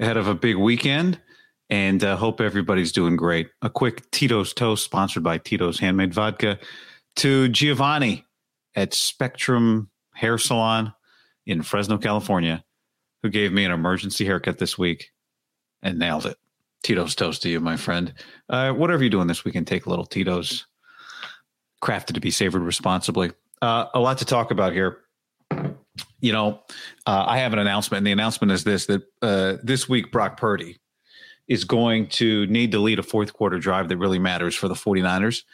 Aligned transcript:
ahead 0.00 0.16
of 0.16 0.28
a 0.28 0.34
big 0.34 0.56
weekend, 0.56 1.20
and 1.70 2.02
uh, 2.02 2.16
hope 2.16 2.40
everybody's 2.40 2.92
doing 2.92 3.16
great. 3.16 3.48
A 3.62 3.70
quick 3.70 4.10
Tito's 4.10 4.52
Toast, 4.52 4.84
sponsored 4.84 5.22
by 5.22 5.38
Tito's 5.38 5.78
Handmade 5.78 6.14
Vodka, 6.14 6.58
to 7.16 7.48
Giovanni 7.48 8.24
at 8.74 8.94
Spectrum 8.94 9.90
Hair 10.14 10.38
Salon 10.38 10.92
in 11.46 11.62
Fresno, 11.62 11.98
California, 11.98 12.64
who 13.22 13.28
gave 13.28 13.52
me 13.52 13.64
an 13.64 13.72
emergency 13.72 14.24
haircut 14.24 14.58
this 14.58 14.78
week 14.78 15.10
and 15.82 15.98
nailed 15.98 16.26
it. 16.26 16.36
Tito's 16.82 17.14
Toast 17.14 17.42
to 17.42 17.48
you, 17.48 17.60
my 17.60 17.76
friend. 17.76 18.14
Uh, 18.48 18.72
whatever 18.72 19.02
you're 19.02 19.10
doing 19.10 19.26
this 19.26 19.44
weekend, 19.44 19.66
take 19.66 19.86
a 19.86 19.90
little 19.90 20.06
Tito's, 20.06 20.66
crafted 21.82 22.14
to 22.14 22.20
be 22.20 22.30
savored 22.30 22.62
responsibly. 22.62 23.32
Uh, 23.60 23.86
a 23.94 24.00
lot 24.00 24.18
to 24.18 24.24
talk 24.24 24.50
about 24.50 24.72
here 24.72 24.98
you 26.20 26.32
know, 26.32 26.60
uh, 27.06 27.24
I 27.26 27.38
have 27.38 27.52
an 27.52 27.58
announcement, 27.58 27.98
and 27.98 28.06
the 28.06 28.12
announcement 28.12 28.52
is 28.52 28.64
this: 28.64 28.86
that 28.86 29.02
uh, 29.22 29.56
this 29.62 29.88
week 29.88 30.10
Brock 30.10 30.36
Purdy 30.36 30.78
is 31.46 31.64
going 31.64 32.08
to 32.08 32.46
need 32.46 32.72
to 32.72 32.78
lead 32.78 32.98
a 32.98 33.02
fourth 33.02 33.32
quarter 33.32 33.58
drive 33.58 33.88
that 33.88 33.96
really 33.96 34.18
matters 34.18 34.54
for 34.54 34.68
the 34.68 34.74
49ers. 34.74 35.44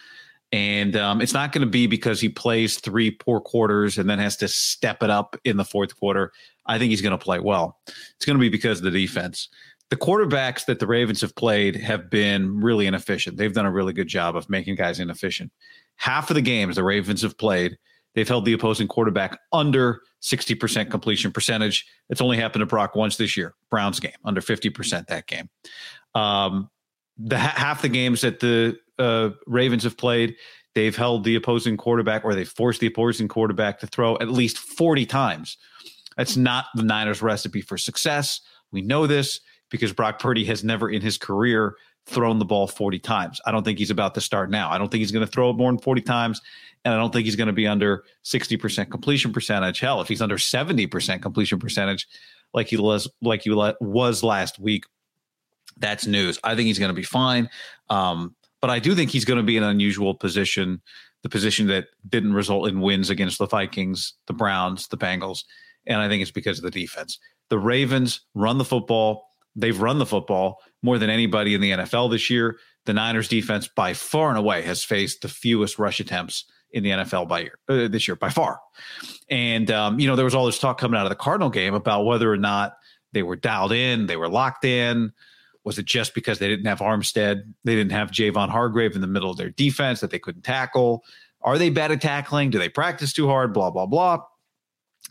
And 0.51 0.97
um, 0.97 1.21
it's 1.21 1.33
not 1.33 1.53
going 1.53 1.65
to 1.65 1.71
be 1.71 1.87
because 1.87 2.21
he 2.21 2.29
plays 2.29 2.79
three 2.79 3.11
poor 3.11 3.41
quarters 3.41 3.99
and 3.99 4.09
then 4.09 4.19
has 4.19 4.37
to 4.39 4.49
step 4.49 5.03
it 5.03 5.11
up 5.11 5.37
in 5.45 5.57
the 5.57 5.65
fourth 5.65 5.97
quarter. 5.99 6.33
I 6.67 6.79
think 6.79 6.91
he's 6.91 7.01
going 7.01 7.17
to 7.17 7.25
play 7.25 7.39
well. 7.39 7.79
It's 7.87 8.25
going 8.25 8.37
to 8.37 8.41
be 8.41 8.49
because 8.49 8.79
of 8.79 8.85
the 8.85 8.91
defense. 8.91 9.49
The 9.91 9.97
quarterbacks 9.97 10.65
that 10.67 10.81
the 10.81 10.87
Ravens 10.87 11.21
have 11.21 11.35
played 11.37 11.77
have 11.77 12.11
been 12.11 12.61
really 12.61 12.87
inefficient. 12.87 13.37
They've 13.37 13.53
done 13.53 13.67
a 13.67 13.71
really 13.71 13.93
good 13.93 14.09
job 14.09 14.37
of 14.37 14.51
making 14.51 14.77
guys 14.77 14.99
inefficient. 14.99 15.53
Half 15.97 16.31
of 16.31 16.35
the 16.35 16.43
games 16.43 16.77
the 16.77 16.85
Ravens 16.85 17.23
have 17.23 17.39
played– 17.39 17.79
They've 18.15 18.29
held 18.29 18.45
the 18.45 18.53
opposing 18.53 18.89
quarterback 18.89 19.39
under 19.53 20.01
60% 20.23 20.91
completion 20.91 21.33
percentage. 21.33 21.87
It's 22.09 22.21
only 22.21 22.37
happened 22.37 22.63
to 22.63 22.67
Brock 22.67 22.95
once 22.95 23.17
this 23.17 23.37
year, 23.37 23.55
Browns 23.71 24.01
game, 24.01 24.13
under 24.25 24.41
50% 24.41 25.07
that 25.07 25.27
game. 25.27 25.49
Um, 26.15 26.71
the 27.19 27.39
half 27.39 27.83
the 27.83 27.89
games 27.89 28.21
that 28.23 28.41
the 28.41 28.79
uh, 28.99 29.31
Ravens 29.47 29.85
have 29.85 29.97
played, 29.97 30.37
they've 30.75 30.97
held 30.97 31.25
the 31.25 31.35
opposing 31.35 31.77
quarterback 31.77 32.25
or 32.25 32.35
they 32.35 32.45
forced 32.45 32.81
the 32.81 32.87
opposing 32.87 33.29
quarterback 33.29 33.81
to 33.81 33.87
throw 33.87 34.17
at 34.19 34.29
least 34.29 34.59
40 34.59 35.07
times. 35.07 35.57
That's 36.17 36.37
not 36.37 36.67
the 36.75 36.83
Niners' 36.83 37.23
recipe 37.23 37.61
for 37.61 37.77
success. 37.77 38.41
We 38.71 38.83
know 38.83 39.07
this 39.07 39.41
because 39.71 39.93
Brock 39.93 40.21
Purdy 40.21 40.45
has 40.45 40.63
never 40.63 40.89
in 40.89 41.03
his 41.03 41.19
career 41.19 41.75
thrown 42.07 42.39
the 42.39 42.45
ball 42.45 42.67
40 42.67 42.99
times. 42.99 43.41
I 43.47 43.51
don't 43.51 43.65
think 43.65 43.79
he's 43.79 43.91
about 43.91 44.15
to 44.15 44.21
start 44.21 44.51
now. 44.51 44.71
I 44.71 44.79
don't 44.79 44.91
think 44.91 45.01
he's 45.01 45.13
going 45.13 45.25
to 45.25 45.31
throw 45.31 45.51
it 45.51 45.55
more 45.55 45.71
than 45.71 45.79
40 45.79 46.03
times. 46.03 46.41
And 46.85 46.93
I 46.93 46.99
don't 46.99 47.13
think 47.13 47.25
he's 47.25 47.37
going 47.37 47.47
to 47.47 47.55
be 47.55 47.67
under 47.67 48.05
60% 48.25 48.91
completion 48.91 49.33
percentage. 49.33 49.81
Hell, 49.81 50.01
if 50.01 50.09
he's 50.09 50.21
under 50.21 50.37
70% 50.37 51.23
completion 51.23 51.59
percentage, 51.59 52.07
like 52.53 52.69
he 52.69 52.77
was, 52.77 53.09
like 53.23 53.43
he 53.43 53.51
was 53.51 54.23
last 54.23 54.59
week, 54.59 54.85
that's 55.79 56.07
news. 56.07 56.39
I 56.45 56.55
think 56.55 56.67
he's 56.67 56.79
going 56.79 56.91
to 56.91 56.95
be 56.95 57.03
fine. 57.03 57.49
Um, 57.89 58.35
but 58.61 58.71
I 58.71 58.79
do 58.79 58.95
think 58.95 59.11
he's 59.11 59.25
going 59.25 59.39
to 59.39 59.43
be 59.43 59.57
in 59.57 59.63
an 59.63 59.71
unusual 59.71 60.15
position, 60.15 60.81
the 61.23 61.29
position 61.29 61.67
that 61.69 61.87
didn't 62.09 62.35
result 62.35 62.69
in 62.69 62.81
wins 62.81 63.11
against 63.11 63.39
the 63.39 63.47
Vikings, 63.47 64.15
the 64.27 64.33
Browns, 64.33 64.89
the 64.89 64.99
Bengals. 64.99 65.45
And 65.87 66.01
I 66.01 66.09
think 66.09 66.23
it's 66.23 66.31
because 66.31 66.59
of 66.59 66.65
the 66.65 66.71
defense. 66.71 67.19
The 67.49 67.59
Ravens 67.59 68.21
run 68.35 68.59
the 68.59 68.65
football. 68.65 69.34
They've 69.57 69.81
run 69.81 69.99
the 69.99 70.07
football 70.07 70.61
more 70.83 70.99
than 70.99 71.11
anybody 71.11 71.55
in 71.55 71.61
the 71.61 71.71
NFL 71.71 72.11
this 72.11 72.29
year. 72.31 72.59
The 72.87 72.93
Niners 72.93 73.29
defense 73.29 73.69
by 73.69 73.95
far 73.95 74.29
and 74.29 74.39
away 74.39 74.63
has 74.63 74.85
faced 74.85 75.23
the 75.23 75.29
fewest 75.29 75.79
rush 75.79 76.01
attempts 76.01 76.45
in 76.75 76.83
the 76.83 76.91
NFL 76.91 77.29
by 77.29 77.41
year 77.41 77.59
uh, 77.69 77.89
this 77.89 78.07
year 78.07 78.17
by 78.17 78.29
far. 78.29 78.61
And 79.31 79.71
um, 79.71 79.99
you 79.99 80.07
know 80.07 80.17
there 80.17 80.25
was 80.25 80.35
all 80.35 80.47
this 80.47 80.59
talk 80.59 80.79
coming 80.79 80.99
out 80.99 81.07
of 81.07 81.11
the 81.11 81.17
Cardinal 81.17 81.51
game 81.51 81.73
about 81.73 82.05
whether 82.05 82.31
or 82.31 82.37
not 82.37 82.75
they 83.13 83.23
were 83.23 83.37
dialed 83.37 83.73
in, 83.73 84.07
they 84.07 84.17
were 84.17 84.29
locked 84.29 84.65
in. 84.65 85.13
Was 85.65 85.79
it 85.79 85.87
just 85.87 86.15
because 86.15 86.41
they 86.41 86.49
didn't 86.49 86.67
have 86.67 86.81
Armstead, 86.81 87.45
they 87.63 87.75
didn't 87.75 87.93
have 87.93 88.11
Javon 88.11 88.51
Hargrave 88.51 88.95
in 88.95 89.01
the 89.01 89.07
middle 89.07 89.31
of 89.31 89.39
their 89.39 89.49
defense 89.49 90.01
that 90.01 90.11
they 90.11 90.19
couldn't 90.19 90.43
tackle? 90.43 91.05
Are 91.41 91.57
they 91.57 91.71
bad 91.71 91.91
at 91.91 92.03
tackling? 92.03 92.51
Do 92.51 92.59
they 92.59 92.69
practice 92.69 93.13
too 93.15 93.29
hard? 93.29 93.55
Blah 93.55 93.71
blah 93.71 93.87
blah. 93.87 94.19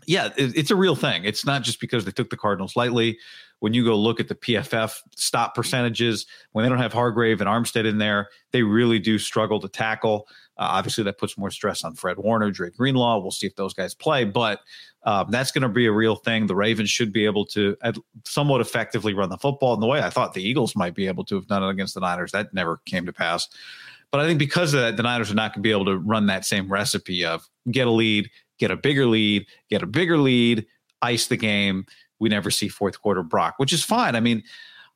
Yeah, 0.06 0.28
it, 0.38 0.56
it's 0.56 0.72
a 0.72 0.76
real 0.76 0.96
thing. 0.96 1.24
It's 1.24 1.46
not 1.46 1.64
just 1.64 1.80
because 1.80 2.04
they 2.04 2.12
took 2.12 2.30
the 2.30 2.38
Cardinals 2.38 2.76
lightly 2.76 3.18
when 3.64 3.74
you 3.74 3.86
go 3.86 3.96
look 3.96 4.20
at 4.20 4.28
the 4.28 4.36
PFF 4.36 5.00
stop 5.16 5.56
percentages, 5.56 6.26
when 6.52 6.64
they 6.64 6.70
don't 6.70 6.80
have 6.80 6.92
Hargrave 6.92 7.40
and 7.40 7.50
Armstead 7.50 7.86
in 7.86 7.98
there, 7.98 8.28
they 8.52 8.62
really 8.62 9.00
do 9.00 9.18
struggle 9.18 9.58
to 9.62 9.70
tackle. 9.70 10.28
Uh, 10.58 10.68
obviously, 10.72 11.06
that 11.06 11.18
puts 11.18 11.38
more 11.38 11.50
stress 11.50 11.86
on 11.86 11.96
Fred 11.96 12.18
Warner, 12.18 12.52
Dre 12.52 12.72
Greenlaw. 12.72 13.20
We'll 13.20 13.32
see 13.32 13.48
if 13.48 13.56
those 13.56 13.74
guys 13.74 13.94
play, 13.94 14.26
but 14.26 14.60
um, 15.04 15.28
that's 15.32 15.54
going 15.54 15.62
to 15.62 15.70
be 15.70 15.86
a 15.86 15.94
real 15.94 16.18
thing. 16.18 16.46
The 16.46 16.58
Ravens 16.58 16.90
should 16.90 17.14
be 17.14 17.24
able 17.24 17.46
to 17.48 17.78
somewhat 18.26 18.60
effectively 18.60 19.14
run 19.14 19.30
the 19.30 19.38
football 19.38 19.74
in 19.74 19.80
the 19.80 19.88
way 19.88 20.02
I 20.02 20.10
thought 20.10 20.34
the 20.34 20.44
Eagles 20.44 20.76
might 20.76 20.94
be 20.94 21.08
able 21.08 21.24
to 21.24 21.36
have 21.36 21.48
done 21.48 21.64
it 21.64 21.70
against 21.70 21.94
the 21.94 22.02
Niners. 22.02 22.34
That 22.34 22.54
never 22.54 22.82
came 22.86 23.06
to 23.06 23.14
pass. 23.14 23.48
But 24.12 24.20
I 24.20 24.28
think 24.28 24.40
because 24.40 24.74
of 24.74 24.82
that, 24.82 24.98
the 24.98 25.04
Niners 25.04 25.32
are 25.32 25.36
not 25.36 25.54
going 25.54 25.64
to 25.64 25.68
be 25.70 25.72
able 25.72 25.86
to 25.86 25.98
run 26.00 26.26
that 26.26 26.44
same 26.44 26.70
recipe 26.70 27.24
of 27.24 27.48
get 27.72 27.88
a 27.88 27.92
lead, 27.92 28.30
get 28.60 28.72
a 28.72 28.76
bigger 28.76 29.06
lead, 29.06 29.46
get 29.70 29.82
a 29.82 29.88
bigger 29.88 30.18
lead, 30.18 30.66
ice 31.02 31.28
the 31.28 31.38
game 31.38 31.86
we 32.24 32.30
never 32.30 32.50
see 32.50 32.68
fourth 32.70 33.02
quarter 33.02 33.22
Brock, 33.22 33.56
which 33.58 33.74
is 33.74 33.84
fine. 33.84 34.16
I 34.16 34.20
mean, 34.22 34.44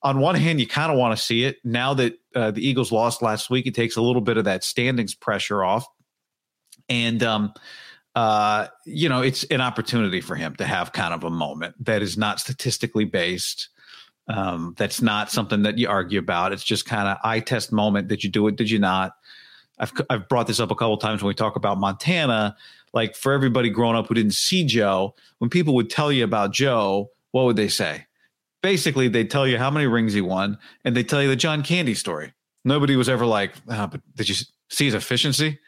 on 0.01 0.19
one 0.19 0.35
hand, 0.35 0.59
you 0.59 0.67
kind 0.67 0.91
of 0.91 0.97
want 0.97 1.17
to 1.17 1.21
see 1.21 1.43
it. 1.43 1.57
Now 1.63 1.93
that 1.95 2.17
uh, 2.33 2.51
the 2.51 2.65
Eagles 2.65 2.91
lost 2.91 3.21
last 3.21 3.49
week, 3.49 3.67
it 3.67 3.75
takes 3.75 3.97
a 3.97 4.01
little 4.01 4.21
bit 4.21 4.37
of 4.37 4.45
that 4.45 4.63
standings 4.63 5.13
pressure 5.13 5.63
off. 5.63 5.85
And, 6.87 7.21
um, 7.23 7.53
uh, 8.15 8.67
you 8.85 9.09
know, 9.09 9.21
it's 9.21 9.43
an 9.45 9.61
opportunity 9.61 10.21
for 10.21 10.35
him 10.35 10.55
to 10.55 10.65
have 10.65 10.93
kind 10.93 11.13
of 11.13 11.23
a 11.23 11.29
moment 11.29 11.75
that 11.85 12.01
is 12.01 12.17
not 12.17 12.39
statistically 12.39 13.05
based. 13.05 13.69
Um, 14.27 14.75
that's 14.77 15.01
not 15.01 15.31
something 15.31 15.63
that 15.63 15.77
you 15.77 15.89
argue 15.89 16.19
about. 16.19 16.53
It's 16.53 16.63
just 16.63 16.85
kind 16.85 17.07
of 17.07 17.17
eye 17.23 17.39
test 17.39 17.71
moment. 17.71 18.07
Did 18.07 18.23
you 18.23 18.29
do 18.29 18.47
it? 18.47 18.55
Did 18.55 18.69
you 18.69 18.79
not? 18.79 19.13
I've 19.79 19.91
I've 20.09 20.27
brought 20.27 20.47
this 20.47 20.59
up 20.59 20.71
a 20.71 20.75
couple 20.75 20.97
times 20.97 21.21
when 21.21 21.27
we 21.27 21.33
talk 21.33 21.55
about 21.55 21.77
Montana. 21.77 22.55
Like 22.93 23.15
for 23.15 23.31
everybody 23.31 23.69
growing 23.69 23.95
up 23.95 24.07
who 24.07 24.15
didn't 24.15 24.33
see 24.33 24.63
Joe, 24.63 25.15
when 25.37 25.49
people 25.49 25.75
would 25.75 25.89
tell 25.89 26.11
you 26.11 26.23
about 26.23 26.51
Joe, 26.51 27.11
what 27.31 27.45
would 27.45 27.55
they 27.55 27.67
say? 27.67 28.05
Basically, 28.63 29.07
they 29.07 29.23
tell 29.23 29.47
you 29.47 29.57
how 29.57 29.69
many 29.69 29.87
rings 29.87 30.13
he 30.13 30.21
won, 30.21 30.57
and 30.83 30.95
they 30.95 31.03
tell 31.03 31.21
you 31.21 31.29
the 31.29 31.35
John 31.35 31.63
Candy 31.63 31.93
story. 31.93 32.33
Nobody 32.65 32.95
was 32.95 33.07
ever 33.07 33.25
like, 33.25 33.53
oh, 33.69 33.87
but 33.87 34.01
did 34.15 34.29
you 34.29 34.35
see 34.69 34.85
his 34.85 34.93
efficiency? 34.93 35.59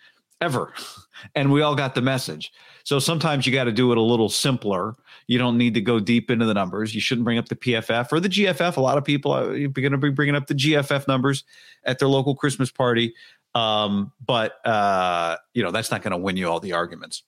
Ever. 0.41 0.73
and 1.35 1.51
we 1.51 1.61
all 1.61 1.75
got 1.75 1.95
the 1.95 2.01
message. 2.01 2.51
So 2.83 2.99
sometimes 2.99 3.45
you 3.45 3.53
got 3.53 3.65
to 3.65 3.71
do 3.71 3.91
it 3.91 3.97
a 3.97 4.01
little 4.01 4.29
simpler. 4.29 4.95
You 5.27 5.37
don't 5.37 5.57
need 5.57 5.75
to 5.75 5.81
go 5.81 5.99
deep 5.99 6.31
into 6.31 6.45
the 6.45 6.53
numbers. 6.53 6.95
You 6.95 7.01
shouldn't 7.01 7.25
bring 7.25 7.37
up 7.37 7.49
the 7.49 7.55
PFF 7.55 8.11
or 8.11 8.19
the 8.19 8.29
GFF. 8.29 8.77
A 8.77 8.81
lot 8.81 8.97
of 8.97 9.03
people 9.03 9.31
are 9.31 9.49
going 9.49 9.91
to 9.91 9.97
be 9.97 10.09
bringing 10.09 10.35
up 10.35 10.47
the 10.47 10.55
GFF 10.55 11.07
numbers 11.07 11.43
at 11.83 11.99
their 11.99 12.07
local 12.07 12.35
Christmas 12.35 12.71
party. 12.71 13.13
Um, 13.55 14.11
but 14.25 14.65
uh, 14.65 15.37
you 15.53 15.63
know 15.63 15.71
that's 15.71 15.91
not 15.91 16.01
going 16.01 16.11
to 16.11 16.17
win 16.17 16.37
you 16.37 16.49
all 16.49 16.59
the 16.59 16.73
arguments. 16.73 17.23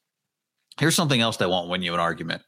Here's 0.79 0.95
something 0.95 1.19
else 1.19 1.37
that 1.37 1.49
won't 1.49 1.69
win 1.69 1.81
you 1.81 1.93
an 1.93 1.99
argument. 1.99 2.43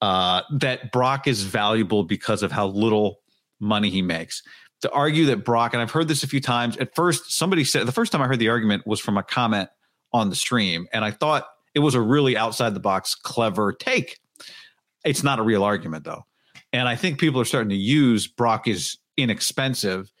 Uh, 0.00 0.42
that 0.52 0.92
Brock 0.92 1.26
is 1.26 1.42
valuable 1.42 2.04
because 2.04 2.42
of 2.42 2.52
how 2.52 2.68
little 2.68 3.20
money 3.60 3.90
he 3.90 4.02
makes. 4.02 4.42
To 4.82 4.90
argue 4.92 5.26
that 5.26 5.44
Brock, 5.44 5.72
and 5.72 5.82
I've 5.82 5.90
heard 5.90 6.06
this 6.06 6.22
a 6.22 6.28
few 6.28 6.40
times. 6.40 6.76
At 6.76 6.94
first, 6.94 7.32
somebody 7.32 7.64
said 7.64 7.86
the 7.86 7.92
first 7.92 8.12
time 8.12 8.22
I 8.22 8.28
heard 8.28 8.38
the 8.38 8.48
argument 8.48 8.86
was 8.86 9.00
from 9.00 9.16
a 9.16 9.24
comment 9.24 9.68
on 10.12 10.30
the 10.30 10.36
stream, 10.36 10.86
and 10.92 11.04
I 11.04 11.10
thought 11.10 11.48
it 11.74 11.80
was 11.80 11.94
a 11.94 12.00
really 12.00 12.36
outside 12.36 12.74
the 12.74 12.80
box, 12.80 13.16
clever 13.16 13.72
take. 13.72 14.20
It's 15.04 15.24
not 15.24 15.40
a 15.40 15.42
real 15.42 15.64
argument 15.64 16.04
though, 16.04 16.24
and 16.72 16.88
I 16.88 16.94
think 16.94 17.18
people 17.18 17.40
are 17.40 17.44
starting 17.44 17.70
to 17.70 17.76
use 17.76 18.28
Brock 18.28 18.68
is 18.68 18.98
inexpensive. 19.16 20.12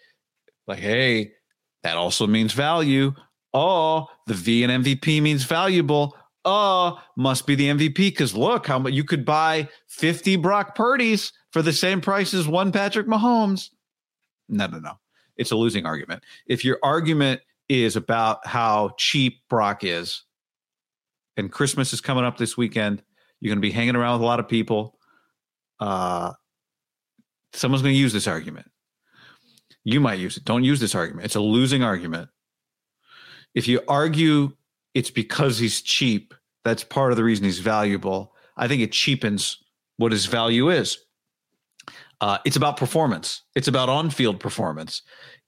Like, 0.66 0.80
hey, 0.80 1.32
that 1.84 1.96
also 1.96 2.26
means 2.26 2.52
value. 2.52 3.12
Oh, 3.54 4.08
the 4.26 4.34
V 4.34 4.64
and 4.64 4.84
MVP 4.84 5.22
means 5.22 5.44
valuable. 5.44 6.16
Oh, 6.44 7.00
must 7.16 7.46
be 7.46 7.54
the 7.54 7.68
MVP 7.68 7.94
because 7.96 8.34
look 8.34 8.66
how 8.66 8.78
much 8.78 8.92
you 8.92 9.04
could 9.04 9.24
buy 9.24 9.68
50 9.88 10.36
Brock 10.36 10.74
Purdy's 10.74 11.32
for 11.52 11.62
the 11.62 11.72
same 11.72 12.00
price 12.00 12.32
as 12.32 12.46
one 12.46 12.72
Patrick 12.72 13.06
Mahomes. 13.06 13.70
No, 14.48 14.66
no, 14.66 14.78
no. 14.78 14.92
It's 15.36 15.50
a 15.50 15.56
losing 15.56 15.84
argument. 15.84 16.22
If 16.46 16.64
your 16.64 16.78
argument 16.82 17.42
is 17.68 17.96
about 17.96 18.46
how 18.46 18.92
cheap 18.98 19.42
Brock 19.48 19.84
is, 19.84 20.24
and 21.38 21.52
Christmas 21.52 21.92
is 21.92 22.00
coming 22.00 22.24
up 22.24 22.36
this 22.36 22.56
weekend, 22.56 23.02
you're 23.40 23.50
going 23.50 23.62
to 23.62 23.66
be 23.66 23.70
hanging 23.70 23.94
around 23.94 24.14
with 24.14 24.22
a 24.22 24.26
lot 24.26 24.40
of 24.40 24.48
people. 24.48 24.98
Uh, 25.78 26.32
someone's 27.52 27.82
going 27.82 27.94
to 27.94 27.98
use 27.98 28.12
this 28.12 28.26
argument. 28.26 28.68
You 29.84 30.00
might 30.00 30.18
use 30.18 30.36
it. 30.36 30.44
Don't 30.44 30.64
use 30.64 30.80
this 30.80 30.96
argument. 30.96 31.26
It's 31.26 31.36
a 31.36 31.40
losing 31.40 31.84
argument. 31.84 32.28
If 33.54 33.68
you 33.68 33.80
argue 33.86 34.52
it's 34.98 35.12
because 35.12 35.58
he's 35.58 35.80
cheap, 35.80 36.34
that's 36.64 36.82
part 36.82 37.12
of 37.12 37.16
the 37.16 37.22
reason 37.22 37.44
he's 37.44 37.60
valuable. 37.60 38.34
I 38.56 38.66
think 38.66 38.82
it 38.82 38.90
cheapens 38.90 39.62
what 39.96 40.10
his 40.10 40.26
value 40.26 40.70
is. 40.70 40.98
Uh, 42.20 42.38
it's 42.44 42.56
about 42.56 42.76
performance. 42.76 43.44
It's 43.54 43.68
about 43.68 43.88
on-field 43.88 44.40
performance. 44.40 45.02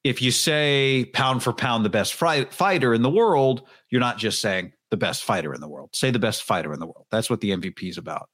If 0.04 0.22
you 0.22 0.30
say 0.30 1.10
pound 1.14 1.42
for 1.42 1.52
pound 1.52 1.84
the 1.84 1.90
best 1.90 2.14
fighter 2.14 2.94
in 2.94 3.02
the 3.02 3.10
world, 3.10 3.62
you're 3.90 4.00
not 4.00 4.18
just 4.18 4.40
saying 4.40 4.72
the 4.92 4.96
best 4.96 5.24
fighter 5.24 5.52
in 5.52 5.60
the 5.60 5.68
world. 5.68 5.90
Say 5.94 6.12
the 6.12 6.20
best 6.20 6.44
fighter 6.44 6.72
in 6.72 6.78
the 6.78 6.86
world. 6.86 7.06
That's 7.10 7.28
what 7.28 7.40
the 7.40 7.50
MVP 7.50 7.90
is 7.90 7.98
about. 7.98 8.30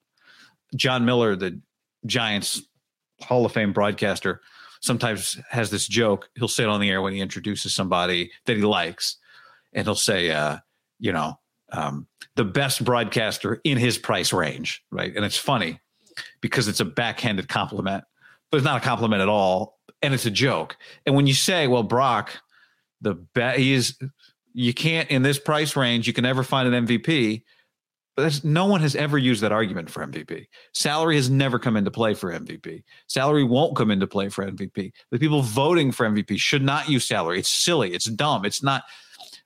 Jon 0.74 1.06
Miller, 1.06 1.34
the 1.34 1.58
Giants 2.04 2.60
Hall 3.22 3.46
of 3.46 3.52
Fame 3.52 3.72
broadcaster, 3.72 4.42
sometimes 4.82 5.40
has 5.50 5.70
this 5.70 5.88
joke. 5.88 6.28
He'll 6.34 6.46
say 6.46 6.64
it 6.64 6.68
on 6.68 6.82
the 6.82 6.90
air 6.90 7.00
when 7.00 7.14
he 7.14 7.20
introduces 7.20 7.72
somebody 7.72 8.32
that 8.44 8.58
he 8.58 8.64
likes, 8.64 9.16
and 9.72 9.86
he'll 9.86 9.94
say, 9.94 10.30
uh, 10.30 10.58
you 10.98 11.12
know, 11.12 11.38
um, 11.72 12.06
the 12.36 12.44
best 12.44 12.84
broadcaster 12.84 13.60
in 13.64 13.78
his 13.78 13.98
price 13.98 14.32
range, 14.32 14.82
right? 14.90 15.14
And 15.14 15.24
it's 15.24 15.36
funny 15.36 15.80
because 16.40 16.68
it's 16.68 16.80
a 16.80 16.84
backhanded 16.84 17.48
compliment, 17.48 18.04
but 18.50 18.58
it's 18.58 18.64
not 18.64 18.82
a 18.82 18.84
compliment 18.84 19.22
at 19.22 19.28
all, 19.28 19.78
and 20.02 20.14
it's 20.14 20.26
a 20.26 20.30
joke. 20.30 20.76
And 21.04 21.14
when 21.14 21.26
you 21.26 21.34
say, 21.34 21.66
"Well, 21.66 21.82
Brock, 21.82 22.38
the 23.00 23.14
best," 23.14 23.58
he 23.58 23.72
is, 23.72 23.98
you 24.52 24.72
can't 24.72 25.10
in 25.10 25.22
this 25.22 25.38
price 25.38 25.76
range, 25.76 26.06
you 26.06 26.12
can 26.12 26.22
never 26.22 26.42
find 26.42 26.72
an 26.72 26.86
MVP. 26.86 27.42
But 28.16 28.22
that's, 28.22 28.44
no 28.44 28.64
one 28.64 28.80
has 28.80 28.96
ever 28.96 29.18
used 29.18 29.42
that 29.42 29.52
argument 29.52 29.90
for 29.90 30.04
MVP. 30.04 30.46
Salary 30.72 31.16
has 31.16 31.28
never 31.28 31.58
come 31.58 31.76
into 31.76 31.90
play 31.90 32.14
for 32.14 32.32
MVP. 32.32 32.82
Salary 33.08 33.44
won't 33.44 33.76
come 33.76 33.90
into 33.90 34.06
play 34.06 34.30
for 34.30 34.50
MVP. 34.50 34.92
The 35.10 35.18
people 35.18 35.42
voting 35.42 35.92
for 35.92 36.08
MVP 36.08 36.38
should 36.38 36.62
not 36.62 36.88
use 36.88 37.04
salary. 37.04 37.38
It's 37.38 37.50
silly. 37.50 37.92
It's 37.92 38.06
dumb. 38.06 38.46
It's 38.46 38.62
not. 38.62 38.84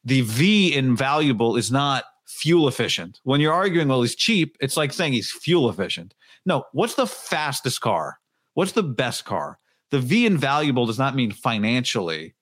The 0.04 0.22
V 0.22 0.74
in 0.74 0.96
valuable 0.96 1.56
is 1.56 1.70
not 1.70 2.04
fuel 2.26 2.68
efficient. 2.68 3.20
When 3.24 3.40
you're 3.40 3.52
arguing, 3.52 3.88
well, 3.88 4.02
he's 4.02 4.14
cheap, 4.14 4.56
it's 4.60 4.76
like 4.76 4.92
saying 4.92 5.12
he's 5.12 5.30
fuel 5.30 5.68
efficient. 5.68 6.14
No, 6.46 6.64
what's 6.72 6.94
the 6.94 7.06
fastest 7.06 7.80
car? 7.80 8.18
What's 8.54 8.72
the 8.72 8.82
best 8.82 9.24
car? 9.24 9.58
The 9.90 9.98
V 9.98 10.26
in 10.26 10.38
valuable 10.38 10.86
does 10.86 10.98
not 10.98 11.14
mean 11.14 11.32
financially 11.32 12.34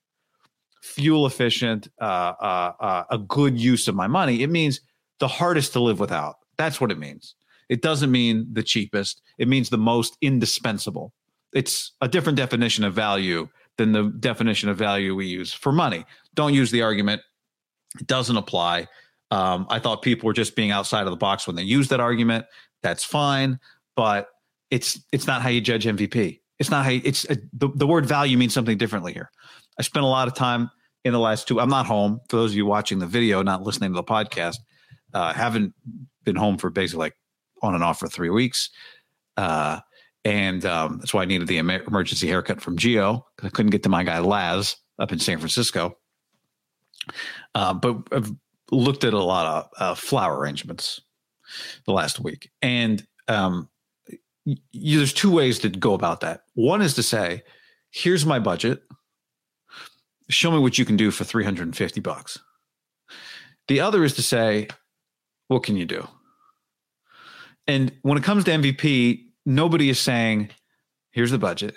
fuel 0.82 1.26
efficient, 1.26 1.88
uh, 2.00 2.05
uh, 2.40 2.72
uh, 2.81 3.05
a 3.10 3.19
good 3.19 3.58
use 3.58 3.88
of 3.88 3.94
my 3.94 4.06
money. 4.06 4.43
It 4.43 4.50
means 4.50 4.81
the 5.19 5.28
hardest 5.28 5.72
to 5.72 5.81
live 5.81 5.99
without. 5.99 6.37
That's 6.56 6.81
what 6.81 6.93
it 6.93 6.99
means. 6.99 7.34
It 7.69 7.82
doesn't 7.82 8.11
mean 8.11 8.46
the 8.52 8.62
cheapest. 8.62 9.22
It 9.38 9.49
means 9.49 9.69
the 9.70 9.78
most 9.78 10.16
indispensable. 10.20 11.12
It's 11.52 11.93
a 12.00 12.08
different 12.08 12.37
definition 12.37 12.84
of 12.84 12.94
value 12.94 13.49
than 13.76 13.93
the 13.93 14.04
definition 14.20 14.69
of 14.69 14.76
value 14.76 15.14
we 15.14 15.26
use 15.26 15.52
for 15.52 15.72
money. 15.72 16.04
Don't 16.34 16.54
use 16.54 16.70
the 16.70 16.82
argument. 16.82 17.22
It 17.99 18.06
doesn't 18.06 18.37
apply. 18.37 18.87
Um, 19.31 19.67
I 19.70 19.79
thought 19.79 20.02
people 20.02 20.26
were 20.26 20.32
just 20.32 20.56
being 20.56 20.70
outside 20.70 21.02
of 21.02 21.11
the 21.11 21.17
box 21.17 21.46
when 21.46 21.56
they 21.56 21.62
use 21.62 21.88
that 21.88 22.00
argument. 22.00 22.46
That's 22.82 23.05
fine, 23.05 23.58
but 23.96 24.29
it's 24.70 25.00
it's 25.12 25.26
not 25.26 25.43
how 25.43 25.49
you 25.49 25.61
judge 25.61 25.85
MVP. 25.85 26.40
It's 26.58 26.70
not 26.70 26.85
how 26.85 26.90
you, 26.90 27.02
it's 27.05 27.25
a, 27.31 27.37
the 27.52 27.69
the 27.75 27.87
word 27.87 28.06
value 28.06 28.37
means 28.38 28.55
something 28.55 28.79
differently 28.79 29.12
here. 29.12 29.31
I 29.79 29.82
spent 29.82 30.05
a 30.05 30.08
lot 30.08 30.29
of 30.29 30.35
time 30.35 30.70
in 31.05 31.12
the 31.12 31.19
last 31.19 31.49
two. 31.49 31.61
I'm 31.61 31.69
not 31.69 31.87
home 31.87 32.20
for 32.29 32.37
those 32.37 32.52
of 32.52 32.56
you 32.56 32.67
watching 32.67 32.99
the 32.99 33.06
video, 33.06 33.43
not 33.43 33.62
listening 33.62 33.90
to 33.90 33.96
the 33.96 34.05
podcast. 34.05 34.56
Uh, 35.14 35.32
haven't 35.32 35.75
been 36.25 36.37
home 36.37 36.58
for 36.58 36.70
basically 36.70 37.06
like 37.06 37.17
on 37.62 37.75
and 37.75 37.85
off 37.85 37.99
for 37.99 38.08
three 38.08 38.31
weeks. 38.31 38.70
Uh, 39.37 39.81
and 40.25 40.64
um, 40.67 40.99
that's 40.99 41.14
why 41.14 41.23
I 41.23 41.26
needed 41.26 41.49
the 41.49 41.58
emergency 41.58 42.26
haircut 42.26 42.61
from 42.61 42.76
Geo 42.76 43.25
because 43.37 43.49
I 43.49 43.50
couldn't 43.50 43.70
get 43.70 43.82
to 43.85 43.88
my 43.88 44.02
guy 44.02 44.19
Laz 44.19 44.76
up 44.99 45.12
in 45.12 45.19
San 45.19 45.38
Francisco. 45.38 45.96
Uh, 47.54 47.74
but 47.74 47.96
I've 48.12 48.32
looked 48.70 49.04
at 49.04 49.14
a 49.14 49.22
lot 49.22 49.46
of 49.46 49.70
uh, 49.78 49.94
flower 49.94 50.38
arrangements 50.38 51.00
the 51.86 51.92
last 51.92 52.20
week, 52.20 52.50
and 52.62 53.06
um, 53.28 53.68
there's 54.72 55.12
two 55.12 55.30
ways 55.30 55.58
to 55.60 55.68
go 55.68 55.94
about 55.94 56.20
that. 56.20 56.42
One 56.54 56.82
is 56.82 56.94
to 56.94 57.02
say, 57.02 57.42
"Here's 57.90 58.26
my 58.26 58.38
budget. 58.38 58.82
Show 60.28 60.50
me 60.50 60.58
what 60.58 60.76
you 60.78 60.84
can 60.84 60.96
do 60.96 61.10
for 61.10 61.24
350 61.24 62.00
bucks." 62.00 62.38
The 63.68 63.80
other 63.80 64.02
is 64.02 64.14
to 64.14 64.22
say, 64.22 64.68
what 65.48 65.62
can 65.62 65.76
you 65.76 65.84
do? 65.84 66.08
And 67.66 67.92
when 68.02 68.16
it 68.16 68.24
comes 68.24 68.44
to 68.44 68.50
MVP, 68.50 69.26
nobody 69.44 69.90
is 69.90 70.00
saying, 70.00 70.50
here's 71.11 71.30
the 71.30 71.38
budget. 71.38 71.76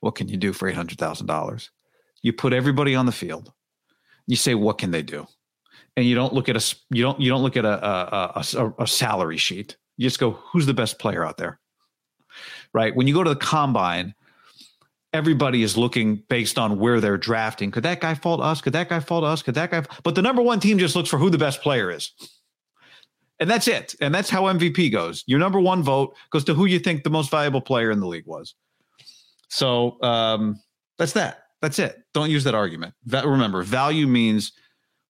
What 0.00 0.14
can 0.14 0.28
you 0.28 0.36
do 0.36 0.52
for 0.52 0.70
$800,000? 0.70 1.68
You 2.22 2.32
put 2.34 2.52
everybody 2.52 2.94
on 2.94 3.06
the 3.06 3.12
field. 3.12 3.52
You 4.26 4.36
say, 4.36 4.54
what 4.54 4.78
can 4.78 4.90
they 4.90 5.02
do? 5.02 5.26
And 5.96 6.06
you 6.06 6.14
don't 6.14 6.32
look 6.32 6.48
at 6.48 6.56
a 6.56 6.76
you 6.90 7.02
don't 7.02 7.20
you 7.20 7.30
don't 7.30 7.42
look 7.42 7.56
at 7.56 7.64
a 7.64 7.86
a, 7.86 8.44
a, 8.56 8.74
a 8.80 8.86
salary 8.86 9.36
sheet. 9.36 9.76
You 9.96 10.08
just 10.08 10.18
go, 10.18 10.32
who's 10.32 10.66
the 10.66 10.74
best 10.74 10.98
player 10.98 11.24
out 11.24 11.36
there? 11.36 11.60
Right? 12.72 12.94
When 12.96 13.06
you 13.06 13.14
go 13.14 13.22
to 13.22 13.30
the 13.30 13.36
combine, 13.36 14.14
everybody 15.12 15.62
is 15.62 15.76
looking 15.76 16.16
based 16.28 16.58
on 16.58 16.78
where 16.80 17.00
they're 17.00 17.16
drafting. 17.16 17.70
Could 17.70 17.84
that 17.84 18.00
guy 18.00 18.14
fall 18.14 18.38
to 18.38 18.42
us? 18.42 18.60
Could 18.60 18.72
that 18.72 18.88
guy 18.88 18.98
fall 18.98 19.20
to 19.20 19.28
us? 19.28 19.42
Could 19.42 19.54
that 19.54 19.70
guy? 19.70 19.84
But 20.02 20.16
the 20.16 20.22
number 20.22 20.42
one 20.42 20.58
team 20.58 20.78
just 20.78 20.96
looks 20.96 21.08
for 21.08 21.18
who 21.18 21.30
the 21.30 21.38
best 21.38 21.62
player 21.62 21.90
is. 21.90 22.12
And 23.40 23.48
that's 23.48 23.68
it. 23.68 23.94
And 24.00 24.14
that's 24.14 24.30
how 24.30 24.44
MVP 24.44 24.92
goes. 24.92 25.24
Your 25.26 25.38
number 25.38 25.60
one 25.60 25.82
vote 25.82 26.16
goes 26.30 26.44
to 26.44 26.54
who 26.54 26.66
you 26.66 26.78
think 26.78 27.04
the 27.04 27.10
most 27.10 27.30
valuable 27.30 27.60
player 27.60 27.90
in 27.90 28.00
the 28.00 28.06
league 28.06 28.26
was. 28.26 28.54
So 29.48 30.00
um, 30.02 30.60
that's 30.98 31.12
that. 31.12 31.43
That's 31.64 31.78
it. 31.78 32.02
Don't 32.12 32.30
use 32.30 32.44
that 32.44 32.54
argument. 32.54 32.94
That, 33.06 33.26
remember, 33.26 33.62
value 33.62 34.06
means 34.06 34.52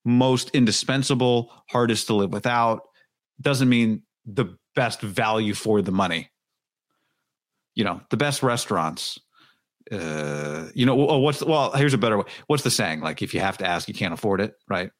most 0.04 0.50
indispensable, 0.50 1.50
hardest 1.68 2.06
to 2.06 2.14
live 2.14 2.32
without. 2.32 2.82
Doesn't 3.40 3.68
mean 3.68 4.02
the 4.24 4.56
best 4.76 5.00
value 5.00 5.54
for 5.54 5.82
the 5.82 5.92
money. 5.92 6.30
You 7.74 7.84
know, 7.84 8.00
the 8.10 8.16
best 8.16 8.42
restaurants. 8.42 9.18
Uh, 9.90 10.68
you 10.74 10.86
know, 10.86 10.94
what's 10.94 11.42
well? 11.42 11.72
Here's 11.72 11.92
a 11.92 11.98
better 11.98 12.18
way. 12.18 12.24
What's 12.46 12.62
the 12.62 12.70
saying? 12.70 13.00
Like, 13.00 13.20
if 13.20 13.34
you 13.34 13.40
have 13.40 13.58
to 13.58 13.66
ask, 13.66 13.88
you 13.88 13.94
can't 13.94 14.14
afford 14.14 14.40
it, 14.40 14.54
right? 14.68 14.90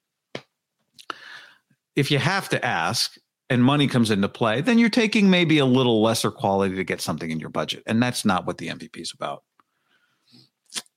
if 1.95 2.11
you 2.11 2.19
have 2.19 2.49
to 2.49 2.63
ask 2.65 3.15
and 3.49 3.63
money 3.63 3.87
comes 3.87 4.11
into 4.11 4.27
play, 4.27 4.61
then 4.61 4.77
you're 4.77 4.89
taking 4.89 5.29
maybe 5.29 5.59
a 5.59 5.65
little 5.65 6.01
lesser 6.01 6.31
quality 6.31 6.75
to 6.75 6.83
get 6.83 6.99
something 6.99 7.31
in 7.31 7.39
your 7.39 7.49
budget. 7.49 7.83
And 7.85 8.01
that's 8.01 8.25
not 8.25 8.45
what 8.45 8.57
the 8.57 8.67
MVP 8.67 8.97
is 8.97 9.13
about. 9.13 9.43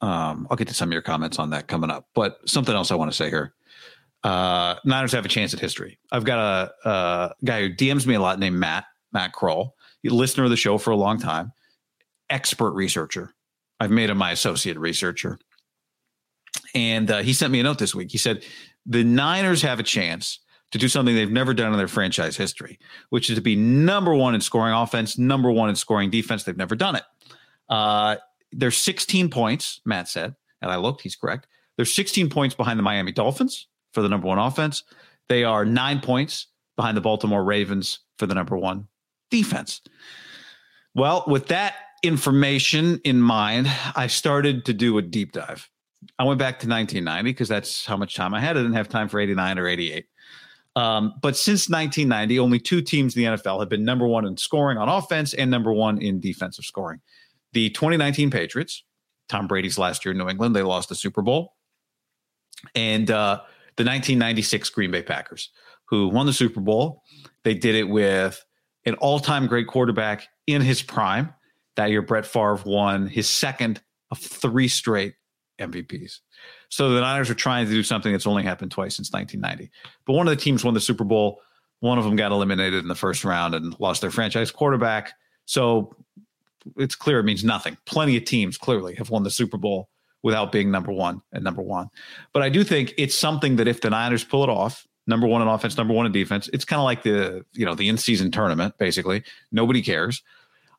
Um, 0.00 0.47
I'll 0.50 0.56
get 0.56 0.68
to 0.68 0.75
some 0.75 0.88
of 0.88 0.92
your 0.92 1.02
comments 1.02 1.38
on 1.38 1.50
that 1.50 1.68
coming 1.68 1.90
up. 1.90 2.08
But 2.14 2.38
something 2.49 2.75
else 2.75 2.90
I 2.90 2.94
want 2.94 3.11
to 3.11 3.16
say 3.16 3.30
here. 3.30 3.54
Uh, 4.25 4.75
Niners 4.85 5.12
have 5.12 5.25
a 5.25 5.28
chance 5.28 5.54
at 5.54 5.61
history. 5.61 5.99
I've 6.11 6.25
got 6.25 6.38
a, 6.38 6.88
a 6.88 7.35
guy 7.44 7.62
who 7.62 7.75
DMs 7.75 8.06
me 8.06 8.14
a 8.14 8.20
lot 8.20 8.38
named 8.38 8.56
Matt, 8.56 8.85
Matt 9.12 9.32
Kroll, 9.32 9.75
listener 10.04 10.44
of 10.44 10.50
the 10.50 10.56
show 10.56 10.78
for 10.78 10.90
a 10.90 10.97
long 10.97 11.18
time, 11.18 11.52
expert 12.30 12.73
researcher. 12.73 13.35
I've 13.80 13.90
made 13.90 14.11
him 14.11 14.18
my 14.18 14.32
associate 14.32 14.78
researcher. 14.78 15.38
And 16.75 17.11
uh, 17.11 17.18
he 17.18 17.32
sent 17.32 17.52
me 17.52 17.61
a 17.61 17.62
note 17.62 17.78
this 17.78 17.94
week. 17.94 18.11
He 18.11 18.18
said, 18.18 18.44
The 18.87 19.04
Niners 19.04 19.62
have 19.62 19.78
a 19.78 19.85
chance 19.85 20.40
to 20.73 20.78
do 20.78 20.88
something 20.88 21.14
they've 21.14 21.30
never 21.30 21.54
done 21.54 21.73
in 21.73 21.78
their 21.78 21.88
franchise 21.88 22.37
history, 22.37 22.78
which 23.11 23.30
is 23.30 23.37
to 23.37 23.42
be 23.42 23.56
number 23.56 24.14
one 24.14 24.35
in 24.35 24.40
scoring 24.40 24.75
offense, 24.75 25.16
number 25.16 25.50
one 25.50 25.70
in 25.70 25.76
scoring 25.76 26.11
defense. 26.11 26.42
They've 26.42 26.56
never 26.56 26.76
done 26.76 26.97
it. 26.97 27.04
Uh, 27.68 28.16
there's 28.52 28.76
16 28.76 29.31
points, 29.31 29.81
Matt 29.85 30.09
said, 30.09 30.35
and 30.62 30.71
I 30.71 30.76
looked, 30.76 31.02
he's 31.02 31.17
correct. 31.17 31.47
There's 31.76 31.95
16 31.95 32.28
points 32.31 32.55
behind 32.55 32.78
the 32.78 32.83
Miami 32.83 33.12
Dolphins 33.12 33.69
for 33.93 34.02
the 34.02 34.09
number 34.09 34.26
one 34.26 34.38
offense. 34.38 34.83
They 35.28 35.45
are 35.45 35.64
nine 35.64 36.00
points 36.00 36.49
behind 36.76 36.97
the 36.97 37.00
Baltimore 37.00 37.45
Ravens 37.45 38.00
for 38.19 38.26
the 38.26 38.35
number 38.35 38.57
one 38.57 38.88
defense. 39.31 39.81
Well, 40.95 41.25
with 41.26 41.49
that 41.49 41.75
information 42.02 43.00
in 43.05 43.21
mind, 43.21 43.71
I 43.95 44.07
started 44.07 44.64
to 44.67 44.73
do 44.73 44.99
a 44.99 45.02
deep 45.02 45.33
dive. 45.33 45.69
I 46.19 46.25
went 46.25 46.38
back 46.38 46.61
to 46.61 46.69
1990 46.69 47.31
because 47.31 47.49
that's 47.49 47.85
how 47.85 47.97
much 47.97 48.14
time 48.14 48.35
I 48.35 48.40
had. 48.40 48.57
I 48.57 48.61
didn't 48.61 48.75
have 48.75 48.88
time 48.88 49.09
for 49.09 49.21
89 49.21 49.59
or 49.59 49.69
88. 49.69 50.07
Um, 50.76 51.14
but 51.21 51.37
since 51.37 51.69
1990, 51.69 52.38
only 52.38 52.61
two 52.61 52.81
teams 52.81 53.17
in 53.17 53.23
the 53.23 53.37
NFL 53.37 53.59
have 53.61 53.69
been 53.69 53.85
number 53.85 54.07
one 54.07 54.25
in 54.25 54.37
scoring 54.37 54.78
on 54.78 54.88
offense 54.88 55.35
and 55.35 55.50
number 55.50 55.73
one 55.73 56.00
in 56.00 56.21
defensive 56.21 56.64
scoring. 56.64 57.00
The 57.52 57.71
2019 57.71 58.31
Patriots, 58.31 58.85
Tom 59.28 59.47
Brady's 59.47 59.78
last 59.78 60.05
year 60.05 60.12
in 60.12 60.19
New 60.19 60.28
England, 60.28 60.55
they 60.55 60.62
lost 60.62 60.88
the 60.88 60.95
Super 60.95 61.23
Bowl. 61.23 61.55
And 62.75 63.11
uh, 63.11 63.40
the 63.76 63.85
1996 63.85 64.71
Green 64.71 64.90
Bay 64.90 65.02
Packers, 65.02 65.50
who 65.87 66.09
won 66.09 66.26
the 66.26 66.33
Super 66.33 66.61
Bowl. 66.61 67.02
They 67.45 67.55
did 67.55 67.75
it 67.75 67.88
with 67.88 68.45
an 68.85 68.95
all 68.95 69.21
time 69.21 69.47
great 69.47 69.67
quarterback 69.67 70.28
in 70.47 70.62
his 70.62 70.83
prime. 70.83 71.33
That 71.76 71.90
year, 71.90 72.02
Brett 72.02 72.26
Favre 72.26 72.61
won 72.67 73.07
his 73.07 73.28
second 73.28 73.81
of 74.11 74.19
three 74.19 74.69
straight 74.69 75.14
MVPs. 75.61 76.19
So 76.71 76.90
the 76.90 77.00
Niners 77.00 77.31
are 77.31 77.35
trying 77.35 77.67
to 77.67 77.73
do 77.73 77.83
something 77.83 78.12
that's 78.12 78.26
only 78.26 78.43
happened 78.43 78.71
twice 78.71 78.97
since 78.97 79.12
1990. 79.12 79.71
But 80.07 80.14
one 80.14 80.26
of 80.26 80.37
the 80.37 80.43
teams 80.43 80.64
won 80.64 80.75
the 80.75 80.81
Super 80.81 81.05
Bowl. 81.05 81.40
One 81.81 81.99
of 81.99 82.05
them 82.05 82.17
got 82.17 82.33
eliminated 82.33 82.83
in 82.83 82.88
the 82.88 82.95
first 82.95 83.25
round 83.25 83.55
and 83.55 83.78
lost 83.78 84.00
their 84.00 84.11
franchise 84.11 84.50
quarterback. 84.50 85.12
So 85.45 85.97
it's 86.76 86.94
clear 86.94 87.20
it 87.20 87.25
means 87.25 87.44
nothing. 87.44 87.76
Plenty 87.87 88.16
of 88.16 88.25
teams 88.25 88.58
clearly 88.58 88.94
have 88.96 89.10
won 89.10 89.22
the 89.22 89.30
Super 89.30 89.56
Bowl 89.56 89.88
without 90.22 90.52
being 90.52 90.70
number 90.70 90.92
one 90.92 91.22
and 91.32 91.44
number 91.44 91.62
one. 91.62 91.88
But 92.32 92.42
I 92.42 92.48
do 92.48 92.64
think 92.64 92.94
it's 92.98 93.14
something 93.14 93.56
that 93.56 93.68
if 93.68 93.80
the 93.80 93.90
Niners 93.90 94.25
pull 94.25 94.42
it 94.42 94.50
off, 94.50 94.87
number 95.06 95.26
one 95.26 95.42
in 95.42 95.48
offense, 95.48 95.76
number 95.76 95.94
one 95.94 96.06
in 96.06 96.12
defense, 96.12 96.48
it's 96.52 96.64
kind 96.64 96.80
of 96.80 96.84
like 96.84 97.02
the 97.02 97.44
you 97.52 97.64
know 97.64 97.75
the 97.75 97.88
in 97.88 97.96
season 97.96 98.30
tournament. 98.30 98.75
Basically, 98.78 99.22
nobody 99.52 99.82
cares 99.82 100.22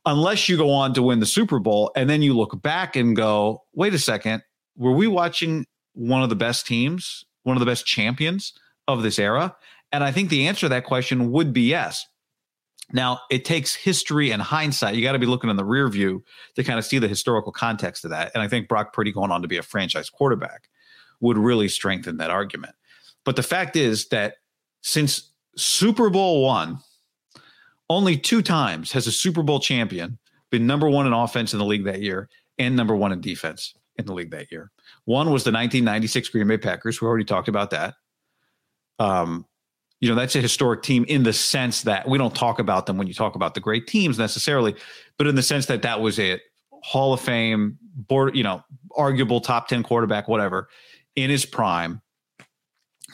unless 0.05 0.49
you 0.49 0.57
go 0.57 0.71
on 0.71 0.93
to 0.93 1.03
win 1.03 1.19
the 1.19 1.25
Super 1.25 1.59
Bowl, 1.59 1.91
and 1.95 2.09
then 2.09 2.21
you 2.21 2.35
look 2.35 2.61
back 2.61 2.95
and 2.95 3.15
go, 3.15 3.63
wait 3.73 3.93
a 3.93 3.99
second, 3.99 4.43
were 4.75 4.91
we 4.91 5.07
watching 5.07 5.65
one 5.93 6.23
of 6.23 6.29
the 6.29 6.35
best 6.35 6.65
teams, 6.65 7.25
one 7.43 7.55
of 7.55 7.59
the 7.59 7.65
best 7.65 7.85
champions 7.85 8.53
of 8.87 9.03
this 9.03 9.19
era? 9.19 9.55
And 9.91 10.03
I 10.03 10.11
think 10.11 10.29
the 10.29 10.47
answer 10.47 10.61
to 10.61 10.69
that 10.69 10.85
question 10.85 11.31
would 11.31 11.53
be 11.53 11.61
yes. 11.61 12.05
Now, 12.91 13.19
it 13.29 13.45
takes 13.45 13.75
history 13.75 14.31
and 14.31 14.41
hindsight. 14.41 14.95
You 14.95 15.03
got 15.03 15.11
to 15.11 15.19
be 15.19 15.25
looking 15.25 15.49
in 15.49 15.57
the 15.57 15.65
rear 15.65 15.87
view 15.89 16.23
to 16.55 16.63
kind 16.63 16.79
of 16.79 16.85
see 16.85 16.97
the 16.97 17.07
historical 17.07 17.51
context 17.51 18.03
of 18.03 18.11
that. 18.11 18.31
And 18.33 18.41
I 18.41 18.47
think 18.47 18.67
Brock 18.67 18.93
Purdy 18.93 19.11
going 19.11 19.31
on 19.31 19.41
to 19.41 19.47
be 19.47 19.57
a 19.57 19.63
franchise 19.63 20.09
quarterback 20.09 20.69
would 21.19 21.37
really 21.37 21.67
strengthen 21.67 22.17
that 22.17 22.31
argument. 22.31 22.75
But 23.25 23.35
the 23.35 23.43
fact 23.43 23.75
is 23.75 24.07
that 24.07 24.35
since 24.81 25.31
Super 25.55 26.09
Bowl 26.09 26.43
one, 26.43 26.79
only 27.89 28.17
two 28.17 28.41
times 28.41 28.91
has 28.91 29.07
a 29.07 29.11
Super 29.11 29.43
Bowl 29.43 29.59
champion 29.59 30.17
been 30.51 30.65
number 30.65 30.89
one 30.89 31.05
in 31.05 31.13
offense 31.13 31.53
in 31.53 31.59
the 31.59 31.65
league 31.65 31.85
that 31.85 32.01
year 32.01 32.29
and 32.57 32.75
number 32.75 32.95
one 32.95 33.11
in 33.11 33.21
defense 33.21 33.73
in 33.97 34.05
the 34.05 34.13
league 34.13 34.31
that 34.31 34.51
year. 34.51 34.71
One 35.05 35.31
was 35.31 35.43
the 35.43 35.51
1996 35.51 36.29
Green 36.29 36.47
Bay 36.47 36.57
Packers. 36.57 37.01
We 37.01 37.07
already 37.07 37.25
talked 37.25 37.47
about 37.47 37.71
that. 37.71 37.95
Um, 38.97 39.45
you 39.99 40.09
know, 40.09 40.15
that's 40.15 40.35
a 40.35 40.41
historic 40.41 40.81
team 40.81 41.05
in 41.07 41.23
the 41.23 41.33
sense 41.33 41.81
that 41.83 42.07
we 42.07 42.17
don't 42.17 42.35
talk 42.35 42.59
about 42.59 42.85
them 42.85 42.97
when 42.97 43.07
you 43.07 43.13
talk 43.13 43.35
about 43.35 43.53
the 43.53 43.59
great 43.59 43.87
teams 43.87 44.17
necessarily, 44.17 44.75
but 45.17 45.27
in 45.27 45.35
the 45.35 45.43
sense 45.43 45.65
that 45.65 45.81
that 45.81 45.99
was 45.99 46.19
a 46.19 46.39
Hall 46.81 47.13
of 47.13 47.19
Fame, 47.19 47.77
board, 47.81 48.35
you 48.35 48.43
know, 48.43 48.63
arguable 48.95 49.41
top 49.41 49.67
10 49.67 49.83
quarterback, 49.83 50.27
whatever, 50.27 50.69
in 51.15 51.29
his 51.29 51.45
prime. 51.45 52.01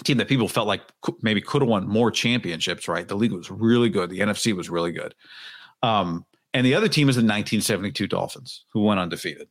Team 0.03 0.17
that 0.17 0.27
people 0.27 0.49
felt 0.49 0.67
like 0.67 0.81
maybe 1.21 1.39
could 1.39 1.61
have 1.61 1.69
won 1.69 1.87
more 1.87 2.11
championships, 2.11 2.89
right? 2.89 3.07
The 3.07 3.15
league 3.15 3.31
was 3.31 3.49
really 3.49 3.89
good. 3.89 4.09
The 4.09 4.19
NFC 4.19 4.53
was 4.53 4.69
really 4.69 4.91
good. 4.91 5.15
Um, 5.83 6.25
and 6.53 6.65
the 6.65 6.73
other 6.73 6.89
team 6.89 7.07
is 7.07 7.15
the 7.15 7.21
1972 7.21 8.05
Dolphins, 8.07 8.65
who 8.73 8.83
went 8.83 8.99
undefeated. 8.99 9.47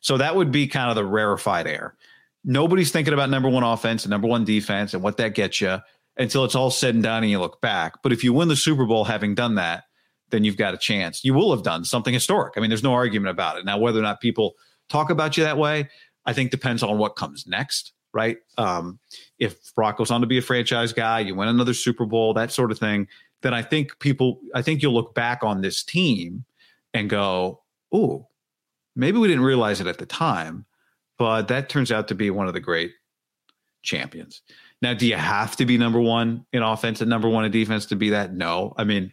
So 0.00 0.16
that 0.16 0.34
would 0.34 0.50
be 0.50 0.66
kind 0.66 0.88
of 0.88 0.96
the 0.96 1.04
rarefied 1.04 1.66
air. 1.66 1.94
Nobody's 2.42 2.90
thinking 2.90 3.12
about 3.12 3.28
number 3.28 3.50
one 3.50 3.64
offense 3.64 4.04
and 4.04 4.10
number 4.10 4.28
one 4.28 4.46
defense 4.46 4.94
and 4.94 5.02
what 5.02 5.18
that 5.18 5.34
gets 5.34 5.60
you 5.60 5.78
until 6.16 6.44
it's 6.44 6.54
all 6.54 6.70
said 6.70 6.94
and 6.94 7.04
done 7.04 7.22
and 7.22 7.30
you 7.30 7.38
look 7.38 7.60
back. 7.60 8.02
But 8.02 8.12
if 8.12 8.24
you 8.24 8.32
win 8.32 8.48
the 8.48 8.56
Super 8.56 8.86
Bowl 8.86 9.04
having 9.04 9.34
done 9.34 9.56
that, 9.56 9.84
then 10.30 10.44
you've 10.44 10.56
got 10.56 10.74
a 10.74 10.78
chance. 10.78 11.24
You 11.24 11.34
will 11.34 11.50
have 11.54 11.62
done 11.62 11.84
something 11.84 12.14
historic. 12.14 12.54
I 12.56 12.60
mean, 12.60 12.70
there's 12.70 12.82
no 12.82 12.94
argument 12.94 13.30
about 13.30 13.58
it. 13.58 13.64
Now, 13.64 13.78
whether 13.78 13.98
or 13.98 14.02
not 14.02 14.20
people 14.20 14.54
talk 14.88 15.10
about 15.10 15.36
you 15.36 15.44
that 15.44 15.58
way, 15.58 15.88
I 16.24 16.32
think 16.32 16.50
depends 16.50 16.82
on 16.82 16.98
what 16.98 17.16
comes 17.16 17.46
next, 17.46 17.92
right? 18.12 18.38
Um, 18.58 18.98
if 19.38 19.74
Brock 19.74 19.98
goes 19.98 20.10
on 20.10 20.20
to 20.22 20.26
be 20.26 20.38
a 20.38 20.42
franchise 20.42 20.92
guy, 20.92 21.20
you 21.20 21.34
win 21.34 21.48
another 21.48 21.74
Super 21.74 22.06
Bowl, 22.06 22.34
that 22.34 22.50
sort 22.50 22.72
of 22.72 22.78
thing, 22.78 23.06
then 23.42 23.54
I 23.54 23.62
think 23.62 23.98
people, 24.00 24.40
I 24.54 24.62
think 24.62 24.82
you'll 24.82 24.94
look 24.94 25.14
back 25.14 25.44
on 25.44 25.60
this 25.60 25.84
team 25.84 26.44
and 26.92 27.08
go, 27.08 27.62
oh, 27.92 28.26
maybe 28.96 29.18
we 29.18 29.28
didn't 29.28 29.44
realize 29.44 29.80
it 29.80 29.86
at 29.86 29.98
the 29.98 30.06
time, 30.06 30.64
but 31.18 31.48
that 31.48 31.68
turns 31.68 31.92
out 31.92 32.08
to 32.08 32.14
be 32.14 32.30
one 32.30 32.48
of 32.48 32.54
the 32.54 32.60
great 32.60 32.92
champions. 33.82 34.42
Now, 34.82 34.94
do 34.94 35.06
you 35.06 35.16
have 35.16 35.56
to 35.56 35.66
be 35.66 35.78
number 35.78 36.00
one 36.00 36.44
in 36.52 36.62
offense 36.62 37.00
and 37.00 37.08
number 37.08 37.28
one 37.28 37.44
in 37.44 37.50
defense 37.50 37.86
to 37.86 37.96
be 37.96 38.10
that? 38.10 38.34
No. 38.34 38.74
I 38.76 38.84
mean, 38.84 39.12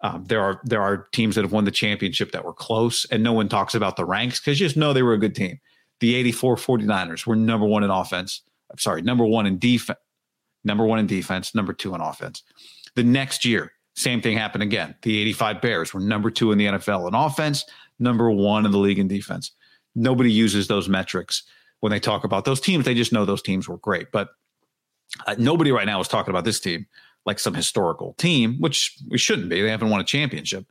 um, 0.00 0.24
there 0.24 0.42
are 0.42 0.60
there 0.64 0.82
are 0.82 1.08
teams 1.12 1.34
that 1.34 1.42
have 1.42 1.52
won 1.52 1.64
the 1.64 1.70
championship 1.70 2.32
that 2.32 2.44
were 2.44 2.52
close, 2.52 3.06
and 3.06 3.22
no 3.22 3.32
one 3.32 3.48
talks 3.48 3.74
about 3.74 3.96
the 3.96 4.04
ranks 4.04 4.38
because 4.38 4.60
you 4.60 4.66
just 4.66 4.76
know 4.76 4.92
they 4.92 5.02
were 5.02 5.14
a 5.14 5.18
good 5.18 5.34
team. 5.34 5.58
The 6.00 6.14
84 6.16 6.56
49ers 6.56 7.26
were 7.26 7.36
number 7.36 7.66
one 7.66 7.84
in 7.84 7.90
offense. 7.90 8.42
I'm 8.70 8.78
sorry, 8.78 9.02
number 9.02 9.24
one 9.24 9.46
in 9.46 9.58
defense, 9.58 9.98
number 10.62 10.84
one 10.84 10.98
in 10.98 11.06
defense, 11.06 11.54
number 11.54 11.72
two 11.72 11.94
in 11.94 12.00
offense. 12.00 12.42
The 12.96 13.02
next 13.04 13.44
year, 13.44 13.72
same 13.96 14.20
thing 14.20 14.36
happened 14.36 14.62
again. 14.62 14.94
The 15.02 15.20
85 15.20 15.62
Bears 15.62 15.94
were 15.94 16.00
number 16.00 16.30
two 16.30 16.52
in 16.52 16.58
the 16.58 16.66
NFL 16.66 17.08
in 17.08 17.14
offense, 17.14 17.64
number 17.98 18.30
one 18.30 18.66
in 18.66 18.72
the 18.72 18.78
league 18.78 18.98
in 18.98 19.08
defense. 19.08 19.52
Nobody 19.94 20.30
uses 20.30 20.66
those 20.66 20.88
metrics 20.88 21.44
when 21.80 21.92
they 21.92 22.00
talk 22.00 22.24
about 22.24 22.44
those 22.44 22.60
teams. 22.60 22.84
They 22.84 22.94
just 22.94 23.12
know 23.12 23.24
those 23.24 23.42
teams 23.42 23.68
were 23.68 23.78
great. 23.78 24.12
But 24.12 24.28
uh, 25.26 25.34
nobody 25.38 25.72
right 25.72 25.86
now 25.86 26.00
is 26.00 26.08
talking 26.08 26.30
about 26.30 26.44
this 26.44 26.60
team 26.60 26.86
like 27.26 27.38
some 27.38 27.54
historical 27.54 28.14
team, 28.14 28.56
which 28.60 28.96
we 29.08 29.18
shouldn't 29.18 29.48
be. 29.48 29.62
They 29.62 29.70
haven't 29.70 29.90
won 29.90 30.00
a 30.00 30.04
championship. 30.04 30.66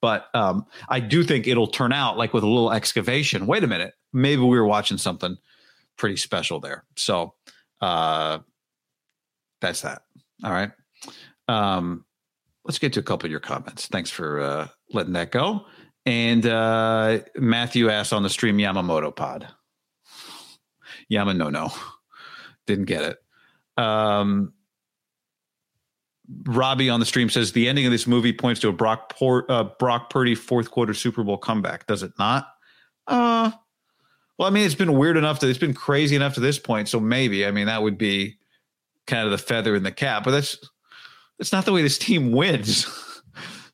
But 0.00 0.26
um, 0.34 0.64
I 0.88 1.00
do 1.00 1.24
think 1.24 1.46
it'll 1.46 1.66
turn 1.66 1.92
out 1.92 2.16
like 2.16 2.32
with 2.32 2.44
a 2.44 2.48
little 2.48 2.72
excavation. 2.72 3.46
Wait 3.46 3.64
a 3.64 3.66
minute, 3.66 3.94
maybe 4.12 4.42
we 4.42 4.58
were 4.58 4.66
watching 4.66 4.96
something 4.96 5.36
pretty 5.96 6.16
special 6.16 6.60
there. 6.60 6.84
So 6.96 7.34
uh, 7.80 8.38
that's 9.60 9.82
that. 9.82 10.02
All 10.44 10.52
right. 10.52 10.70
Um, 11.48 12.04
let's 12.64 12.78
get 12.78 12.92
to 12.92 13.00
a 13.00 13.02
couple 13.02 13.26
of 13.26 13.30
your 13.30 13.40
comments. 13.40 13.86
Thanks 13.86 14.10
for 14.10 14.40
uh, 14.40 14.68
letting 14.92 15.14
that 15.14 15.32
go. 15.32 15.64
And 16.06 16.46
uh, 16.46 17.20
Matthew 17.36 17.90
asked 17.90 18.12
on 18.12 18.22
the 18.22 18.30
stream 18.30 18.56
Yamamoto 18.56 19.14
pod. 19.14 19.48
Yama 21.08 21.34
no 21.34 21.50
no. 21.50 21.72
Didn't 22.66 22.84
get 22.84 23.02
it. 23.02 23.18
Um, 23.78 24.52
Robbie 26.44 26.90
on 26.90 27.00
the 27.00 27.06
stream 27.06 27.30
says 27.30 27.52
the 27.52 27.68
ending 27.68 27.86
of 27.86 27.92
this 27.92 28.06
movie 28.06 28.32
points 28.32 28.60
to 28.60 28.68
a 28.68 28.72
Brock 28.72 29.14
uh, 29.22 29.64
Brock 29.78 30.10
Purdy 30.10 30.34
fourth 30.34 30.70
quarter 30.70 30.92
Super 30.92 31.24
Bowl 31.24 31.38
comeback. 31.38 31.86
Does 31.86 32.02
it 32.02 32.12
not? 32.18 32.48
Uh, 33.06 33.50
well, 34.36 34.46
I 34.46 34.50
mean, 34.50 34.66
it's 34.66 34.74
been 34.74 34.92
weird 34.92 35.16
enough 35.16 35.40
that 35.40 35.48
it's 35.48 35.58
been 35.58 35.74
crazy 35.74 36.14
enough 36.14 36.34
to 36.34 36.40
this 36.40 36.58
point. 36.58 36.88
So 36.88 37.00
maybe, 37.00 37.46
I 37.46 37.50
mean, 37.50 37.66
that 37.66 37.82
would 37.82 37.96
be 37.96 38.36
kind 39.06 39.24
of 39.24 39.30
the 39.30 39.38
feather 39.38 39.74
in 39.74 39.82
the 39.82 39.92
cap. 39.92 40.24
But 40.24 40.32
that's 40.32 40.58
that's 41.38 41.52
not 41.52 41.64
the 41.64 41.72
way 41.72 41.82
this 41.82 41.98
team 41.98 42.32
wins. 42.32 42.86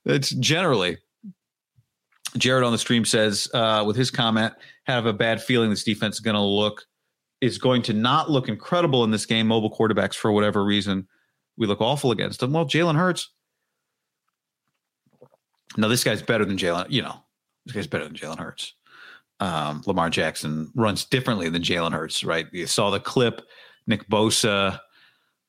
it's 0.04 0.30
generally. 0.30 0.98
Jared 2.36 2.64
on 2.64 2.72
the 2.72 2.78
stream 2.78 3.04
says, 3.04 3.48
uh, 3.54 3.84
with 3.86 3.94
his 3.94 4.10
comment, 4.10 4.54
have 4.84 5.06
a 5.06 5.12
bad 5.12 5.40
feeling 5.40 5.70
this 5.70 5.84
defense 5.84 6.16
is 6.16 6.20
going 6.20 6.34
to 6.34 6.42
look 6.42 6.84
is 7.44 7.58
going 7.58 7.82
to 7.82 7.92
not 7.92 8.30
look 8.30 8.48
incredible 8.48 9.04
in 9.04 9.10
this 9.10 9.26
game. 9.26 9.46
Mobile 9.46 9.70
quarterbacks, 9.70 10.14
for 10.14 10.32
whatever 10.32 10.64
reason, 10.64 11.06
we 11.58 11.66
look 11.66 11.82
awful 11.82 12.10
against 12.10 12.40
them. 12.40 12.54
Well, 12.54 12.64
Jalen 12.64 12.96
Hurts. 12.96 13.30
No, 15.76 15.90
this 15.90 16.02
guy's 16.02 16.22
better 16.22 16.46
than 16.46 16.56
Jalen. 16.56 16.86
You 16.88 17.02
know, 17.02 17.22
this 17.66 17.74
guy's 17.74 17.86
better 17.86 18.04
than 18.04 18.14
Jalen 18.14 18.38
Hurts. 18.38 18.72
Um, 19.40 19.82
Lamar 19.84 20.08
Jackson 20.08 20.72
runs 20.74 21.04
differently 21.04 21.50
than 21.50 21.60
Jalen 21.60 21.92
Hurts, 21.92 22.24
right? 22.24 22.46
You 22.50 22.66
saw 22.66 22.90
the 22.90 23.00
clip. 23.00 23.42
Nick 23.86 24.08
Bosa 24.08 24.80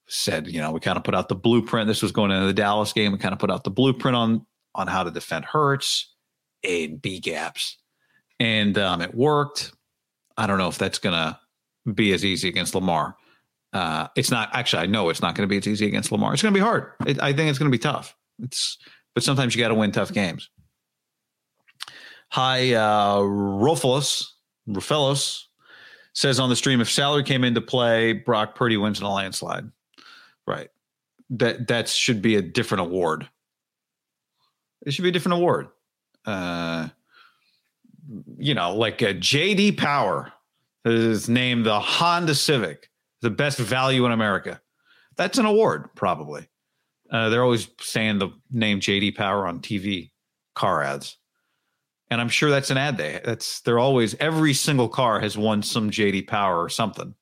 said, 0.07 0.47
you 0.47 0.59
know, 0.59 0.71
we 0.71 0.81
kind 0.81 0.97
of 0.97 1.05
put 1.05 1.15
out 1.15 1.29
the 1.29 1.35
blueprint. 1.35 1.87
This 1.87 2.01
was 2.01 2.11
going 2.11 2.31
into 2.31 2.45
the 2.45 2.53
Dallas 2.53 2.91
game. 2.91 3.13
We 3.13 3.19
kind 3.19 3.31
of 3.31 3.39
put 3.39 3.51
out 3.51 3.63
the 3.63 3.71
blueprint 3.71 4.17
on 4.17 4.45
on 4.73 4.87
how 4.87 5.03
to 5.03 5.11
defend 5.11 5.45
Hurts, 5.45 6.13
and 6.61 7.01
B 7.01 7.21
gaps, 7.21 7.77
and 8.41 8.77
um, 8.77 9.01
it 9.01 9.15
worked. 9.15 9.71
I 10.35 10.45
don't 10.45 10.57
know 10.57 10.67
if 10.67 10.77
that's 10.77 10.99
gonna 10.99 11.39
be 11.93 12.13
as 12.13 12.25
easy 12.25 12.47
against 12.47 12.75
Lamar. 12.75 13.15
Uh, 13.73 14.07
it's 14.15 14.31
not 14.31 14.49
actually. 14.53 14.83
I 14.83 14.85
know 14.85 15.09
it's 15.09 15.21
not 15.21 15.35
going 15.35 15.47
to 15.47 15.51
be 15.51 15.57
as 15.57 15.67
easy 15.67 15.85
against 15.85 16.11
Lamar. 16.11 16.33
It's 16.33 16.41
going 16.41 16.53
to 16.53 16.57
be 16.57 16.63
hard. 16.63 16.91
It, 17.05 17.21
I 17.21 17.33
think 17.33 17.49
it's 17.49 17.59
going 17.59 17.71
to 17.71 17.77
be 17.77 17.81
tough. 17.81 18.15
It's 18.41 18.77
but 19.13 19.23
sometimes 19.23 19.55
you 19.55 19.61
got 19.61 19.69
to 19.69 19.75
win 19.75 19.91
tough 19.91 20.13
games. 20.13 20.49
Hi, 22.29 22.73
uh, 22.73 23.19
Rufelos 23.19 24.27
says 26.13 26.39
on 26.39 26.49
the 26.49 26.55
stream 26.55 26.81
if 26.81 26.89
salary 26.89 27.23
came 27.23 27.43
into 27.43 27.61
play, 27.61 28.13
Brock 28.13 28.55
Purdy 28.55 28.77
wins 28.77 28.99
in 28.99 29.05
a 29.05 29.13
landslide. 29.13 29.69
Right. 30.47 30.69
That 31.31 31.67
that 31.67 31.89
should 31.89 32.21
be 32.21 32.35
a 32.35 32.41
different 32.41 32.81
award. 32.81 33.27
It 34.85 34.93
should 34.93 35.03
be 35.03 35.09
a 35.09 35.11
different 35.11 35.37
award. 35.37 35.67
Uh, 36.25 36.89
you 38.37 38.53
know, 38.53 38.75
like 38.75 39.01
a 39.01 39.13
JD 39.13 39.77
Power 39.77 40.31
is 40.85 41.27
named 41.27 41.65
the 41.65 41.79
Honda 41.79 42.35
Civic, 42.35 42.89
the 43.21 43.29
best 43.29 43.57
value 43.57 44.05
in 44.05 44.11
America. 44.11 44.61
That's 45.17 45.37
an 45.37 45.45
award, 45.45 45.89
probably. 45.95 46.47
Uh, 47.09 47.29
they're 47.29 47.43
always 47.43 47.67
saying 47.79 48.19
the 48.19 48.29
name 48.51 48.79
JD 48.79 49.15
Power 49.15 49.47
on 49.47 49.59
TV 49.59 50.11
car 50.53 50.83
ads, 50.83 51.17
and 52.09 52.19
I'm 52.19 52.29
sure 52.29 52.49
that's 52.49 52.71
an 52.71 52.77
ad. 52.77 52.97
They 52.97 53.21
that's 53.23 53.61
they're 53.61 53.79
always 53.79 54.15
every 54.15 54.53
single 54.53 54.89
car 54.89 55.19
has 55.19 55.37
won 55.37 55.61
some 55.61 55.91
JD 55.91 56.27
Power 56.27 56.61
or 56.61 56.69
something 56.69 57.13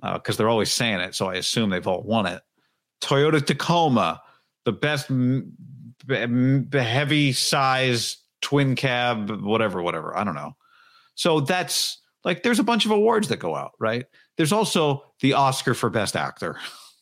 because 0.00 0.36
uh, 0.36 0.38
they're 0.38 0.48
always 0.48 0.70
saying 0.70 1.00
it. 1.00 1.14
So 1.14 1.28
I 1.28 1.34
assume 1.34 1.70
they've 1.70 1.86
all 1.86 2.02
won 2.02 2.26
it. 2.26 2.42
Toyota 3.00 3.44
Tacoma, 3.44 4.22
the 4.64 4.72
best 4.72 5.10
m- 5.10 5.52
m- 6.08 6.68
heavy 6.72 7.32
size 7.32 8.18
twin 8.40 8.76
cab, 8.76 9.42
whatever, 9.42 9.82
whatever. 9.82 10.16
I 10.16 10.24
don't 10.24 10.34
know. 10.34 10.56
So 11.14 11.40
that's 11.40 11.98
like 12.24 12.42
there's 12.42 12.58
a 12.58 12.64
bunch 12.64 12.84
of 12.84 12.90
awards 12.90 13.28
that 13.28 13.38
go 13.38 13.54
out, 13.54 13.72
right? 13.78 14.06
There's 14.36 14.52
also 14.52 15.04
the 15.20 15.34
Oscar 15.34 15.74
for 15.74 15.90
Best 15.90 16.16
Actor, 16.16 16.58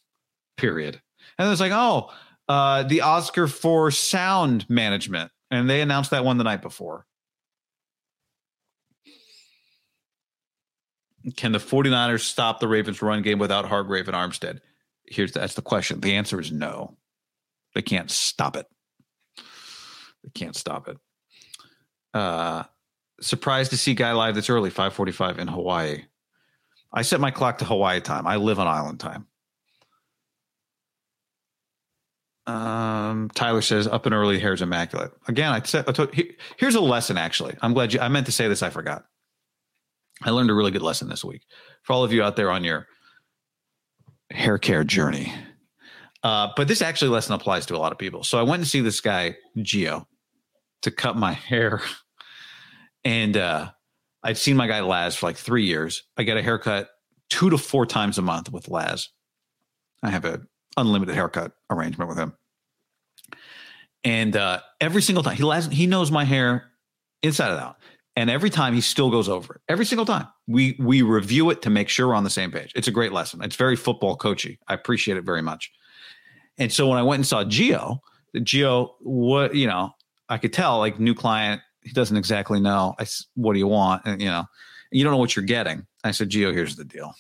period. 0.57 1.01
And 1.39 1.51
it's 1.51 1.61
like, 1.61 1.73
oh, 1.73 2.11
uh, 2.49 2.83
the 2.85 3.03
Oscar 3.03 3.47
for 3.47 3.91
sound 3.91 4.69
management. 4.69 5.31
And 5.51 5.69
they 5.69 5.81
announced 5.81 6.11
that 6.11 6.25
one 6.25 6.39
the 6.39 6.45
night 6.45 6.63
before. 6.63 7.07
Can 11.37 11.53
the 11.53 11.59
49ers 11.59 12.21
stop 12.21 12.61
the 12.61 12.69
Ravens 12.69 13.03
run 13.03 13.23
game 13.23 13.39
without 13.39 13.67
Hargrave 13.67 14.09
and 14.09 14.17
Armstead? 14.17 14.61
Here's 15.07 15.33
the, 15.33 15.41
that's 15.41 15.55
the 15.55 15.63
question. 15.63 16.01
The 16.01 16.15
answer 16.15 16.41
is 16.41 16.51
no. 16.51 16.97
They 17.75 17.83
can't 17.83 18.11
stop 18.11 18.57
it. 18.57 18.67
They 19.37 20.31
can't 20.35 20.57
stop 20.57 20.89
it. 20.89 20.97
Uh 22.13 22.65
surprised 23.21 23.71
to 23.71 23.77
see 23.77 23.95
guy 23.95 24.13
live 24.13 24.35
this 24.35 24.51
early, 24.51 24.71
545 24.71 25.39
in 25.39 25.49
Hawaii. 25.49 26.05
I 26.93 27.03
set 27.03 27.21
my 27.21 27.31
clock 27.31 27.59
to 27.59 27.65
Hawaii 27.65 28.01
time. 28.01 28.27
I 28.27 28.37
live 28.37 28.59
on 28.59 28.67
island 28.67 29.01
time. 29.01 29.27
Um, 32.47 33.31
Tyler 33.35 33.63
says 33.63 33.87
up 33.87 34.07
and 34.07 34.15
early 34.15 34.41
hair's 34.41 34.63
immaculate. 34.63 35.13
Again, 35.29 35.53
I 35.53 35.63
said 35.63 35.87
here's 36.57 36.75
a 36.75 36.81
lesson. 36.81 37.17
Actually, 37.17 37.55
I'm 37.63 37.75
glad 37.75 37.93
you. 37.93 38.01
I 38.01 38.09
meant 38.09 38.27
to 38.27 38.33
say 38.33 38.49
this. 38.49 38.63
I 38.63 38.71
forgot. 38.71 39.05
I 40.23 40.31
learned 40.31 40.51
a 40.51 40.55
really 40.55 40.73
good 40.73 40.83
lesson 40.83 41.09
this 41.09 41.25
week 41.25 41.43
for 41.83 41.93
all 41.93 42.03
of 42.03 42.13
you 42.13 42.23
out 42.23 42.37
there 42.37 42.51
on 42.51 42.65
your 42.65 42.89
hair 44.31 44.59
care 44.59 44.85
journey. 44.85 45.33
Uh, 46.23 46.49
but 46.57 46.69
this 46.69 46.83
actually 46.83 47.11
lesson 47.11 47.35
applies 47.35 47.67
to 47.67 47.77
a 47.77 47.79
lot 47.79 47.93
of 47.93 47.99
people. 47.99 48.25
So 48.25 48.39
I 48.39 48.43
went 48.43 48.63
to 48.63 48.69
see 48.69 48.81
this 48.81 49.01
guy 49.01 49.37
Geo 49.63 50.07
to 50.83 50.91
cut 50.91 51.17
my 51.17 51.33
hair, 51.33 51.81
and 53.05 53.37
uh, 53.37 53.71
I'd 54.23 54.39
seen 54.39 54.57
my 54.57 54.67
guy 54.67 54.81
Laz 54.81 55.17
for 55.17 55.27
like 55.27 55.37
three 55.37 55.65
years. 55.65 56.03
I 56.17 56.23
get 56.23 56.37
a 56.37 56.43
haircut 56.43 56.91
two 57.29 57.51
to 57.51 57.59
four 57.59 57.87
times 57.87 58.19
a 58.19 58.23
month 58.23 58.53
with 58.53 58.69
Laz. 58.69 59.09
I 60.03 60.11
have 60.11 60.25
a 60.25 60.43
unlimited 60.77 61.15
haircut 61.15 61.53
arrangement 61.71 62.09
with 62.09 62.19
him. 62.19 62.35
And 64.03 64.37
uh, 64.37 64.61
every 64.81 65.03
single 65.03 65.23
time 65.23 65.37
he 65.37 65.43
Laz, 65.43 65.67
he 65.67 65.87
knows 65.87 66.11
my 66.11 66.25
hair 66.25 66.71
inside 67.23 67.51
and 67.51 67.61
out. 67.61 67.77
And 68.17 68.29
every 68.29 68.51
time 68.51 68.75
he 68.75 68.81
still 68.81 69.11
goes 69.11 69.29
over 69.29 69.55
it. 69.55 69.61
Every 69.69 69.85
single 69.85 70.05
time. 70.05 70.27
We 70.47 70.77
we 70.81 71.03
review 71.03 71.51
it 71.51 71.63
to 71.63 71.71
make 71.71 71.89
sure 71.89 72.09
we're 72.09 72.15
on 72.15 72.25
the 72.25 72.31
same 72.31 72.51
page. 72.51 72.73
It's 72.75 72.89
a 72.89 72.91
great 72.91 73.13
lesson. 73.13 73.43
It's 73.43 73.57
very 73.57 73.77
football 73.77 74.17
coachy. 74.17 74.59
I 74.69 74.75
appreciate 74.75 75.17
it 75.17 75.25
very 75.25 75.43
much. 75.43 75.71
And 76.59 76.73
so 76.73 76.89
when 76.89 76.99
I 76.99 77.03
went 77.03 77.21
and 77.21 77.27
saw 77.27 77.45
Geo, 77.45 78.03
Geo, 78.43 78.97
what 79.01 79.55
you 79.55 79.67
know, 79.67 79.93
I 80.29 80.39
could 80.39 80.53
tell 80.53 80.79
like 80.79 80.99
new 80.99 81.15
client, 81.15 81.63
he 81.83 81.93
doesn't 81.93 82.17
exactly 82.17 82.61
know. 82.61 82.95
I 82.99 83.07
what 83.35 83.55
do 83.55 83.59
you 83.59 83.69
want? 83.69 84.03
And 84.05 84.21
you 84.21 84.29
know, 84.29 84.47
you 84.91 85.05
don't 85.05 85.13
know 85.13 85.19
what 85.19 85.37
you're 85.37 85.45
getting. 85.45 85.87
I 86.05 86.11
said, 86.11 86.29
Geo, 86.29 86.53
here's 86.53 86.77
the 86.77 86.85
deal. 86.85 87.15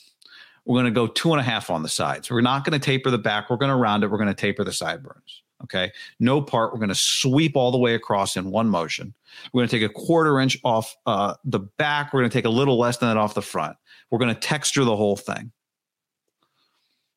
We're 0.64 0.76
going 0.76 0.92
to 0.92 0.98
go 0.98 1.06
two 1.06 1.32
and 1.32 1.40
a 1.40 1.44
half 1.44 1.70
on 1.70 1.82
the 1.82 1.88
sides. 1.88 2.30
We're 2.30 2.40
not 2.42 2.64
going 2.64 2.78
to 2.78 2.84
taper 2.84 3.10
the 3.10 3.18
back. 3.18 3.50
We're 3.50 3.56
going 3.56 3.70
to 3.70 3.76
round 3.76 4.04
it. 4.04 4.10
We're 4.10 4.18
going 4.18 4.28
to 4.28 4.34
taper 4.34 4.64
the 4.64 4.72
sideburns. 4.72 5.42
Okay. 5.62 5.92
No 6.18 6.40
part. 6.40 6.72
We're 6.72 6.78
going 6.78 6.90
to 6.90 6.94
sweep 6.94 7.56
all 7.56 7.70
the 7.70 7.78
way 7.78 7.94
across 7.94 8.36
in 8.36 8.50
one 8.50 8.68
motion. 8.68 9.14
We're 9.52 9.60
going 9.60 9.68
to 9.68 9.78
take 9.78 9.90
a 9.90 9.92
quarter 9.92 10.40
inch 10.40 10.58
off 10.64 10.94
uh, 11.06 11.34
the 11.44 11.60
back. 11.60 12.12
We're 12.12 12.20
going 12.20 12.30
to 12.30 12.38
take 12.38 12.44
a 12.44 12.50
little 12.50 12.78
less 12.78 12.96
than 12.98 13.08
that 13.08 13.16
off 13.16 13.34
the 13.34 13.42
front. 13.42 13.76
We're 14.10 14.18
going 14.18 14.34
to 14.34 14.40
texture 14.40 14.84
the 14.84 14.96
whole 14.96 15.16
thing. 15.16 15.52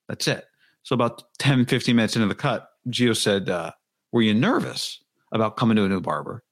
That's 0.08 0.28
it. 0.28 0.46
So 0.84 0.94
about 0.94 1.24
10, 1.40 1.66
15 1.66 1.96
minutes 1.96 2.16
into 2.16 2.28
the 2.28 2.36
cut, 2.36 2.70
Geo 2.90 3.14
said, 3.14 3.50
uh, 3.50 3.72
Were 4.12 4.22
you 4.22 4.34
nervous 4.34 5.00
about 5.32 5.56
coming 5.56 5.78
to 5.78 5.86
a 5.86 5.90
new 5.90 6.02
barber? 6.02 6.44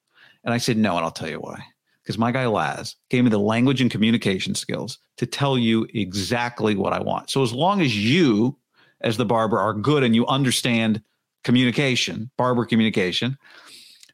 And 0.43 0.53
I 0.53 0.57
said, 0.57 0.77
No. 0.77 0.95
And 0.95 1.05
I'll 1.05 1.11
tell 1.11 1.29
you 1.29 1.39
why 1.39 1.63
because 2.03 2.17
my 2.17 2.31
guy 2.31 2.45
Laz 2.45 2.95
gave 3.09 3.23
me 3.23 3.29
the 3.29 3.39
language 3.39 3.81
and 3.81 3.91
communication 3.91 4.55
skills 4.55 4.97
to 5.17 5.25
tell 5.25 5.57
you 5.57 5.87
exactly 5.93 6.75
what 6.75 6.93
I 6.93 6.99
want. 6.99 7.29
So 7.29 7.43
as 7.43 7.53
long 7.53 7.81
as 7.81 7.95
you, 7.95 8.57
as 9.01 9.17
the 9.17 9.25
barber, 9.25 9.59
are 9.59 9.73
good 9.73 10.03
and 10.03 10.15
you 10.15 10.25
understand 10.27 11.01
communication, 11.43 12.31
barber 12.37 12.65
communication, 12.65 13.37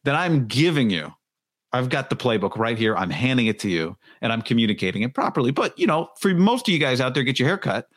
then 0.04 0.16
I'm 0.16 0.48
giving 0.48 0.90
you. 0.90 1.14
I've 1.74 1.90
got 1.90 2.10
the 2.10 2.16
playbook 2.16 2.58
right 2.58 2.78
here. 2.78 2.96
I'm 2.96 3.10
handing 3.10 3.48
it 3.48 3.60
to 3.60 3.70
you 3.70 3.98
and 4.22 4.32
I'm 4.32 4.42
communicating 4.42 5.02
it 5.02 5.14
properly. 5.14 5.52
But, 5.52 5.78
you 5.78 5.88
know, 5.88 6.10
for 6.20 6.34
most 6.34 6.68
of 6.68 6.74
you 6.74 6.80
guys 6.80 7.02
out 7.02 7.14
there, 7.14 7.24
get 7.24 7.40
your 7.40 7.48
hair 7.48 7.58
cut. 7.58 7.88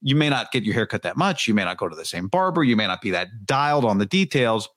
You 0.00 0.16
may 0.16 0.28
not 0.28 0.50
get 0.50 0.64
your 0.64 0.74
hair 0.74 0.86
cut 0.86 1.02
that 1.02 1.16
much. 1.16 1.46
You 1.46 1.54
may 1.54 1.64
not 1.64 1.76
go 1.76 1.88
to 1.88 1.94
the 1.94 2.04
same 2.04 2.26
barber. 2.26 2.64
You 2.64 2.74
may 2.74 2.86
not 2.86 3.00
be 3.00 3.10
that 3.12 3.46
dialed 3.46 3.84
on 3.84 3.98
the 3.98 4.06
details 4.06 4.68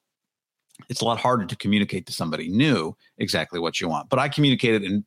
it's 0.90 1.02
a 1.02 1.06
lot 1.06 1.20
harder 1.20 1.46
to 1.46 1.56
communicate 1.56 2.06
to 2.08 2.14
somebody 2.14 2.50
new 2.50 2.96
exactly 3.18 3.60
what 3.60 3.80
you 3.80 3.88
want. 3.88 4.10
But 4.10 4.20
I 4.20 4.30
communicated 4.30 4.84
in 4.84 5.06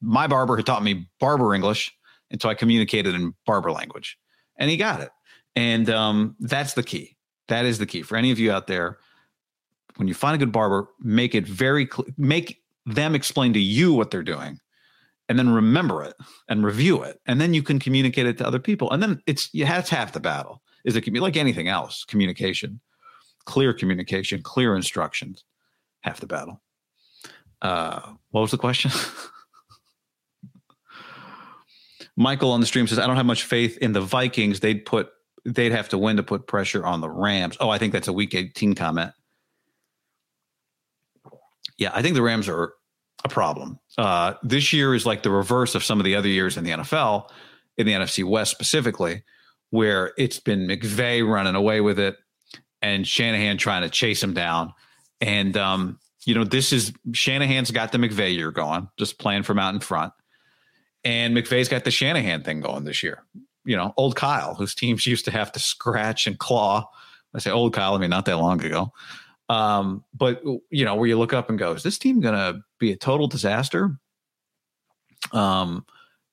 my 0.00 0.26
barber 0.26 0.56
had 0.56 0.66
taught 0.66 0.82
me 0.82 1.08
barber 1.20 1.54
English, 1.54 1.92
and 2.30 2.40
so 2.40 2.48
I 2.48 2.54
communicated 2.54 3.14
in 3.14 3.34
barber 3.46 3.72
language, 3.72 4.18
and 4.58 4.70
he 4.70 4.76
got 4.76 5.00
it. 5.00 5.10
And 5.54 5.88
um, 5.88 6.36
that's 6.40 6.74
the 6.74 6.82
key. 6.82 7.16
That 7.48 7.64
is 7.64 7.78
the 7.78 7.86
key 7.86 8.02
for 8.02 8.16
any 8.16 8.30
of 8.30 8.38
you 8.38 8.52
out 8.52 8.66
there. 8.66 8.98
When 9.96 10.08
you 10.08 10.14
find 10.14 10.34
a 10.34 10.38
good 10.38 10.52
barber, 10.52 10.88
make 11.00 11.34
it 11.34 11.46
very 11.46 11.86
clear. 11.86 12.08
Make 12.18 12.62
them 12.84 13.14
explain 13.14 13.52
to 13.54 13.60
you 13.60 13.94
what 13.94 14.10
they're 14.10 14.22
doing, 14.22 14.60
and 15.28 15.38
then 15.38 15.48
remember 15.48 16.02
it 16.02 16.14
and 16.48 16.64
review 16.64 17.02
it, 17.02 17.20
and 17.26 17.40
then 17.40 17.54
you 17.54 17.62
can 17.62 17.78
communicate 17.78 18.26
it 18.26 18.38
to 18.38 18.46
other 18.46 18.58
people. 18.58 18.90
And 18.90 19.02
then 19.02 19.22
it's 19.26 19.50
to 19.50 19.64
half 19.64 20.12
the 20.12 20.20
battle. 20.20 20.62
Is 20.84 20.94
it 20.94 21.02
can 21.02 21.12
be 21.12 21.20
like 21.20 21.36
anything 21.36 21.68
else? 21.68 22.04
Communication 22.04 22.80
clear 23.46 23.72
communication, 23.72 24.42
clear 24.42 24.76
instructions, 24.76 25.44
half 26.02 26.20
the 26.20 26.26
battle. 26.26 26.60
Uh, 27.62 28.12
what 28.30 28.42
was 28.42 28.50
the 28.50 28.58
question? 28.58 28.90
Michael 32.16 32.52
on 32.52 32.60
the 32.60 32.66
stream 32.66 32.86
says, 32.86 32.98
I 32.98 33.06
don't 33.06 33.16
have 33.16 33.26
much 33.26 33.44
faith 33.44 33.78
in 33.78 33.92
the 33.92 34.00
Vikings. 34.00 34.60
They'd 34.60 34.84
put 34.84 35.10
they'd 35.44 35.72
have 35.72 35.88
to 35.90 35.98
win 35.98 36.16
to 36.16 36.22
put 36.22 36.46
pressure 36.46 36.84
on 36.84 37.00
the 37.00 37.08
Rams. 37.08 37.56
Oh, 37.60 37.70
I 37.70 37.78
think 37.78 37.92
that's 37.92 38.08
a 38.08 38.12
week 38.12 38.34
18 38.34 38.74
comment. 38.74 39.12
Yeah, 41.78 41.90
I 41.94 42.02
think 42.02 42.14
the 42.16 42.22
Rams 42.22 42.48
are 42.48 42.72
a 43.24 43.28
problem. 43.28 43.78
Uh, 43.96 44.34
this 44.42 44.72
year 44.72 44.94
is 44.94 45.06
like 45.06 45.22
the 45.22 45.30
reverse 45.30 45.74
of 45.74 45.84
some 45.84 46.00
of 46.00 46.04
the 46.04 46.16
other 46.16 46.28
years 46.28 46.56
in 46.56 46.64
the 46.64 46.70
NFL, 46.70 47.28
in 47.76 47.86
the 47.86 47.92
NFC 47.92 48.24
West 48.24 48.50
specifically, 48.50 49.22
where 49.70 50.12
it's 50.18 50.40
been 50.40 50.66
McVay 50.66 51.26
running 51.26 51.54
away 51.54 51.80
with 51.80 51.98
it 51.98 52.16
and 52.86 53.06
Shanahan 53.06 53.58
trying 53.58 53.82
to 53.82 53.90
chase 53.90 54.22
him 54.22 54.32
down. 54.32 54.72
And 55.20 55.56
um, 55.56 55.98
you 56.24 56.34
know, 56.34 56.44
this 56.44 56.72
is 56.72 56.92
Shanahan's 57.12 57.72
got 57.72 57.90
the 57.90 57.98
McVay 57.98 58.34
year 58.34 58.52
going, 58.52 58.88
just 58.96 59.18
playing 59.18 59.42
from 59.42 59.58
out 59.58 59.74
in 59.74 59.80
front. 59.80 60.12
And 61.04 61.36
McVay's 61.36 61.68
got 61.68 61.84
the 61.84 61.90
Shanahan 61.90 62.42
thing 62.44 62.60
going 62.60 62.84
this 62.84 63.02
year. 63.02 63.24
You 63.64 63.76
know, 63.76 63.92
old 63.96 64.14
Kyle, 64.14 64.54
whose 64.54 64.74
teams 64.74 65.06
used 65.14 65.24
to 65.24 65.30
have 65.32 65.50
to 65.52 65.58
scratch 65.58 66.26
and 66.26 66.38
claw. 66.38 66.88
I 67.34 67.40
say 67.40 67.50
old 67.50 67.74
Kyle, 67.74 67.94
I 67.94 67.98
mean 67.98 68.10
not 68.10 68.24
that 68.26 68.38
long 68.38 68.64
ago. 68.64 68.92
Um, 69.48 70.04
but 70.14 70.42
you 70.70 70.84
know, 70.84 70.94
where 70.94 71.08
you 71.08 71.18
look 71.18 71.32
up 71.32 71.50
and 71.50 71.58
go, 71.58 71.72
is 71.72 71.82
this 71.82 71.98
team 71.98 72.20
gonna 72.20 72.62
be 72.78 72.92
a 72.92 72.96
total 72.96 73.26
disaster? 73.26 73.98
Um, 75.32 75.84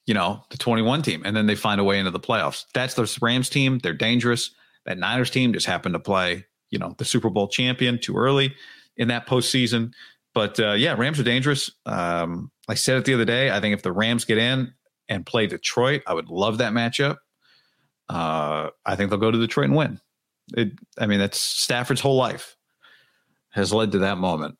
you 0.05 0.13
know, 0.13 0.43
the 0.49 0.57
21 0.57 1.01
team, 1.01 1.23
and 1.25 1.35
then 1.35 1.47
they 1.47 1.55
find 1.55 1.81
a 1.81 1.83
way 1.83 1.97
into 1.97 2.11
the 2.11 2.19
playoffs. 2.19 2.65
That's 2.73 2.93
the 2.93 3.17
Rams 3.21 3.49
team. 3.49 3.79
They're 3.79 3.93
dangerous. 3.93 4.51
That 4.85 4.97
Niners 4.97 5.29
team 5.29 5.53
just 5.53 5.65
happened 5.65 5.93
to 5.93 5.99
play, 5.99 6.45
you 6.69 6.79
know, 6.79 6.93
the 6.97 7.05
Super 7.05 7.29
Bowl 7.29 7.47
champion 7.47 7.99
too 7.99 8.15
early 8.15 8.55
in 8.97 9.07
that 9.07 9.27
postseason. 9.27 9.93
But 10.33 10.59
uh, 10.59 10.73
yeah, 10.73 10.95
Rams 10.97 11.19
are 11.19 11.23
dangerous. 11.23 11.71
Um, 11.85 12.51
I 12.67 12.73
said 12.73 12.97
it 12.97 13.05
the 13.05 13.13
other 13.13 13.25
day. 13.25 13.51
I 13.51 13.59
think 13.59 13.73
if 13.73 13.83
the 13.83 13.91
Rams 13.91 14.25
get 14.25 14.37
in 14.37 14.73
and 15.07 15.25
play 15.25 15.47
Detroit, 15.47 16.01
I 16.07 16.13
would 16.13 16.29
love 16.29 16.57
that 16.57 16.73
matchup. 16.73 17.17
Uh, 18.09 18.69
I 18.85 18.95
think 18.95 19.09
they'll 19.09 19.19
go 19.19 19.31
to 19.31 19.39
Detroit 19.39 19.65
and 19.65 19.75
win. 19.75 19.99
It, 20.57 20.73
I 20.97 21.07
mean, 21.07 21.19
that's 21.19 21.39
Stafford's 21.39 22.01
whole 22.01 22.17
life 22.17 22.57
has 23.51 23.71
led 23.71 23.91
to 23.93 23.99
that 23.99 24.17
moment. 24.17 24.57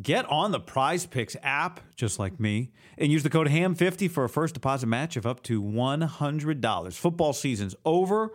Get 0.00 0.26
on 0.26 0.50
the 0.50 0.60
Prize 0.60 1.06
Picks 1.06 1.36
app, 1.42 1.80
just 1.96 2.18
like 2.18 2.38
me, 2.38 2.70
and 2.98 3.10
use 3.10 3.22
the 3.22 3.30
code 3.30 3.48
HAM50 3.48 4.10
for 4.10 4.24
a 4.24 4.28
first 4.28 4.54
deposit 4.54 4.86
match 4.86 5.16
of 5.16 5.26
up 5.26 5.42
to 5.44 5.62
$100. 5.62 6.92
Football 6.94 7.32
season's 7.32 7.74
over, 7.84 8.34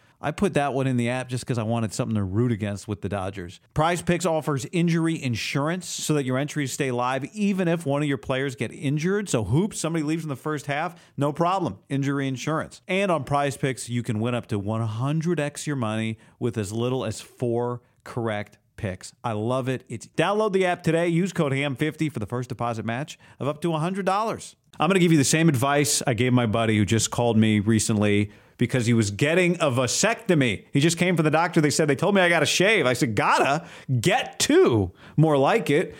I 0.21 0.31
put 0.31 0.53
that 0.53 0.73
one 0.73 0.85
in 0.85 0.97
the 0.97 1.09
app 1.09 1.29
just 1.29 1.43
because 1.43 1.57
I 1.57 1.63
wanted 1.63 1.93
something 1.93 2.15
to 2.15 2.23
root 2.23 2.51
against 2.51 2.87
with 2.87 3.01
the 3.01 3.09
Dodgers. 3.09 3.59
Prize 3.73 4.01
Picks 4.01 4.25
offers 4.25 4.67
injury 4.71 5.21
insurance 5.21 5.87
so 5.87 6.13
that 6.13 6.25
your 6.25 6.37
entries 6.37 6.71
stay 6.71 6.91
live 6.91 7.25
even 7.33 7.67
if 7.67 7.85
one 7.85 8.03
of 8.03 8.07
your 8.07 8.19
players 8.19 8.55
get 8.55 8.71
injured. 8.71 9.29
So 9.29 9.43
hoops, 9.43 9.79
somebody 9.79 10.03
leaves 10.03 10.23
in 10.23 10.29
the 10.29 10.35
first 10.35 10.67
half, 10.67 10.95
no 11.17 11.33
problem. 11.33 11.79
Injury 11.89 12.27
insurance. 12.27 12.81
And 12.87 13.11
on 13.11 13.23
Prize 13.23 13.57
Picks, 13.57 13.89
you 13.89 14.03
can 14.03 14.19
win 14.19 14.35
up 14.35 14.45
to 14.47 14.59
100x 14.59 15.65
your 15.65 15.75
money 15.75 16.19
with 16.39 16.57
as 16.57 16.71
little 16.71 17.03
as 17.03 17.19
four 17.19 17.81
correct 18.03 18.57
picks. 18.77 19.13
I 19.23 19.33
love 19.33 19.69
it. 19.69 19.83
It's 19.89 20.07
download 20.07 20.53
the 20.53 20.65
app 20.65 20.83
today. 20.83 21.07
Use 21.07 21.33
code 21.33 21.51
HAM50 21.51 22.11
for 22.11 22.19
the 22.19 22.25
first 22.25 22.49
deposit 22.49 22.85
match 22.85 23.17
of 23.39 23.47
up 23.47 23.61
to 23.61 23.69
$100. 23.69 24.55
I'm 24.79 24.87
going 24.87 24.95
to 24.95 24.99
give 24.99 25.11
you 25.11 25.17
the 25.17 25.23
same 25.23 25.49
advice 25.49 26.01
I 26.07 26.13
gave 26.13 26.33
my 26.33 26.47
buddy 26.47 26.77
who 26.77 26.85
just 26.85 27.11
called 27.11 27.37
me 27.37 27.59
recently 27.59 28.31
because 28.61 28.85
he 28.85 28.93
was 28.93 29.09
getting 29.09 29.55
a 29.55 29.71
vasectomy. 29.71 30.65
He 30.71 30.81
just 30.81 30.95
came 30.95 31.15
from 31.15 31.23
the 31.23 31.31
doctor. 31.31 31.61
They 31.61 31.71
said, 31.71 31.87
they 31.87 31.95
told 31.95 32.13
me 32.13 32.21
I 32.21 32.29
got 32.29 32.41
to 32.41 32.45
shave. 32.45 32.85
I 32.85 32.93
said, 32.93 33.15
gotta 33.15 33.67
get 33.99 34.37
two, 34.37 34.91
more 35.17 35.35
like 35.35 35.71
it. 35.71 35.95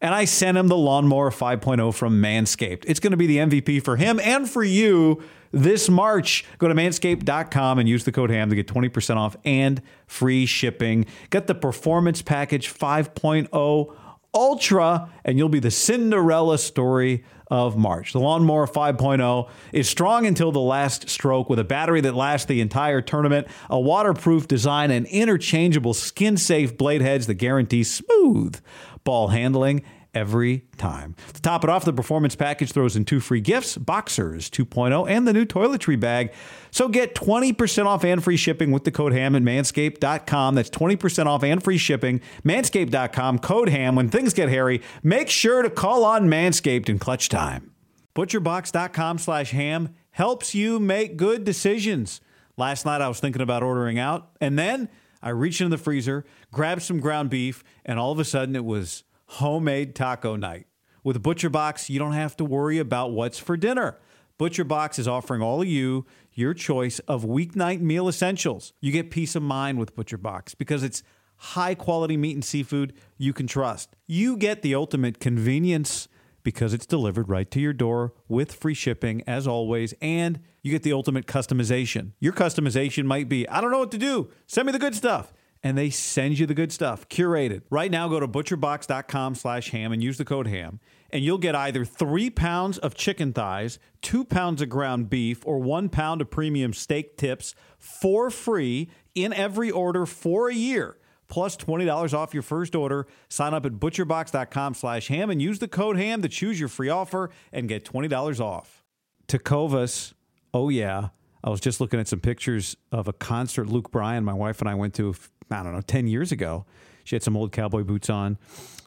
And 0.00 0.14
I 0.14 0.24
sent 0.24 0.56
him 0.56 0.68
the 0.68 0.76
Lawnmower 0.76 1.30
5.0 1.30 1.92
from 1.92 2.22
Manscaped. 2.22 2.84
It's 2.86 2.98
going 2.98 3.10
to 3.10 3.18
be 3.18 3.26
the 3.26 3.36
MVP 3.36 3.82
for 3.84 3.96
him 3.96 4.18
and 4.20 4.48
for 4.48 4.64
you 4.64 5.22
this 5.52 5.90
March. 5.90 6.46
Go 6.56 6.68
to 6.68 6.74
manscaped.com 6.74 7.78
and 7.78 7.86
use 7.86 8.04
the 8.04 8.12
code 8.12 8.30
HAM 8.30 8.48
to 8.48 8.56
get 8.56 8.66
20% 8.66 9.16
off 9.16 9.36
and 9.44 9.82
free 10.06 10.46
shipping. 10.46 11.04
Get 11.28 11.46
the 11.46 11.54
Performance 11.54 12.22
Package 12.22 12.72
5.0 12.72 13.94
Ultra, 14.32 15.10
and 15.24 15.36
you'll 15.36 15.48
be 15.48 15.60
the 15.60 15.70
Cinderella 15.70 16.58
story 16.58 17.24
of 17.50 17.76
March. 17.76 18.12
The 18.12 18.20
Lawnmower 18.20 18.66
5.0 18.66 19.48
is 19.72 19.88
strong 19.88 20.26
until 20.26 20.52
the 20.52 20.60
last 20.60 21.08
stroke 21.08 21.48
with 21.48 21.58
a 21.58 21.64
battery 21.64 22.00
that 22.02 22.14
lasts 22.14 22.46
the 22.46 22.60
entire 22.60 23.00
tournament, 23.00 23.46
a 23.70 23.80
waterproof 23.80 24.48
design, 24.48 24.90
and 24.90 25.06
interchangeable 25.06 25.94
skin 25.94 26.36
safe 26.36 26.76
blade 26.76 27.00
heads 27.00 27.26
that 27.26 27.34
guarantee 27.34 27.84
smooth 27.84 28.60
ball 29.04 29.28
handling 29.28 29.82
every 30.14 30.64
time. 30.76 31.14
To 31.34 31.42
top 31.42 31.64
it 31.64 31.70
off, 31.70 31.84
the 31.84 31.92
performance 31.92 32.34
package 32.34 32.72
throws 32.72 32.96
in 32.96 33.04
two 33.04 33.20
free 33.20 33.40
gifts 33.40 33.76
Boxers 33.76 34.50
2.0 34.50 35.08
and 35.08 35.26
the 35.26 35.32
new 35.32 35.44
toiletry 35.44 35.98
bag. 35.98 36.32
So 36.70 36.88
get 36.88 37.14
20% 37.14 37.86
off 37.86 38.04
and 38.04 38.22
free 38.22 38.36
shipping 38.36 38.70
with 38.70 38.84
the 38.84 38.90
code 38.90 39.12
HAM 39.12 39.34
at 39.34 39.42
manscaped.com. 39.42 40.54
That's 40.54 40.70
20% 40.70 41.26
off 41.26 41.42
and 41.42 41.62
free 41.62 41.78
shipping. 41.78 42.20
Manscaped.com, 42.44 43.38
code 43.38 43.68
HAM. 43.68 43.94
When 43.94 44.08
things 44.08 44.34
get 44.34 44.48
hairy, 44.48 44.82
make 45.02 45.28
sure 45.28 45.62
to 45.62 45.70
call 45.70 46.04
on 46.04 46.28
Manscaped 46.28 46.88
in 46.88 46.98
clutch 46.98 47.28
time. 47.28 47.72
Butcherbox.com 48.14 49.18
slash 49.18 49.52
ham 49.52 49.94
helps 50.10 50.54
you 50.54 50.80
make 50.80 51.16
good 51.16 51.44
decisions. 51.44 52.20
Last 52.56 52.84
night 52.84 53.00
I 53.00 53.06
was 53.06 53.20
thinking 53.20 53.42
about 53.42 53.62
ordering 53.62 54.00
out, 54.00 54.30
and 54.40 54.58
then 54.58 54.88
I 55.22 55.30
reached 55.30 55.60
into 55.60 55.76
the 55.76 55.82
freezer, 55.82 56.24
grabbed 56.52 56.82
some 56.82 56.98
ground 56.98 57.30
beef, 57.30 57.62
and 57.84 57.98
all 57.98 58.10
of 58.10 58.18
a 58.18 58.24
sudden 58.24 58.56
it 58.56 58.64
was 58.64 59.04
homemade 59.28 59.94
taco 59.94 60.36
night. 60.36 60.66
With 61.04 61.22
ButcherBox, 61.22 61.88
you 61.88 61.98
don't 61.98 62.12
have 62.12 62.36
to 62.38 62.44
worry 62.44 62.78
about 62.78 63.12
what's 63.12 63.38
for 63.38 63.56
dinner. 63.56 63.98
ButcherBox 64.38 64.98
is 64.98 65.08
offering 65.08 65.42
all 65.42 65.62
of 65.62 65.68
you 65.68 66.06
your 66.32 66.54
choice 66.54 66.98
of 67.00 67.24
weeknight 67.24 67.80
meal 67.80 68.08
essentials. 68.08 68.72
You 68.80 68.92
get 68.92 69.10
peace 69.10 69.34
of 69.34 69.42
mind 69.42 69.78
with 69.78 69.96
ButcherBox 69.96 70.56
because 70.56 70.82
it's 70.82 71.02
high 71.36 71.74
quality 71.74 72.16
meat 72.16 72.34
and 72.34 72.44
seafood 72.44 72.94
you 73.16 73.32
can 73.32 73.46
trust. 73.46 73.96
You 74.06 74.36
get 74.36 74.62
the 74.62 74.74
ultimate 74.74 75.20
convenience 75.20 76.08
because 76.42 76.72
it's 76.72 76.86
delivered 76.86 77.28
right 77.28 77.50
to 77.50 77.60
your 77.60 77.72
door 77.72 78.14
with 78.28 78.54
free 78.54 78.74
shipping 78.74 79.22
as 79.26 79.46
always 79.46 79.92
and 80.00 80.40
you 80.62 80.70
get 80.70 80.84
the 80.84 80.92
ultimate 80.92 81.26
customization. 81.26 82.12
Your 82.20 82.32
customization 82.32 83.04
might 83.04 83.28
be, 83.28 83.48
I 83.48 83.60
don't 83.60 83.70
know 83.70 83.80
what 83.80 83.90
to 83.90 83.98
do. 83.98 84.30
Send 84.46 84.66
me 84.66 84.72
the 84.72 84.78
good 84.78 84.94
stuff 84.94 85.32
and 85.62 85.76
they 85.76 85.90
send 85.90 86.38
you 86.38 86.46
the 86.46 86.54
good 86.54 86.72
stuff. 86.72 87.08
Curated 87.08 87.62
right 87.70 87.90
now 87.90 88.08
go 88.08 88.20
to 88.20 88.28
butcherbox.com 88.28 89.34
slash 89.34 89.70
ham 89.70 89.92
and 89.92 90.02
use 90.02 90.18
the 90.18 90.24
code 90.24 90.46
ham 90.46 90.80
and 91.10 91.24
you'll 91.24 91.38
get 91.38 91.54
either 91.54 91.84
three 91.84 92.30
pounds 92.30 92.78
of 92.78 92.94
chicken 92.94 93.32
thighs 93.32 93.78
two 94.02 94.24
pounds 94.24 94.62
of 94.62 94.68
ground 94.68 95.10
beef 95.10 95.46
or 95.46 95.58
one 95.58 95.88
pound 95.88 96.20
of 96.20 96.30
premium 96.30 96.72
steak 96.72 97.16
tips 97.16 97.54
for 97.78 98.30
free 98.30 98.88
in 99.14 99.32
every 99.32 99.70
order 99.70 100.06
for 100.06 100.48
a 100.48 100.54
year 100.54 100.98
plus 101.28 101.56
$20 101.58 102.14
off 102.14 102.32
your 102.32 102.42
first 102.42 102.74
order. 102.74 103.06
Sign 103.28 103.52
up 103.52 103.66
at 103.66 103.72
butcherbox.com 103.72 104.74
slash 104.74 105.08
ham 105.08 105.28
and 105.28 105.40
use 105.42 105.58
the 105.58 105.68
code 105.68 105.98
ham 105.98 106.22
to 106.22 106.28
choose 106.28 106.58
your 106.58 106.70
free 106.70 106.88
offer 106.88 107.30
and 107.52 107.68
get 107.68 107.84
$20 107.84 108.40
off. 108.40 108.82
Tecovas 109.28 110.14
oh 110.54 110.70
yeah. 110.70 111.10
I 111.44 111.50
was 111.50 111.60
just 111.60 111.80
looking 111.80 112.00
at 112.00 112.08
some 112.08 112.20
pictures 112.20 112.76
of 112.90 113.06
a 113.06 113.12
concert 113.12 113.68
Luke 113.68 113.90
Bryan, 113.90 114.24
my 114.24 114.32
wife 114.32 114.60
and 114.60 114.68
I 114.68 114.74
went 114.74 114.94
to 114.94 115.14
I 115.50 115.62
don't 115.62 115.72
know, 115.72 115.80
10 115.80 116.06
years 116.06 116.32
ago. 116.32 116.66
She 117.04 117.14
had 117.14 117.22
some 117.22 117.36
old 117.36 117.52
cowboy 117.52 117.84
boots 117.84 118.10
on. 118.10 118.36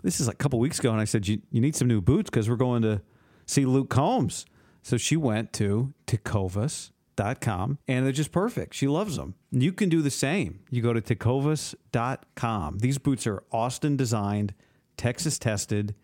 This 0.04 0.19
is 0.19 0.28
like 0.28 0.36
a 0.36 0.38
couple 0.38 0.60
weeks 0.60 0.80
ago. 0.80 0.91
And 0.91 1.02
I 1.02 1.06
said, 1.06 1.28
You, 1.28 1.41
you 1.52 1.62
need 1.62 1.76
some 1.76 1.88
new 1.88 2.02
boots 2.02 2.30
because 2.30 2.50
we're 2.50 2.56
going 2.56 2.82
to 2.84 3.02
see 3.45 3.65
Luke 3.65 3.89
Combs. 3.89 4.45
So 4.84 4.97
she 4.97 5.15
went 5.15 5.54
to 5.54 5.93
tecovas.com 6.08 7.78
and 7.88 8.06
they're 8.06 8.12
just 8.12 8.32
perfect. 8.32 8.74
She 8.74 8.88
loves 8.88 9.15
them. 9.15 9.36
You 9.52 9.74
can 9.74 9.89
do 9.89 10.02
the 10.02 10.12
same. 10.12 10.62
You 10.69 10.82
go 10.82 10.93
to 10.93 11.02
tecovas.com. 11.02 12.80
These 12.80 12.97
boots 12.97 13.28
are 13.28 13.43
Austin 13.52 13.95
designed, 13.97 14.54
Texas 14.97 15.38
tested, 15.38 15.95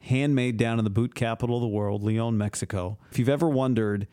handmade 0.00 0.56
down 0.56 0.78
in 0.78 0.84
the 0.84 0.90
boot 0.90 1.14
capital 1.14 1.56
of 1.56 1.62
the 1.62 1.68
world, 1.68 2.02
Leon, 2.02 2.36
Mexico. 2.36 2.98
If 3.10 3.18
you've 3.18 3.28
ever 3.28 3.48
wondered, 3.48 4.08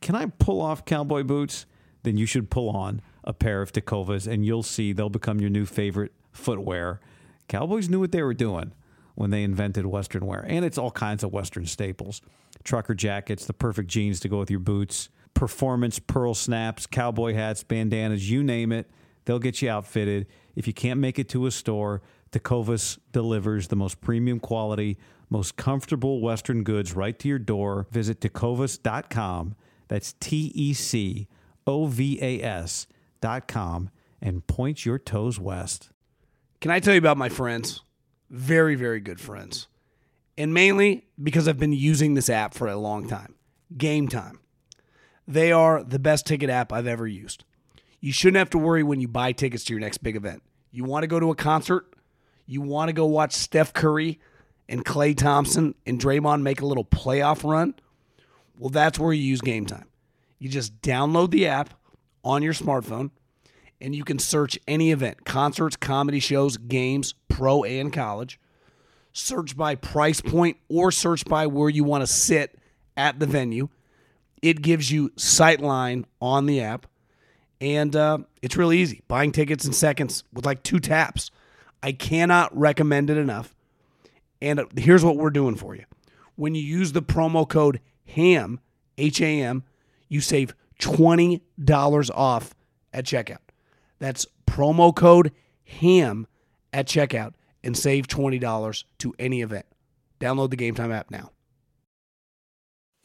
can 0.00 0.14
I 0.14 0.26
pull 0.26 0.60
off 0.60 0.84
cowboy 0.84 1.22
boots? 1.24 1.66
Then 2.02 2.16
you 2.16 2.26
should 2.26 2.50
pull 2.50 2.68
on 2.70 3.00
a 3.24 3.32
pair 3.32 3.62
of 3.62 3.72
Tecovas, 3.72 4.26
and 4.26 4.44
you'll 4.44 4.62
see 4.62 4.92
they'll 4.92 5.08
become 5.08 5.40
your 5.40 5.50
new 5.50 5.66
favorite 5.66 6.12
footwear. 6.32 7.00
Cowboys 7.48 7.88
knew 7.88 8.00
what 8.00 8.12
they 8.12 8.22
were 8.22 8.34
doing 8.34 8.72
when 9.14 9.30
they 9.30 9.42
invented 9.42 9.86
Western 9.86 10.26
wear, 10.26 10.44
and 10.48 10.64
it's 10.64 10.78
all 10.78 10.90
kinds 10.90 11.22
of 11.22 11.32
Western 11.32 11.66
staples 11.66 12.22
trucker 12.64 12.94
jackets, 12.94 13.46
the 13.46 13.52
perfect 13.52 13.88
jeans 13.88 14.20
to 14.20 14.28
go 14.28 14.38
with 14.38 14.50
your 14.50 14.60
boots, 14.60 15.08
performance 15.34 15.98
pearl 15.98 16.34
snaps, 16.34 16.86
cowboy 16.86 17.34
hats, 17.34 17.62
bandanas, 17.62 18.30
you 18.30 18.42
name 18.42 18.72
it. 18.72 18.90
They'll 19.24 19.38
get 19.38 19.62
you 19.62 19.70
outfitted. 19.70 20.26
If 20.54 20.66
you 20.66 20.72
can't 20.72 21.00
make 21.00 21.18
it 21.18 21.28
to 21.30 21.46
a 21.46 21.50
store, 21.50 22.02
Tecovas 22.30 22.98
delivers 23.12 23.68
the 23.68 23.76
most 23.76 24.00
premium 24.00 24.40
quality, 24.40 24.98
most 25.30 25.56
comfortable 25.56 26.20
Western 26.20 26.62
goods 26.62 26.94
right 26.94 27.18
to 27.18 27.28
your 27.28 27.38
door. 27.38 27.86
Visit 27.90 28.20
tecovas.com. 28.20 29.54
That's 29.88 30.14
T 30.14 30.52
E 30.54 30.72
C 30.72 31.28
O 31.66 31.86
V 31.86 32.18
A 32.20 32.42
S 32.42 32.86
com 33.48 33.90
and 34.20 34.46
point 34.46 34.84
your 34.84 34.98
toes 34.98 35.38
west. 35.40 35.90
Can 36.60 36.70
I 36.70 36.80
tell 36.80 36.94
you 36.94 36.98
about 36.98 37.16
my 37.16 37.28
friends? 37.28 37.82
Very, 38.30 38.74
very 38.74 39.00
good 39.00 39.20
friends. 39.20 39.66
And 40.38 40.54
mainly 40.54 41.06
because 41.22 41.48
I've 41.48 41.58
been 41.58 41.72
using 41.72 42.14
this 42.14 42.30
app 42.30 42.54
for 42.54 42.68
a 42.68 42.76
long 42.76 43.08
time. 43.08 43.34
Game 43.76 44.08
Time. 44.08 44.40
They 45.26 45.52
are 45.52 45.82
the 45.82 45.98
best 45.98 46.26
ticket 46.26 46.50
app 46.50 46.72
I've 46.72 46.86
ever 46.86 47.06
used. 47.06 47.44
You 48.00 48.12
shouldn't 48.12 48.38
have 48.38 48.50
to 48.50 48.58
worry 48.58 48.82
when 48.82 49.00
you 49.00 49.08
buy 49.08 49.32
tickets 49.32 49.64
to 49.64 49.72
your 49.72 49.80
next 49.80 49.98
big 49.98 50.16
event. 50.16 50.42
You 50.70 50.84
want 50.84 51.04
to 51.04 51.06
go 51.06 51.20
to 51.20 51.30
a 51.30 51.36
concert? 51.36 51.86
You 52.46 52.60
want 52.60 52.88
to 52.88 52.92
go 52.92 53.06
watch 53.06 53.32
Steph 53.32 53.72
Curry 53.72 54.20
and 54.68 54.84
Klay 54.84 55.16
Thompson 55.16 55.74
and 55.86 56.00
Draymond 56.00 56.42
make 56.42 56.60
a 56.60 56.66
little 56.66 56.84
playoff 56.84 57.48
run? 57.48 57.74
Well, 58.58 58.70
that's 58.70 58.98
where 58.98 59.12
you 59.12 59.22
use 59.22 59.40
Game 59.40 59.66
Time. 59.66 59.88
You 60.38 60.48
just 60.48 60.80
download 60.82 61.30
the 61.30 61.46
app 61.46 61.74
on 62.24 62.42
your 62.42 62.54
smartphone 62.54 63.10
and 63.80 63.94
you 63.94 64.04
can 64.04 64.18
search 64.18 64.58
any 64.68 64.92
event 64.92 65.24
concerts, 65.24 65.76
comedy 65.76 66.20
shows, 66.20 66.56
games, 66.56 67.14
pro 67.28 67.64
and 67.64 67.92
college. 67.92 68.38
Search 69.12 69.56
by 69.56 69.74
price 69.74 70.20
point 70.20 70.56
or 70.68 70.90
search 70.90 71.24
by 71.24 71.46
where 71.46 71.68
you 71.68 71.84
want 71.84 72.02
to 72.02 72.06
sit 72.06 72.58
at 72.96 73.18
the 73.18 73.26
venue. 73.26 73.68
It 74.40 74.62
gives 74.62 74.90
you 74.90 75.10
sightline 75.10 76.04
on 76.20 76.46
the 76.46 76.60
app 76.60 76.86
And 77.62 77.94
uh, 77.94 78.18
it's 78.42 78.56
really 78.56 78.78
easy. 78.78 79.02
Buying 79.06 79.30
tickets 79.30 79.64
in 79.64 79.72
seconds 79.72 80.24
with 80.32 80.44
like 80.44 80.64
two 80.64 80.80
taps. 80.80 81.30
I 81.80 81.92
cannot 81.92 82.56
recommend 82.58 83.08
it 83.08 83.16
enough. 83.16 83.54
And 84.40 84.58
uh, 84.58 84.66
here's 84.76 85.04
what 85.04 85.16
we're 85.16 85.30
doing 85.30 85.54
for 85.54 85.76
you. 85.76 85.84
When 86.34 86.56
you 86.56 86.62
use 86.62 86.90
the 86.90 87.02
promo 87.02 87.48
code 87.48 87.80
HAM, 88.04 88.58
H 88.98 89.20
A 89.20 89.40
M, 89.40 89.62
you 90.08 90.20
save 90.20 90.56
$20 90.82 92.10
off 92.14 92.54
at 92.92 93.04
checkout. 93.04 93.38
That's 93.98 94.26
promo 94.46 94.94
code 94.94 95.32
HAM 95.64 96.26
at 96.72 96.86
checkout 96.86 97.34
and 97.62 97.76
save 97.76 98.08
$20 98.08 98.84
to 98.98 99.14
any 99.18 99.42
event. 99.42 99.66
Download 100.20 100.50
the 100.50 100.56
Game 100.56 100.74
Time 100.74 100.92
app 100.92 101.10
now. 101.10 101.30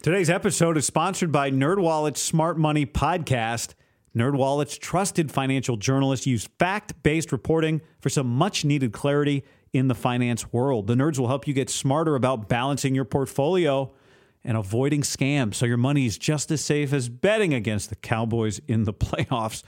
Today's 0.02 0.30
episode 0.30 0.78
is 0.78 0.86
sponsored 0.86 1.32
by 1.32 1.50
NerdWallet's 1.50 2.22
Smart 2.22 2.58
Money 2.58 2.86
Podcast. 2.86 3.74
NerdWallet's 4.16 4.78
trusted 4.78 5.32
financial 5.32 5.78
journalists 5.78 6.28
use 6.28 6.48
fact-based 6.60 7.32
reporting 7.32 7.82
for 8.00 8.10
some 8.10 8.28
much-needed 8.28 8.94
clarity 8.94 9.44
in 9.74 9.88
the 9.88 9.96
finance 9.96 10.52
world. 10.52 10.88
The 10.88 10.96
nerds 10.96 11.20
will 11.20 11.28
help 11.28 11.48
you 11.48 11.54
get 11.54 11.70
smarter 11.70 12.16
about 12.16 12.50
balancing 12.50 12.96
your 12.96 13.06
portfolio 13.06 13.94
and 14.44 14.58
avoiding 14.58 15.02
scams 15.02 15.56
so 15.56 15.66
your 15.66 15.78
money 15.78 16.06
is 16.06 16.18
just 16.18 16.52
as 16.52 16.62
safe 16.62 16.94
as 16.94 17.10
betting 17.10 17.54
against 17.54 17.90
the 17.90 17.96
Cowboys 17.96 18.60
in 18.68 18.84
the 18.84 18.94
playoffs. 18.94 19.64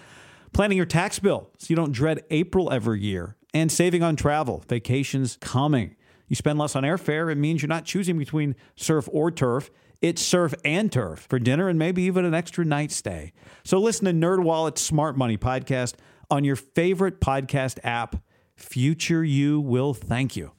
Planning 0.53 0.77
your 0.77 0.85
tax 0.85 1.19
bill 1.19 1.49
so 1.57 1.67
you 1.69 1.75
don't 1.75 1.91
dread 1.91 2.23
April 2.29 2.71
every 2.71 3.01
year 3.01 3.35
and 3.53 3.71
saving 3.71 4.03
on 4.03 4.15
travel, 4.15 4.63
vacations 4.67 5.37
coming. 5.41 5.95
You 6.27 6.35
spend 6.35 6.59
less 6.59 6.75
on 6.75 6.83
airfare, 6.83 7.31
it 7.31 7.35
means 7.35 7.61
you're 7.61 7.69
not 7.69 7.85
choosing 7.85 8.17
between 8.17 8.55
surf 8.75 9.09
or 9.11 9.31
turf. 9.31 9.69
It's 10.01 10.21
surf 10.21 10.53
and 10.63 10.91
turf 10.91 11.27
for 11.29 11.39
dinner 11.39 11.67
and 11.67 11.77
maybe 11.77 12.03
even 12.03 12.23
an 12.23 12.33
extra 12.33 12.63
night 12.63 12.91
stay. 12.91 13.33
So 13.63 13.79
listen 13.79 14.05
to 14.05 14.13
NerdWallet's 14.13 14.81
Smart 14.81 15.17
Money 15.17 15.37
podcast 15.37 15.95
on 16.31 16.43
your 16.45 16.55
favorite 16.55 17.19
podcast 17.19 17.79
app. 17.83 18.15
Future 18.55 19.23
you 19.23 19.59
will 19.59 19.93
thank 19.93 20.35
you. 20.37 20.58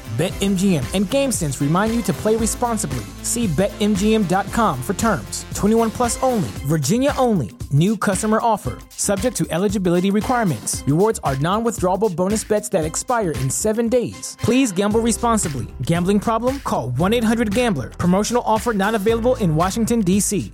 BetMGM 0.11 0.83
and 0.93 1.05
GameSense 1.05 1.61
remind 1.61 1.95
you 1.95 2.01
to 2.03 2.13
play 2.13 2.35
responsibly. 2.35 3.03
See 3.23 3.47
BetMGM.com 3.47 4.83
for 4.83 4.93
terms. 4.93 5.45
21 5.55 5.89
plus 5.89 6.21
only, 6.21 6.49
Virginia 6.67 7.13
only. 7.17 7.51
New 7.71 7.95
customer 7.95 8.39
offer, 8.41 8.77
subject 8.89 9.37
to 9.37 9.47
eligibility 9.49 10.11
requirements. 10.11 10.83
Rewards 10.85 11.19
are 11.23 11.37
non 11.37 11.63
withdrawable 11.63 12.13
bonus 12.13 12.43
bets 12.43 12.67
that 12.69 12.83
expire 12.83 13.31
in 13.31 13.49
seven 13.49 13.87
days. 13.87 14.35
Please 14.41 14.73
gamble 14.73 14.99
responsibly. 14.99 15.67
Gambling 15.83 16.19
problem? 16.19 16.59
Call 16.59 16.89
1 16.91 17.13
800 17.13 17.55
Gambler. 17.55 17.89
Promotional 17.91 18.43
offer 18.45 18.73
not 18.73 18.93
available 18.95 19.35
in 19.35 19.55
Washington, 19.55 20.01
D.C. 20.01 20.51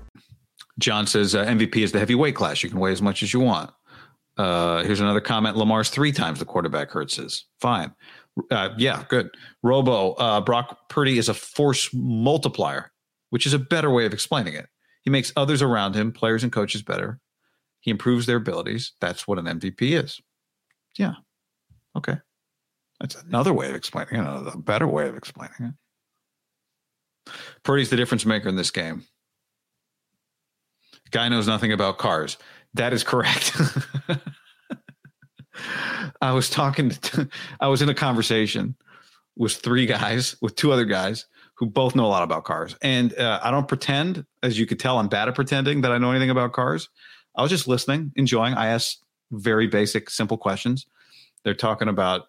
John 0.78 1.08
says 1.08 1.34
uh, 1.34 1.44
MVP 1.46 1.78
is 1.78 1.92
the 1.92 2.00
heavyweight 2.00 2.36
class. 2.36 2.62
You 2.62 2.70
can 2.70 2.80
weigh 2.80 2.92
as 2.92 3.02
much 3.02 3.24
as 3.24 3.34
you 3.34 3.40
want. 3.40 3.72
Uh, 4.38 4.84
here's 4.84 5.00
another 5.00 5.22
comment. 5.22 5.58
Lamar's 5.58 5.90
three 5.90 6.12
times 6.12 6.38
the 6.38 6.46
quarterback. 6.46 6.92
Hurts 6.92 7.18
is 7.18 7.46
fine. 7.60 7.96
Uh, 8.52 8.70
yeah, 8.78 9.04
good. 9.10 9.30
Robo, 9.64 10.14
uh, 10.14 10.42
Brock 10.42 10.90
Purdy 10.90 11.18
is 11.18 11.30
a 11.30 11.34
force 11.34 11.90
multiplier, 11.94 12.92
which 13.30 13.46
is 13.46 13.54
a 13.54 13.60
better 13.60 13.90
way 13.90 14.06
of 14.06 14.14
explaining 14.14 14.54
it. 14.54 14.68
He 15.02 15.10
makes 15.10 15.34
others 15.36 15.62
around 15.62 15.96
him, 15.96 16.12
players 16.12 16.44
and 16.44 16.52
coaches, 16.52 16.82
better. 16.82 17.20
He 17.80 17.92
improves 17.92 18.26
their 18.26 18.38
abilities. 18.38 18.94
That's 19.00 19.28
what 19.28 19.40
an 19.40 19.46
MVP 19.46 20.04
is. 20.04 20.20
Yeah. 20.98 21.14
Okay. 21.96 22.18
That's 23.00 23.16
another 23.16 23.54
way 23.54 23.70
of 23.70 23.76
explaining 23.76 24.16
it, 24.16 24.26
a 24.26 24.58
better 24.58 24.88
way 24.88 25.08
of 25.08 25.16
explaining 25.16 25.56
it. 25.60 27.34
Purdy's 27.64 27.90
the 27.90 27.96
difference 27.96 28.26
maker 28.26 28.50
in 28.50 28.56
this 28.56 28.72
game. 28.72 29.04
Guy 31.12 31.30
knows 31.30 31.48
nothing 31.48 31.72
about 31.72 31.98
cars. 31.98 32.38
That 32.74 32.94
is 32.94 33.04
correct. 33.04 33.56
I 36.22 36.32
was 36.32 36.50
talking 36.50 36.90
to, 36.90 37.30
I 37.60 37.68
was 37.68 37.82
in 37.82 37.90
a 37.90 37.94
conversation 37.94 38.76
with 39.36 39.54
three 39.54 39.86
guys, 39.86 40.36
with 40.42 40.56
two 40.56 40.72
other 40.72 40.86
guys 40.86 41.26
who 41.56 41.66
both 41.66 41.96
know 41.96 42.06
a 42.06 42.08
lot 42.08 42.24
about 42.24 42.44
cars. 42.44 42.76
And 42.82 43.18
uh, 43.18 43.40
I 43.42 43.52
don't 43.52 43.68
pretend, 43.68 44.26
as 44.44 44.60
you 44.60 44.66
could 44.66 44.80
tell, 44.80 45.00
I'm 45.00 45.08
bad 45.08 45.28
at 45.28 45.36
pretending 45.36 45.82
that 45.82 45.92
I 45.92 45.98
know 45.98 46.12
anything 46.12 46.30
about 46.30 46.54
cars. 46.54 46.90
I 47.36 47.42
was 47.42 47.52
just 47.52 47.68
listening, 47.68 48.12
enjoying. 48.16 48.54
I 48.54 48.68
asked 48.68 49.04
very 49.32 49.68
basic, 49.68 50.10
simple 50.10 50.38
questions. 50.38 50.86
They're 51.44 51.54
talking 51.54 51.88
about 51.88 52.28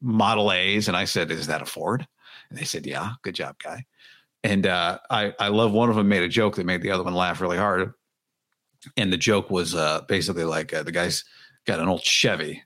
Model 0.00 0.52
A's, 0.52 0.88
and 0.88 0.96
I 0.96 1.04
said, 1.04 1.30
"Is 1.30 1.48
that 1.48 1.62
a 1.62 1.66
Ford?" 1.66 2.06
And 2.48 2.58
they 2.58 2.64
said, 2.64 2.86
"Yeah, 2.86 3.12
good 3.22 3.34
job, 3.34 3.56
guy." 3.62 3.84
And 4.44 4.66
uh, 4.66 4.98
I, 5.10 5.34
I 5.38 5.48
love 5.48 5.72
one 5.72 5.90
of 5.90 5.96
them 5.96 6.08
made 6.08 6.22
a 6.22 6.28
joke 6.28 6.56
that 6.56 6.66
made 6.66 6.82
the 6.82 6.90
other 6.90 7.02
one 7.02 7.14
laugh 7.14 7.40
really 7.40 7.58
hard. 7.58 7.92
And 8.96 9.12
the 9.12 9.16
joke 9.16 9.50
was 9.50 9.74
uh, 9.74 10.02
basically 10.02 10.44
like 10.44 10.72
uh, 10.72 10.82
the 10.84 10.92
guy's 10.92 11.24
got 11.66 11.80
an 11.80 11.88
old 11.88 12.02
Chevy, 12.02 12.62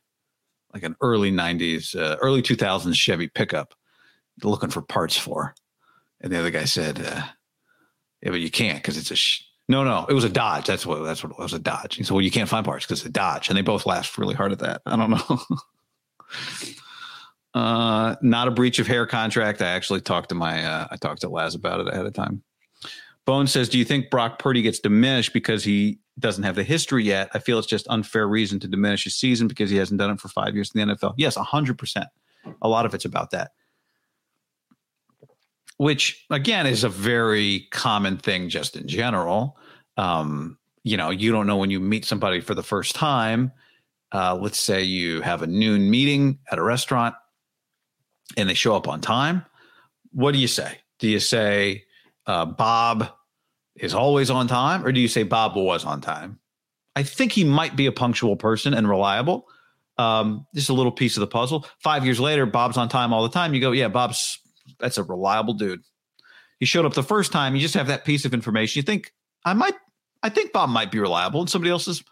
like 0.73 0.83
an 0.83 0.97
early 1.01 1.31
'90s, 1.31 1.97
uh, 1.97 2.17
early 2.21 2.43
2000s 2.43 2.95
Chevy 2.95 3.29
pickup, 3.29 3.75
looking 4.43 4.71
for 4.71 4.83
parts 4.83 5.17
for. 5.17 5.55
And 6.21 6.33
the 6.33 6.39
other 6.39 6.51
guy 6.51 6.65
said, 6.65 7.01
uh, 7.01 7.23
"Yeah, 8.23 8.31
but 8.31 8.41
you 8.41 8.51
can't 8.51 8.79
because 8.79 8.97
it's 8.97 9.11
a 9.11 9.17
sh- 9.17 9.43
no, 9.69 9.85
no. 9.85 10.07
It 10.09 10.15
was 10.15 10.25
a 10.25 10.29
Dodge. 10.29 10.67
That's 10.67 10.85
what 10.85 11.03
that's 11.05 11.23
what 11.23 11.33
it 11.33 11.39
was. 11.39 11.53
A 11.53 11.59
Dodge." 11.59 11.97
He 11.97 12.05
said, 12.05 12.13
"Well, 12.13 12.23
you 12.23 12.31
can't 12.31 12.49
find 12.49 12.65
parts 12.65 12.87
because 12.87 13.01
it's 13.01 13.09
a 13.09 13.13
Dodge." 13.13 13.49
And 13.49 13.57
they 13.57 13.63
both 13.63 13.87
laughed 13.87 14.19
really 14.19 14.35
hard 14.35 14.53
at 14.53 14.61
that. 14.61 14.83
I 14.87 14.97
don't 14.97 15.11
know. 15.11 15.41
uh, 17.61 18.17
not 18.23 18.49
a 18.49 18.53
breach 18.53 18.79
of 18.79 18.87
hair 18.87 19.07
contract. 19.07 19.63
I 19.63 19.69
actually 19.69 20.01
talked 20.01 20.29
to 20.31 20.35
my 20.35 20.65
uh, 20.65 20.89
I 20.91 20.97
talked 20.97 21.23
to 21.23 21.29
Laz 21.29 21.55
about 21.55 21.81
it 21.81 21.89
ahead 21.89 22.07
of 22.07 22.13
time. 22.13 22.43
Bone 23.25 23.47
says, 23.47 23.69
"Do 23.69 23.79
you 23.79 23.85
think 23.85 24.11
Brock 24.11 24.39
Purdy 24.39 24.63
gets 24.63 24.81
diminished 24.81 25.33
because 25.33 25.65
he 25.65 25.99
doesn't 26.19 26.45
have 26.45 26.57
the 26.57 26.65
history 26.65 27.05
yet? 27.05 27.31
I 27.35 27.39
feel 27.39 27.59
it's 27.59 27.67
just 27.67 27.87
unfair 27.89 28.29
reason 28.29 28.61
to 28.61 28.69
diminish 28.69 29.05
his 29.05 29.17
season 29.17 29.49
because 29.49 29.71
he 29.71 29.77
hasn't 29.77 29.99
done 29.99 30.11
it 30.11 30.21
for 30.21 30.29
five 30.29 30.55
years 30.55 30.71
in 30.75 30.89
the 30.89 30.95
NFL. 30.95 31.15
Yes, 31.17 31.37
hundred 31.37 31.79
percent. 31.79 32.07
A 32.61 32.69
lot 32.69 32.87
of 32.87 32.95
it's 32.95 33.05
about 33.05 33.31
that." 33.31 33.53
which 35.83 36.25
again 36.31 36.65
is 36.65 36.85
a 36.85 36.89
very 36.89 37.67
common 37.73 38.17
thing 38.17 38.49
just 38.49 38.77
in 38.77 38.87
general. 38.87 39.57
Um, 39.97 40.57
you 40.85 40.97
know, 40.97 41.11
you 41.11 41.33
don't 41.33 41.49
know 41.49 41.57
when 41.57 41.71
you 41.71 41.81
meet 41.81 42.05
somebody 42.05 42.41
for 42.41 42.55
the 42.55 42.63
first 42.63 42.95
time. 42.95 43.51
Uh, 44.13 44.37
let's 44.37 44.61
say 44.61 44.81
you 44.83 45.21
have 45.23 45.43
a 45.43 45.47
noon 45.49 45.91
meeting 45.91 46.39
at 46.53 46.59
a 46.61 46.63
restaurant 46.63 47.17
and 48.37 48.49
they 48.49 48.55
show 48.55 48.77
up 48.77 48.87
on 48.87 49.01
time. 49.01 49.45
What 50.13 50.33
do 50.33 50.39
you 50.39 50.47
say? 50.47 50.79
Do 51.01 51.09
you 51.09 51.19
say 51.19 51.83
uh, 52.27 52.45
Bob 52.45 53.09
is 53.77 53.95
always 53.95 54.31
on 54.31 54.49
time, 54.49 54.85
or 54.85 54.93
do 54.93 55.01
you 55.01 55.09
say 55.09 55.23
Bob 55.23 55.57
was 55.57 55.85
on 55.85 56.01
time? 56.01 56.39
I 56.95 57.03
think 57.03 57.33
he 57.33 57.45
might 57.45 57.75
be 57.75 57.87
a 57.87 57.93
punctual 57.93 58.37
person 58.37 58.75
and 58.75 58.89
reliable. 58.89 59.47
Um, 59.99 60.47
just 60.55 60.69
a 60.69 60.75
little 60.75 60.93
piece 60.93 61.17
of 61.17 61.21
the 61.21 61.27
puzzle. 61.27 61.67
Five 61.79 62.05
years 62.05 62.21
later, 62.21 62.47
Bob's 62.47 62.77
on 62.77 62.89
time 62.89 63.13
all 63.13 63.23
the 63.23 63.29
time. 63.29 63.55
You 63.55 63.61
go, 63.61 63.73
yeah, 63.73 63.89
Bob's 63.89 64.39
that's 64.79 64.99
a 64.99 65.03
reliable 65.03 65.55
dude. 65.55 65.83
He 66.59 66.67
showed 66.67 66.87
up 66.87 66.95
the 66.95 67.03
first 67.03 67.33
time. 67.33 67.55
You 67.55 67.61
just 67.61 67.75
have 67.75 67.89
that 67.89 68.05
piece 68.05 68.25
of 68.25 68.35
information. 68.35 68.79
You 68.79 68.85
think 68.85 69.13
I 69.45 69.53
might, 69.55 69.75
I 70.23 70.29
think 70.29 70.53
Bob 70.53 70.71
might 70.71 70.91
be 70.91 70.99
reliable, 70.99 71.41
and 71.41 71.51
somebody 71.51 71.71
else 71.71 71.89
is, 71.89 72.03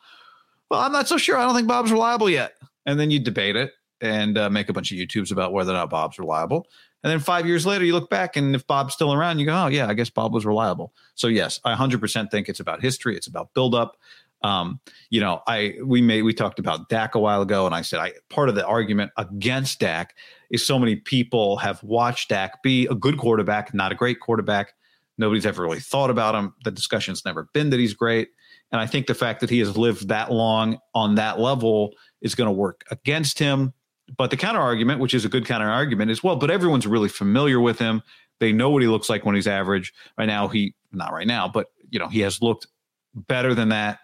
well, 0.71 0.81
I'm 0.81 0.93
not 0.93 1.09
so 1.09 1.17
sure. 1.19 1.37
I 1.37 1.45
don't 1.45 1.55
think 1.55 1.69
Bob's 1.69 1.93
reliable 1.93 2.29
yet. 2.29 2.55
And 2.87 2.99
then 2.99 3.11
you 3.11 3.21
debate 3.21 3.57
it 3.57 3.73
and 4.01 4.37
uh, 4.39 4.51
make 4.51 4.69
a 4.69 4.73
bunch 4.73 4.91
of 4.91 4.99
YouTubes 4.99 5.31
about 5.31 5.53
whether 5.53 5.71
or 5.73 5.75
not 5.75 5.91
Bob's 5.91 6.19
reliable. 6.19 6.67
And 7.03 7.11
then 7.11 7.21
five 7.21 7.47
years 7.47 7.65
later, 7.65 7.85
you 7.85 7.95
look 7.95 8.11
back, 8.11 8.37
and 8.37 8.55
if 8.55 8.67
Bob's 8.67 8.95
still 8.95 9.13
around, 9.13 9.39
you 9.39 9.47
go, 9.47 9.55
oh 9.55 9.69
yeah, 9.69 9.89
I 9.89 9.95
guess 9.95 10.11
Bob 10.11 10.35
was 10.35 10.45
reliable. 10.45 10.93
So 11.15 11.29
yes, 11.29 11.59
I 11.65 11.75
100% 11.75 12.31
think 12.31 12.49
it's 12.49 12.61
about 12.61 12.83
history. 12.83 13.17
It's 13.17 13.27
about 13.27 13.55
buildup. 13.55 13.97
Um, 14.43 14.81
you 15.11 15.21
know, 15.21 15.43
I 15.47 15.75
we 15.85 16.01
made 16.01 16.23
we 16.23 16.33
talked 16.33 16.59
about 16.59 16.89
Dak 16.89 17.15
a 17.15 17.19
while 17.19 17.43
ago, 17.43 17.67
and 17.67 17.75
I 17.75 17.83
said 17.83 18.01
I 18.01 18.13
part 18.31 18.49
of 18.49 18.55
the 18.55 18.67
argument 18.67 19.13
against 19.17 19.81
Dak 19.81 20.15
is 20.51 20.65
so 20.65 20.79
many 20.79 20.97
people 20.97 21.59
have 21.59 21.83
watched 21.83 22.31
Dak 22.31 22.63
be 22.63 22.87
a 22.87 22.95
good 22.95 23.19
quarterback, 23.19 23.75
not 23.75 23.93
a 23.93 23.95
great 23.95 24.21
quarterback. 24.21 24.73
Nobody's 25.19 25.45
ever 25.45 25.63
really 25.63 25.81
thought 25.81 26.09
about 26.09 26.35
him. 26.35 26.55
The 26.65 26.71
discussion's 26.71 27.25
never 27.25 27.49
been 27.53 27.69
that 27.71 27.81
he's 27.81 27.93
great. 27.93 28.31
And 28.73 28.81
I 28.81 28.87
think 28.87 29.07
the 29.07 29.15
fact 29.15 29.41
that 29.41 29.51
he 29.51 29.59
has 29.59 29.77
lived 29.77 30.09
that 30.09 30.33
long 30.33 30.79
on 30.95 31.17
that 31.17 31.39
level 31.39 31.93
is 32.23 32.35
going 32.35 32.47
to 32.47 32.53
work 32.53 32.85
against 32.91 33.39
him. 33.39 33.75
But 34.17 34.31
the 34.31 34.37
counter 34.37 34.61
argument, 34.61 35.01
which 35.01 35.15
is 35.15 35.25
a 35.25 35.29
good 35.29 35.47
counter 35.47 35.71
argument, 35.71 36.11
is 36.11 36.23
well, 36.23 36.37
but 36.37 36.51
everyone's 36.51 36.87
really 36.87 37.09
familiar 37.09 37.61
with 37.61 37.79
him. 37.79 38.03
They 38.41 38.53
know 38.53 38.71
what 38.71 38.83
he 38.83 38.89
looks 38.89 39.09
like 39.09 39.25
when 39.25 39.35
he's 39.35 39.47
average. 39.47 39.93
Right 40.19 40.27
now, 40.27 40.49
he 40.49 40.75
not 40.93 41.13
right 41.13 41.27
now, 41.27 41.49
but 41.49 41.69
you 41.91 41.99
know 41.99 42.09
he 42.09 42.21
has 42.21 42.43
looked 42.43 42.67
better 43.15 43.55
than 43.55 43.69
that, 43.71 44.01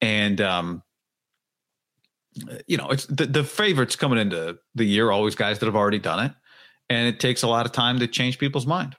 and 0.00 0.40
um, 0.40 0.82
you 2.66 2.76
know 2.76 2.88
it's 2.90 3.06
the, 3.06 3.26
the 3.26 3.44
favorites 3.44 3.96
coming 3.96 4.18
into 4.18 4.58
the 4.74 4.84
year 4.84 5.10
always 5.10 5.34
guys 5.34 5.58
that 5.58 5.66
have 5.66 5.76
already 5.76 5.98
done 5.98 6.24
it, 6.26 6.32
and 6.88 7.08
it 7.08 7.20
takes 7.20 7.42
a 7.42 7.48
lot 7.48 7.66
of 7.66 7.72
time 7.72 7.98
to 7.98 8.06
change 8.06 8.38
people's 8.38 8.66
mind. 8.66 8.96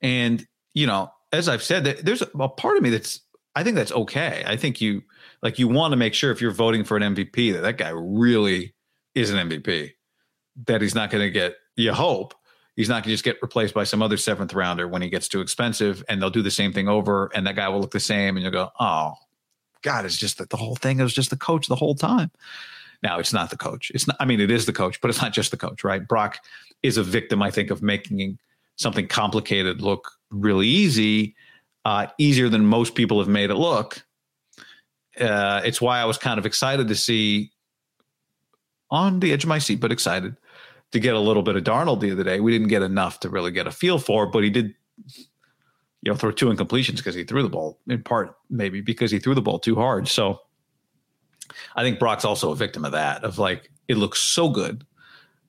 And 0.00 0.46
you 0.74 0.86
know, 0.86 1.10
as 1.32 1.48
I've 1.48 1.62
said, 1.62 1.84
there's 1.84 2.22
a 2.22 2.48
part 2.48 2.76
of 2.76 2.82
me 2.82 2.90
that's 2.90 3.20
I 3.54 3.64
think 3.64 3.76
that's 3.76 3.92
okay. 3.92 4.44
I 4.46 4.56
think 4.56 4.80
you 4.80 5.02
like 5.42 5.58
you 5.58 5.68
want 5.68 5.92
to 5.92 5.96
make 5.96 6.14
sure 6.14 6.30
if 6.30 6.40
you're 6.40 6.50
voting 6.52 6.84
for 6.84 6.96
an 6.96 7.14
MVP 7.14 7.52
that 7.52 7.62
that 7.62 7.76
guy 7.76 7.90
really 7.90 8.74
is 9.14 9.30
an 9.30 9.48
MVP. 9.48 9.92
That 10.66 10.82
he's 10.82 10.94
not 10.94 11.10
going 11.10 11.24
to 11.24 11.30
get. 11.30 11.56
You 11.76 11.92
hope 11.92 12.34
he's 12.76 12.88
not 12.88 13.02
going 13.02 13.04
to 13.04 13.10
just 13.10 13.24
get 13.24 13.38
replaced 13.42 13.74
by 13.74 13.84
some 13.84 14.02
other 14.02 14.16
seventh 14.16 14.54
rounder 14.54 14.88
when 14.88 15.02
he 15.02 15.08
gets 15.08 15.28
too 15.28 15.40
expensive, 15.40 16.04
and 16.08 16.20
they'll 16.20 16.30
do 16.30 16.42
the 16.42 16.50
same 16.50 16.72
thing 16.72 16.88
over, 16.88 17.30
and 17.34 17.46
that 17.46 17.56
guy 17.56 17.68
will 17.68 17.80
look 17.80 17.92
the 17.92 18.00
same, 18.00 18.36
and 18.36 18.42
you'll 18.42 18.52
go, 18.52 18.70
oh, 18.80 19.14
God, 19.82 20.04
it's 20.04 20.16
just 20.16 20.38
that 20.38 20.50
the 20.50 20.56
whole 20.56 20.76
thing 20.76 21.00
is 21.00 21.12
just 21.12 21.30
the 21.30 21.36
coach 21.36 21.66
the 21.66 21.76
whole 21.76 21.94
time. 21.94 22.30
Now 23.02 23.18
it's 23.18 23.32
not 23.32 23.50
the 23.50 23.56
coach. 23.56 23.90
It's 23.94 24.06
not. 24.06 24.16
I 24.20 24.24
mean, 24.24 24.40
it 24.40 24.50
is 24.50 24.66
the 24.66 24.72
coach, 24.72 25.00
but 25.00 25.08
it's 25.08 25.22
not 25.22 25.32
just 25.32 25.50
the 25.50 25.56
coach, 25.56 25.84
right? 25.84 26.06
Brock 26.06 26.38
is 26.82 26.96
a 26.96 27.02
victim, 27.02 27.42
I 27.42 27.50
think, 27.50 27.70
of 27.70 27.82
making 27.82 28.38
something 28.76 29.06
complicated 29.06 29.80
look 29.80 30.12
really 30.30 30.66
easy, 30.66 31.34
uh, 31.84 32.06
easier 32.18 32.48
than 32.48 32.64
most 32.64 32.94
people 32.94 33.18
have 33.18 33.28
made 33.28 33.50
it 33.50 33.54
look. 33.54 34.04
Uh, 35.18 35.60
it's 35.64 35.80
why 35.80 35.98
I 35.98 36.04
was 36.04 36.18
kind 36.18 36.38
of 36.38 36.46
excited 36.46 36.88
to 36.88 36.94
see 36.94 37.52
on 38.90 39.20
the 39.20 39.32
edge 39.32 39.44
of 39.44 39.48
my 39.48 39.58
seat, 39.58 39.80
but 39.80 39.92
excited 39.92 40.36
to 40.92 40.98
get 40.98 41.14
a 41.14 41.20
little 41.20 41.42
bit 41.42 41.56
of 41.56 41.64
Darnold 41.64 42.00
the 42.00 42.10
other 42.10 42.24
day. 42.24 42.40
We 42.40 42.52
didn't 42.52 42.68
get 42.68 42.82
enough 42.82 43.20
to 43.20 43.28
really 43.28 43.52
get 43.52 43.66
a 43.66 43.70
feel 43.70 43.98
for, 43.98 44.26
but 44.26 44.42
he 44.42 44.50
did, 44.50 44.74
you 46.02 46.10
know, 46.10 46.14
throw 46.14 46.32
two 46.32 46.46
incompletions 46.46 46.96
because 46.96 47.14
he 47.14 47.24
threw 47.24 47.42
the 47.42 47.48
ball 47.48 47.78
in 47.86 48.02
part, 48.02 48.36
maybe 48.48 48.80
because 48.80 49.10
he 49.10 49.18
threw 49.18 49.34
the 49.34 49.42
ball 49.42 49.58
too 49.58 49.76
hard. 49.76 50.08
So 50.08 50.40
I 51.76 51.82
think 51.82 51.98
Brock's 51.98 52.24
also 52.24 52.50
a 52.50 52.56
victim 52.56 52.84
of 52.84 52.92
that, 52.92 53.22
of 53.22 53.38
like, 53.38 53.70
it 53.86 53.96
looks 53.96 54.20
so 54.20 54.48
good. 54.48 54.84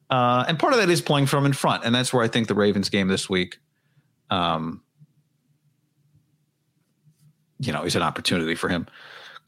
Uh, 0.09 0.43
and 0.47 0.59
part 0.59 0.73
of 0.73 0.79
that 0.79 0.89
is 0.89 1.01
playing 1.01 1.25
from 1.25 1.45
in 1.45 1.53
front. 1.53 1.85
And 1.85 1.95
that's 1.95 2.13
where 2.13 2.23
I 2.23 2.27
think 2.27 2.47
the 2.47 2.55
Ravens 2.55 2.89
game 2.89 3.07
this 3.07 3.29
week, 3.29 3.59
um, 4.29 4.81
you 7.59 7.71
know, 7.71 7.83
is 7.83 7.95
an 7.95 8.01
opportunity 8.01 8.55
for 8.55 8.67
him 8.67 8.87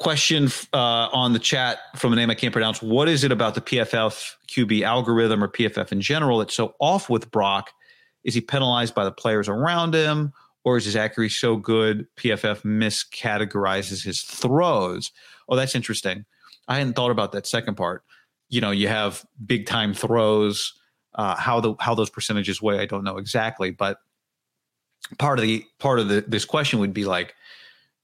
question 0.04 0.50
uh, 0.74 1.10
on 1.12 1.34
the 1.34 1.40
chat 1.40 1.80
from 1.96 2.14
a 2.14 2.16
name 2.16 2.30
I 2.30 2.36
can't 2.36 2.52
pronounce. 2.52 2.82
What 2.82 3.10
is 3.10 3.24
it 3.24 3.32
about 3.32 3.56
the 3.56 3.62
PFF 3.62 4.34
QB 4.48 4.84
algorithm 4.84 5.44
or 5.44 5.48
PFF 5.48 5.92
in 5.92 6.02
general 6.02 6.38
that's 6.40 6.54
so 6.54 6.76
off 6.80 7.10
with 7.10 7.32
Brock? 7.32 7.72
Is 8.24 8.34
he 8.34 8.42
penalized 8.42 8.94
by 8.94 9.06
the 9.06 9.12
players 9.12 9.50
around 9.50 9.96
him, 9.96 10.34
or 10.64 10.78
is 10.78 10.86
his 10.86 10.96
accuracy 10.96 11.34
so 11.34 11.56
good 11.56 12.06
PFF 12.18 12.62
miscategorizes 12.62 14.04
his 14.04 14.22
throws? 14.22 15.12
Oh, 15.50 15.56
that's 15.56 15.76
interesting. 15.76 16.26
I 16.68 16.78
hadn't 16.78 16.94
thought 16.94 17.12
about 17.12 17.32
that 17.32 17.48
second 17.48 17.76
part. 17.76 18.04
You 18.50 18.62
know, 18.62 18.72
you 18.72 18.88
have 18.88 19.26
big 19.46 19.66
time 19.66 19.94
throws. 19.94 20.74
Uh, 21.16 21.36
how 21.36 21.60
the 21.60 21.76
how 21.80 21.96
those 21.96 22.10
percentages 22.10 22.62
weigh, 22.62 22.80
I 22.80 22.86
don't 22.86 23.04
know 23.04 23.18
exactly, 23.18 23.72
but 23.72 24.00
part 25.20 25.40
of 25.40 25.44
the 25.44 25.66
part 25.80 26.00
of 26.00 26.08
the, 26.08 26.26
this 26.28 26.46
question 26.46 26.80
would 26.80 26.94
be 26.94 27.06
like 27.06 27.36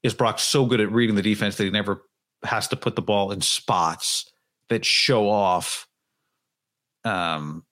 is 0.03 0.13
Brock 0.13 0.39
so 0.39 0.65
good 0.65 0.81
at 0.81 0.91
reading 0.91 1.15
the 1.15 1.21
defense 1.21 1.57
that 1.57 1.65
he 1.65 1.69
never 1.69 2.01
has 2.43 2.67
to 2.69 2.75
put 2.75 2.95
the 2.95 3.01
ball 3.01 3.31
in 3.31 3.41
spots 3.41 4.31
that 4.69 4.85
show 4.85 5.29
off 5.29 5.87
um 7.03 7.63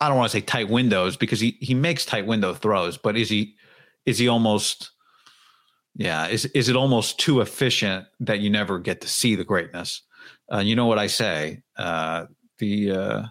I 0.00 0.08
don't 0.08 0.18
want 0.18 0.30
to 0.30 0.36
say 0.36 0.42
tight 0.42 0.68
windows 0.68 1.16
because 1.16 1.40
he 1.40 1.56
he 1.60 1.74
makes 1.74 2.04
tight 2.04 2.26
window 2.26 2.52
throws, 2.52 2.98
but 2.98 3.16
is 3.16 3.30
he 3.30 3.54
is 4.04 4.18
he 4.18 4.28
almost 4.28 4.90
yeah, 5.96 6.26
is 6.26 6.44
is 6.46 6.68
it 6.68 6.76
almost 6.76 7.18
too 7.20 7.40
efficient 7.40 8.06
that 8.20 8.40
you 8.40 8.50
never 8.50 8.78
get 8.78 9.00
to 9.02 9.08
see 9.08 9.36
the 9.36 9.44
greatness? 9.44 10.02
Uh, 10.52 10.58
you 10.58 10.74
know 10.74 10.86
what 10.86 10.98
I 10.98 11.06
say? 11.06 11.62
Uh, 11.76 12.26
the 12.58 12.90
uh, 12.90 13.22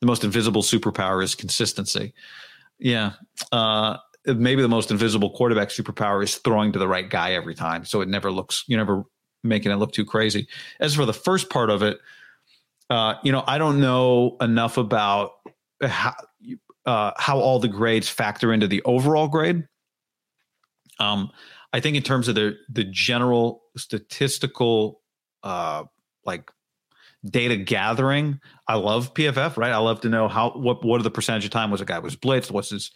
the 0.00 0.06
most 0.06 0.24
invisible 0.24 0.62
superpower 0.62 1.22
is 1.22 1.34
consistency. 1.34 2.12
Yeah, 2.78 3.12
uh, 3.52 3.98
maybe 4.36 4.62
the 4.62 4.68
most 4.68 4.90
invisible 4.90 5.30
quarterback 5.30 5.68
superpower 5.68 6.22
is 6.22 6.36
throwing 6.36 6.72
to 6.72 6.78
the 6.78 6.88
right 6.88 7.08
guy 7.08 7.32
every 7.32 7.54
time. 7.54 7.84
So 7.84 8.00
it 8.00 8.08
never 8.08 8.30
looks, 8.30 8.64
you're 8.66 8.78
never 8.78 9.04
making 9.42 9.72
it 9.72 9.76
look 9.76 9.92
too 9.92 10.04
crazy. 10.04 10.48
As 10.80 10.94
for 10.94 11.06
the 11.06 11.12
first 11.12 11.50
part 11.50 11.70
of 11.70 11.82
it, 11.82 11.98
uh, 12.90 13.14
you 13.22 13.32
know, 13.32 13.44
I 13.46 13.58
don't 13.58 13.80
know 13.80 14.36
enough 14.40 14.78
about 14.78 15.32
how, 15.82 16.14
uh, 16.86 17.12
how 17.16 17.38
all 17.38 17.58
the 17.58 17.68
grades 17.68 18.08
factor 18.08 18.52
into 18.52 18.66
the 18.66 18.82
overall 18.84 19.28
grade. 19.28 19.66
Um, 20.98 21.30
I 21.72 21.80
think 21.80 21.96
in 21.96 22.02
terms 22.02 22.28
of 22.28 22.34
the 22.34 22.56
the 22.70 22.84
general 22.84 23.62
statistical 23.76 25.02
uh, 25.42 25.84
like 26.24 26.50
data 27.24 27.56
gathering, 27.56 28.40
I 28.66 28.76
love 28.76 29.12
PFF. 29.14 29.56
Right, 29.56 29.70
I 29.70 29.76
love 29.76 30.00
to 30.00 30.08
know 30.08 30.28
how 30.28 30.50
what 30.52 30.84
what 30.84 30.98
are 30.98 31.04
the 31.04 31.10
percentage 31.10 31.44
of 31.44 31.50
time 31.50 31.70
was 31.70 31.80
a 31.80 31.84
guy 31.84 31.98
was 31.98 32.16
blitzed, 32.16 32.50
what's 32.50 32.70
his 32.70 32.90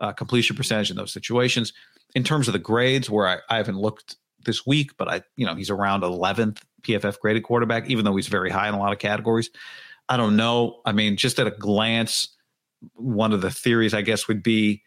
uh, 0.00 0.12
completion 0.12 0.56
percentage 0.56 0.90
in 0.90 0.96
those 0.96 1.12
situations. 1.12 1.72
In 2.14 2.24
terms 2.24 2.46
of 2.48 2.52
the 2.52 2.58
grades, 2.58 3.08
where 3.08 3.26
I, 3.26 3.38
I 3.48 3.56
haven't 3.56 3.78
looked 3.78 4.16
this 4.44 4.66
week, 4.66 4.96
but 4.96 5.08
I, 5.08 5.22
you 5.36 5.46
know, 5.46 5.54
he's 5.54 5.70
around 5.70 6.02
11th 6.02 6.58
PFF 6.82 7.18
graded 7.20 7.44
quarterback, 7.44 7.88
even 7.88 8.04
though 8.04 8.16
he's 8.16 8.28
very 8.28 8.50
high 8.50 8.68
in 8.68 8.74
a 8.74 8.78
lot 8.78 8.92
of 8.92 8.98
categories. 8.98 9.50
I 10.08 10.16
don't 10.16 10.36
know. 10.36 10.80
I 10.84 10.92
mean, 10.92 11.16
just 11.16 11.38
at 11.38 11.46
a 11.46 11.52
glance, 11.52 12.36
one 12.94 13.32
of 13.32 13.40
the 13.40 13.50
theories, 13.50 13.94
I 13.94 14.02
guess, 14.02 14.28
would 14.28 14.42
be, 14.42 14.82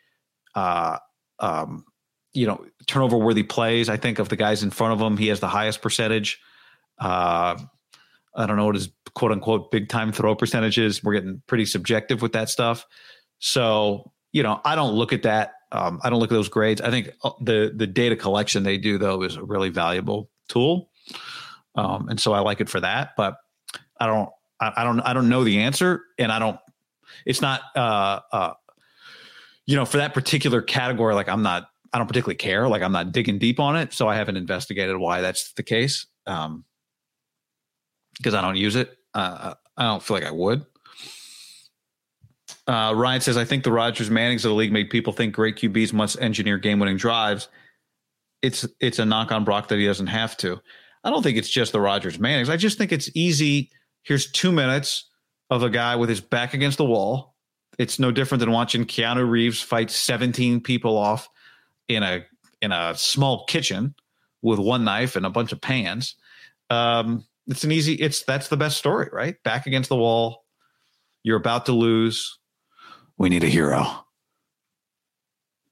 uh, 0.54 0.98
um, 1.39 1.86
you 2.34 2.46
know, 2.46 2.65
turnover 2.86 3.18
worthy 3.18 3.44
plays. 3.44 3.89
I 3.89 3.98
think 3.98 4.20
of 4.20 4.30
the 4.30 4.36
guys 4.36 4.62
in 4.62 4.70
front 4.72 4.94
of 4.94 5.02
him, 5.02 5.18
he 5.18 5.28
has 5.28 5.39
the 5.39 5.48
highest 5.48 5.82
percentage. 5.82 6.39
Uh, 7.00 7.58
I 8.36 8.46
don't 8.46 8.58
know 8.58 8.65
what 8.65 8.76
his 8.76 8.89
quote 9.13 9.32
unquote 9.32 9.72
big 9.72 9.88
time 9.88 10.12
throw 10.12 10.36
percentage 10.36 10.78
is. 10.78 11.04
We're 11.04 11.13
getting 11.13 11.41
pretty 11.48 11.65
subjective 11.65 12.22
with 12.22 12.34
that 12.34 12.50
stuff. 12.50 12.86
So 13.39 14.12
you 14.36 14.43
know, 14.43 14.60
I 14.65 14.76
don't 14.76 14.93
look 14.95 15.13
at 15.13 15.24
that. 15.24 15.54
Um, 15.71 16.02
I 16.04 16.10
don't 16.10 16.19
look 16.19 16.30
at 16.30 16.36
those 16.36 16.50
grades. 16.50 16.82
I 16.82 16.89
think 16.89 17.10
uh, 17.24 17.32
the 17.39 17.71
the 17.74 17.88
data 17.88 18.17
collection 18.17 18.63
they 18.63 18.78
do 18.78 18.98
though 18.98 19.24
is 19.24 19.38
a 19.38 19.43
really 19.43 19.69
valuable 19.69 20.30
tool, 20.50 20.89
um, 21.76 22.10
and 22.10 22.19
so 22.19 22.34
I 22.34 22.41
like 22.41 22.60
it 22.60 22.67
for 22.67 22.82
that. 22.82 23.12
But 23.15 23.38
I 23.98 24.08
don't, 24.08 24.30
I, 24.60 24.74
I, 24.76 24.84
don't, 24.84 25.00
I 25.00 25.13
don't 25.13 25.30
know 25.30 25.45
the 25.45 25.60
answer, 25.60 26.02
and 26.19 26.34
I 26.34 26.39
don't. 26.39 26.60
It's 27.26 27.41
not, 27.41 27.62
uh, 27.78 28.19
uh, 28.34 28.54
you 29.65 29.78
know, 29.78 29.86
for 29.86 29.98
that 29.98 30.13
particular 30.13 30.62
category. 30.62 31.15
Like 31.15 31.30
I'm 31.30 31.41
not, 31.41 31.69
I 31.93 31.98
don't 31.98 32.08
particularly 32.08 32.36
care. 32.36 32.67
Like 32.67 32.82
I'm 32.82 32.91
not 32.91 33.13
digging 33.13 33.39
deep 33.39 33.62
on 33.62 33.78
it, 33.78 33.93
so 33.93 34.10
I 34.10 34.17
haven't 34.17 34.36
investigated 34.36 34.98
why 34.98 35.21
that's 35.21 35.54
the 35.54 35.63
case. 35.63 36.08
Um, 36.28 36.65
because 38.17 38.34
I 38.34 38.41
don't 38.41 38.58
use 38.58 38.76
it. 38.76 38.98
Uh, 39.13 39.54
I 39.78 39.84
don't 39.84 40.04
feel 40.04 40.17
like 40.17 40.26
I 40.26 40.32
would. 40.32 40.65
Uh, 42.67 42.93
Ryan 42.95 43.21
says, 43.21 43.38
I 43.38 43.45
think 43.45 43.63
the 43.63 43.71
Rodgers 43.71 44.10
Mannings 44.10 44.43
of 44.43 44.49
the 44.49 44.56
league 44.56 44.71
made 44.71 44.89
people 44.89 45.13
think 45.13 45.36
great 45.36 45.56
QBs 45.56 45.93
must 45.93 46.19
engineer 46.19 46.58
game 46.58 46.80
winning 46.80 46.97
drives. 46.97 47.47
It's 48.41 48.65
it's 48.80 48.99
a 48.99 49.06
knock 49.06 49.32
on 49.32 49.43
Brock 49.43 49.67
that 49.67 49.78
he 49.78 49.86
doesn't 49.86 50.08
have 50.08 50.36
to. 50.38 50.60
I 51.04 51.10
don't 51.12 51.21
think 51.21 51.38
it's 51.38 51.49
just 51.49 51.71
the 51.71 51.80
Rodgers 51.80 52.19
Mannings. 52.19 52.49
I 52.49 52.58
just 52.58 52.78
think 52.78 52.91
it's 52.91 53.10
easy. 53.15 53.69
Here's 54.04 54.32
two 54.32 54.51
minutes 54.51 55.10
of 55.49 55.63
a 55.63 55.69
guy 55.69 55.95
with 55.95 56.10
his 56.10 56.21
back 56.21 56.54
against 56.54 56.78
the 56.78 56.86
wall. 56.86 57.36
It's 57.78 57.99
no 57.99 58.12
different 58.12 58.39
than 58.39 58.51
watching 58.51 58.86
Keanu 58.86 59.30
Reeves 59.30 59.62
fight 59.62 59.91
17 59.91 60.62
people 60.62 60.97
off 60.97 61.30
in 61.88 62.04
a 62.04 62.25
in 62.62 62.71
a 62.71 62.95
small 62.95 63.45
kitchen 63.45 63.93
with 64.41 64.60
one 64.60 64.84
knife 64.84 65.15
and 65.15 65.25
a 65.25 65.30
bunch 65.30 65.51
of 65.51 65.62
pans. 65.62 66.15
Um, 66.69 67.25
it's 67.47 67.63
an 67.63 67.71
easy. 67.71 67.93
It's 67.93 68.23
that's 68.23 68.47
the 68.47 68.58
best 68.58 68.78
story, 68.78 69.10
right? 69.12 69.36
Back 69.43 69.67
against 69.67 69.89
the 69.89 69.95
wall. 69.95 70.45
You're 71.23 71.38
about 71.38 71.68
to 71.68 71.72
lose 71.74 72.39
we 73.18 73.30
need 73.30 73.43
a 73.43 73.49
hero. 73.49 74.05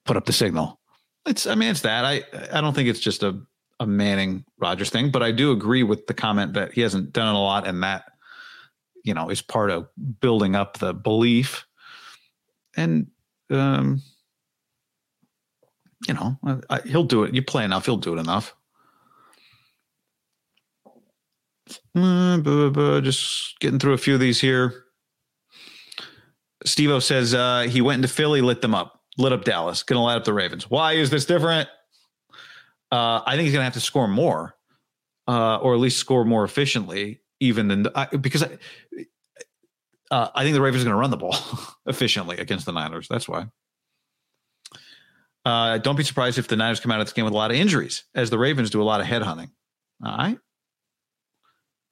Put 0.05 0.17
up 0.17 0.25
the 0.25 0.33
signal. 0.33 0.79
It's 1.25 1.47
I 1.47 1.55
mean 1.55 1.69
it's 1.69 1.81
that. 1.81 2.05
I 2.05 2.23
I 2.51 2.61
don't 2.61 2.73
think 2.73 2.89
it's 2.89 2.99
just 2.99 3.23
a 3.23 3.41
a 3.79 3.87
Manning 3.87 4.45
Rodgers 4.59 4.89
thing, 4.89 5.11
but 5.11 5.23
I 5.23 5.31
do 5.31 5.51
agree 5.51 5.83
with 5.83 6.07
the 6.07 6.13
comment 6.13 6.53
that 6.53 6.73
he 6.73 6.81
hasn't 6.81 7.11
done 7.11 7.33
it 7.33 7.37
a 7.37 7.41
lot 7.41 7.67
and 7.67 7.83
that 7.83 8.03
you 9.03 9.13
know 9.13 9.29
is 9.29 9.41
part 9.41 9.69
of 9.69 9.87
building 10.19 10.55
up 10.55 10.79
the 10.79 10.93
belief 10.93 11.65
and 12.75 13.07
um 13.49 14.01
you 16.07 16.13
know 16.13 16.37
I, 16.45 16.57
I, 16.69 16.81
he'll 16.81 17.03
do 17.03 17.23
it 17.23 17.33
you 17.33 17.43
play 17.43 17.65
enough 17.65 17.85
he'll 17.85 17.97
do 17.97 18.15
it 18.15 18.19
enough 18.19 18.55
uh, 21.95 23.01
just 23.01 23.59
getting 23.59 23.79
through 23.79 23.93
a 23.93 23.97
few 23.97 24.15
of 24.15 24.19
these 24.19 24.39
here 24.39 24.85
Stevo 26.65 27.01
says 27.01 27.33
uh, 27.33 27.67
he 27.69 27.81
went 27.81 28.03
into 28.03 28.13
Philly, 28.13 28.41
lit 28.41 28.61
them 28.61 28.75
up, 28.75 29.01
lit 29.17 29.33
up 29.33 29.43
Dallas, 29.43 29.83
going 29.83 29.97
to 29.97 30.03
light 30.03 30.15
up 30.15 30.23
the 30.23 30.33
Ravens. 30.33 30.69
Why 30.69 30.93
is 30.93 31.09
this 31.09 31.25
different? 31.25 31.69
Uh, 32.91 33.21
I 33.25 33.31
think 33.31 33.43
he's 33.43 33.53
going 33.53 33.61
to 33.61 33.65
have 33.65 33.73
to 33.73 33.79
score 33.79 34.07
more, 34.07 34.55
uh, 35.27 35.57
or 35.57 35.73
at 35.73 35.79
least 35.79 35.97
score 35.97 36.25
more 36.25 36.43
efficiently. 36.43 37.21
even 37.39 37.67
than 37.67 37.83
the, 37.83 37.91
I, 37.95 38.05
because 38.15 38.43
I, 38.43 38.57
uh, 40.11 40.29
I 40.35 40.43
think 40.43 40.53
the 40.53 40.61
Ravens 40.61 40.83
are 40.83 40.85
going 40.85 40.95
to 40.95 40.99
run 40.99 41.09
the 41.09 41.17
ball 41.17 41.35
efficiently 41.85 42.37
against 42.37 42.65
the 42.65 42.71
Niners. 42.71 43.07
That's 43.09 43.27
why. 43.27 43.47
Uh, 45.45 45.77
don't 45.79 45.97
be 45.97 46.03
surprised 46.03 46.37
if 46.37 46.47
the 46.47 46.55
Niners 46.55 46.79
come 46.79 46.91
out 46.91 47.01
of 47.01 47.05
this 47.05 47.13
game 47.13 47.25
with 47.25 47.33
a 47.33 47.37
lot 47.37 47.51
of 47.51 47.57
injuries, 47.57 48.05
as 48.15 48.29
the 48.29 48.37
Ravens 48.37 48.69
do 48.69 48.81
a 48.81 48.85
lot 48.85 49.01
of 49.01 49.07
headhunting. 49.07 49.49
All 50.05 50.17
right. 50.17 50.37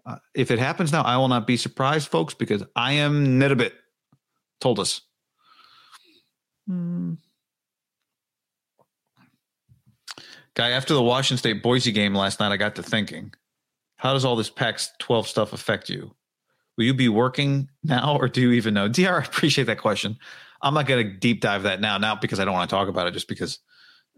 Uh, 0.05 0.15
if 0.33 0.51
it 0.51 0.59
happens 0.59 0.91
now, 0.91 1.01
I 1.01 1.17
will 1.17 1.27
not 1.27 1.45
be 1.45 1.57
surprised, 1.57 2.07
folks, 2.07 2.33
because 2.33 2.63
I 2.75 2.93
am 2.93 3.37
net 3.37 3.51
a 3.51 3.55
bit 3.55 3.73
told 4.61 4.79
us. 4.79 5.01
Hmm. 6.67 7.15
Guy, 10.53 10.69
after 10.69 10.93
the 10.93 11.03
Washington 11.03 11.37
State 11.37 11.63
Boise 11.63 11.91
game 11.91 12.13
last 12.13 12.39
night, 12.39 12.51
I 12.51 12.57
got 12.57 12.75
to 12.75 12.83
thinking, 12.83 13.33
how 13.95 14.13
does 14.13 14.25
all 14.25 14.35
this 14.35 14.49
Pac 14.49 14.79
12 14.99 15.27
stuff 15.27 15.53
affect 15.53 15.89
you? 15.89 16.13
Will 16.77 16.85
you 16.85 16.93
be 16.93 17.09
working 17.09 17.69
now 17.83 18.17
or 18.19 18.27
do 18.27 18.41
you 18.41 18.51
even 18.51 18.73
know? 18.73 18.87
DR, 18.87 19.21
I 19.21 19.23
appreciate 19.25 19.65
that 19.65 19.79
question. 19.79 20.17
I'm 20.61 20.73
not 20.73 20.87
going 20.87 21.05
to 21.05 21.13
deep 21.13 21.41
dive 21.41 21.63
that 21.63 21.81
now, 21.81 21.97
not 21.97 22.21
because 22.21 22.39
I 22.39 22.45
don't 22.45 22.53
want 22.53 22.69
to 22.69 22.75
talk 22.75 22.87
about 22.87 23.07
it, 23.07 23.11
just 23.11 23.27
because 23.27 23.59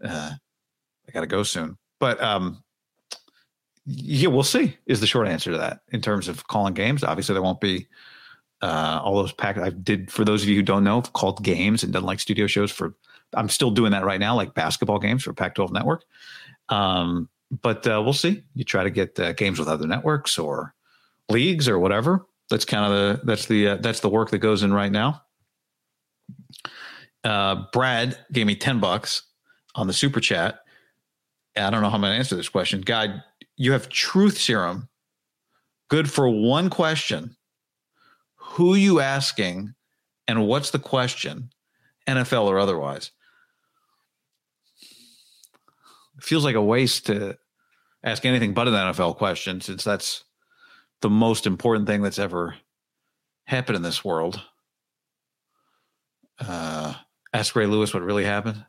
uh, 0.04 0.32
I 1.08 1.12
got 1.12 1.20
to 1.20 1.26
go 1.26 1.42
soon. 1.42 1.78
But 2.00 2.20
um, 2.22 2.62
yeah, 3.86 4.28
we'll 4.28 4.42
see. 4.42 4.76
Is 4.86 5.00
the 5.00 5.06
short 5.06 5.28
answer 5.28 5.52
to 5.52 5.58
that 5.58 5.80
in 5.92 6.00
terms 6.00 6.28
of 6.28 6.46
calling 6.46 6.74
games? 6.74 7.04
Obviously, 7.04 7.32
there 7.32 7.42
won't 7.42 7.60
be 7.60 7.88
uh, 8.64 9.00
all 9.04 9.16
those 9.16 9.32
pack. 9.32 9.58
I 9.58 9.68
did 9.68 10.10
for 10.10 10.24
those 10.24 10.42
of 10.42 10.48
you 10.48 10.56
who 10.56 10.62
don't 10.62 10.84
know, 10.84 11.02
called 11.02 11.44
games 11.44 11.82
and 11.82 11.92
done 11.92 12.04
like 12.04 12.18
studio 12.18 12.46
shows 12.46 12.72
for. 12.72 12.94
I'm 13.34 13.48
still 13.48 13.70
doing 13.70 13.90
that 13.92 14.04
right 14.04 14.20
now, 14.20 14.34
like 14.36 14.54
basketball 14.54 15.00
games 15.00 15.24
for 15.24 15.32
Pac-12 15.32 15.72
Network. 15.72 16.04
Um, 16.68 17.28
but 17.50 17.86
uh, 17.86 18.00
we'll 18.02 18.12
see. 18.12 18.42
You 18.54 18.64
try 18.64 18.84
to 18.84 18.90
get 18.90 19.18
uh, 19.18 19.32
games 19.32 19.58
with 19.58 19.68
other 19.68 19.86
networks 19.86 20.38
or 20.38 20.72
leagues 21.28 21.68
or 21.68 21.78
whatever. 21.78 22.26
That's 22.48 22.64
kind 22.64 22.84
of 22.84 22.92
the 22.92 23.26
that's 23.26 23.46
the 23.46 23.68
uh, 23.68 23.76
that's 23.76 24.00
the 24.00 24.08
work 24.08 24.30
that 24.30 24.38
goes 24.38 24.62
in 24.62 24.72
right 24.72 24.92
now. 24.92 25.22
Uh, 27.22 27.64
Brad 27.72 28.18
gave 28.32 28.46
me 28.46 28.54
10 28.54 28.80
bucks 28.80 29.22
on 29.74 29.86
the 29.86 29.92
super 29.92 30.20
chat. 30.20 30.60
I 31.56 31.70
don't 31.70 31.82
know 31.82 31.88
how 31.88 31.96
I'm 31.96 32.02
going 32.02 32.12
to 32.12 32.18
answer 32.18 32.36
this 32.36 32.48
question. 32.48 32.80
Guy, 32.80 33.20
you 33.56 33.72
have 33.72 33.88
truth 33.88 34.38
serum, 34.38 34.88
good 35.88 36.10
for 36.10 36.28
one 36.28 36.70
question. 36.70 37.36
Who 38.54 38.76
you 38.76 39.00
asking 39.00 39.74
and 40.28 40.46
what's 40.46 40.70
the 40.70 40.78
question, 40.78 41.50
NFL 42.06 42.46
or 42.46 42.60
otherwise? 42.60 43.10
It 46.16 46.22
feels 46.22 46.44
like 46.44 46.54
a 46.54 46.62
waste 46.62 47.06
to 47.06 47.36
ask 48.04 48.24
anything 48.24 48.54
but 48.54 48.68
an 48.68 48.74
NFL 48.74 49.16
question 49.16 49.60
since 49.60 49.82
that's 49.82 50.22
the 51.00 51.10
most 51.10 51.48
important 51.48 51.88
thing 51.88 52.02
that's 52.02 52.20
ever 52.20 52.54
happened 53.42 53.74
in 53.74 53.82
this 53.82 54.04
world. 54.04 54.40
Uh, 56.38 56.94
ask 57.32 57.56
Ray 57.56 57.66
Lewis 57.66 57.92
what 57.92 58.04
really 58.04 58.24
happened. 58.24 58.64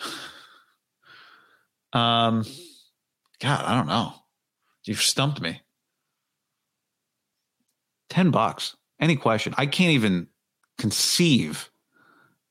Um, 1.90 2.44
God, 3.40 3.64
I 3.64 3.74
don't 3.74 3.86
know. 3.86 4.12
You've 4.84 5.00
stumped 5.00 5.40
me. 5.40 5.62
10 8.10 8.30
bucks. 8.30 8.76
Any 9.00 9.16
question. 9.16 9.54
I 9.56 9.66
can't 9.66 9.92
even 9.92 10.28
conceive. 10.78 11.70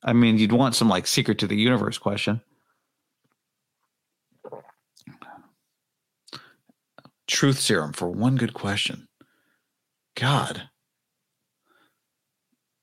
I 0.04 0.14
mean, 0.14 0.38
you'd 0.38 0.52
want 0.52 0.76
some 0.76 0.90
like 0.90 1.08
secret 1.08 1.40
to 1.40 1.48
the 1.48 1.56
universe 1.56 1.98
question. 1.98 2.42
Truth 7.28 7.60
serum 7.60 7.92
for 7.92 8.10
one 8.10 8.36
good 8.36 8.54
question. 8.54 9.08
God. 10.16 10.70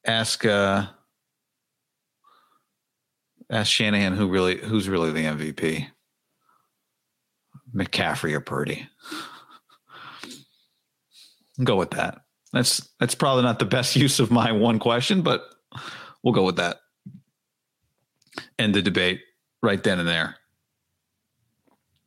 Ask 0.07 0.45
uh 0.45 0.87
ask 3.51 3.71
Shanahan 3.71 4.15
who 4.15 4.29
really 4.29 4.59
who's 4.59 4.89
really 4.89 5.13
the 5.13 5.25
MVP. 5.25 5.87
McCaffrey 7.75 8.35
or 8.35 8.41
Purdy. 8.41 8.87
go 11.63 11.77
with 11.77 11.93
that. 11.93 12.24
That's 12.55 12.89
that's 13.01 13.15
probably 13.15 13.43
not 13.43 13.59
the 13.59 13.65
best 13.65 13.97
use 14.05 14.21
of 14.21 14.31
my 14.31 14.53
one 14.53 14.79
question, 14.79 15.23
but 15.23 15.45
we'll 16.23 16.35
go 16.35 16.45
with 16.45 16.57
that. 16.57 16.79
End 18.59 18.75
the 18.75 18.83
debate 18.83 19.21
right 19.63 19.83
then 19.83 19.99
and 19.99 20.09
there. 20.09 20.37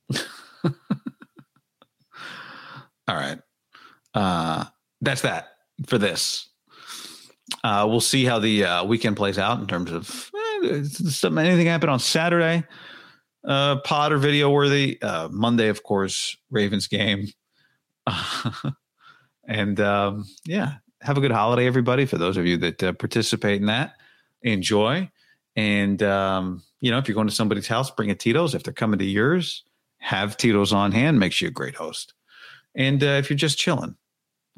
All 3.07 3.15
right. 3.15 3.39
Uh, 4.13 4.65
that's 5.01 5.21
that 5.21 5.49
for 5.85 5.97
this. 5.97 6.49
Uh, 7.63 7.85
we'll 7.87 8.01
see 8.01 8.25
how 8.25 8.39
the 8.39 8.63
uh, 8.63 8.83
weekend 8.83 9.15
plays 9.15 9.37
out 9.37 9.59
in 9.59 9.67
terms 9.67 9.91
of 9.91 10.31
eh, 10.63 10.83
something, 10.83 11.45
anything 11.45 11.67
happen 11.67 11.89
on 11.89 11.99
Saturday 11.99 12.63
uh, 13.47 13.77
pod 13.77 14.11
or 14.11 14.17
video 14.17 14.49
worthy. 14.49 15.01
Uh, 15.01 15.29
Monday, 15.29 15.69
of 15.69 15.83
course, 15.83 16.35
Ravens 16.51 16.87
game. 16.87 17.27
and 19.47 19.79
um, 19.79 20.25
yeah, 20.45 20.75
have 21.01 21.17
a 21.17 21.21
good 21.21 21.31
holiday, 21.31 21.65
everybody. 21.65 22.05
For 22.05 22.17
those 22.17 22.37
of 22.37 22.45
you 22.45 22.57
that 22.57 22.83
uh, 22.83 22.93
participate 22.93 23.61
in 23.61 23.67
that, 23.67 23.95
enjoy. 24.41 25.09
And 25.55 26.03
um, 26.03 26.63
you 26.81 26.91
know, 26.91 26.97
if 26.97 27.07
you're 27.07 27.15
going 27.15 27.27
to 27.27 27.33
somebody's 27.33 27.67
house, 27.67 27.89
bring 27.89 28.11
a 28.11 28.15
Tito's. 28.15 28.53
If 28.53 28.63
they're 28.63 28.73
coming 28.73 28.99
to 28.99 29.05
yours, 29.05 29.63
have 29.99 30.37
Tito's 30.37 30.73
on 30.73 30.91
hand. 30.91 31.19
Makes 31.19 31.41
you 31.41 31.47
a 31.47 31.51
great 31.51 31.75
host. 31.75 32.13
And 32.75 33.03
uh, 33.03 33.17
if 33.17 33.29
you're 33.29 33.37
just 33.37 33.57
chilling, 33.57 33.95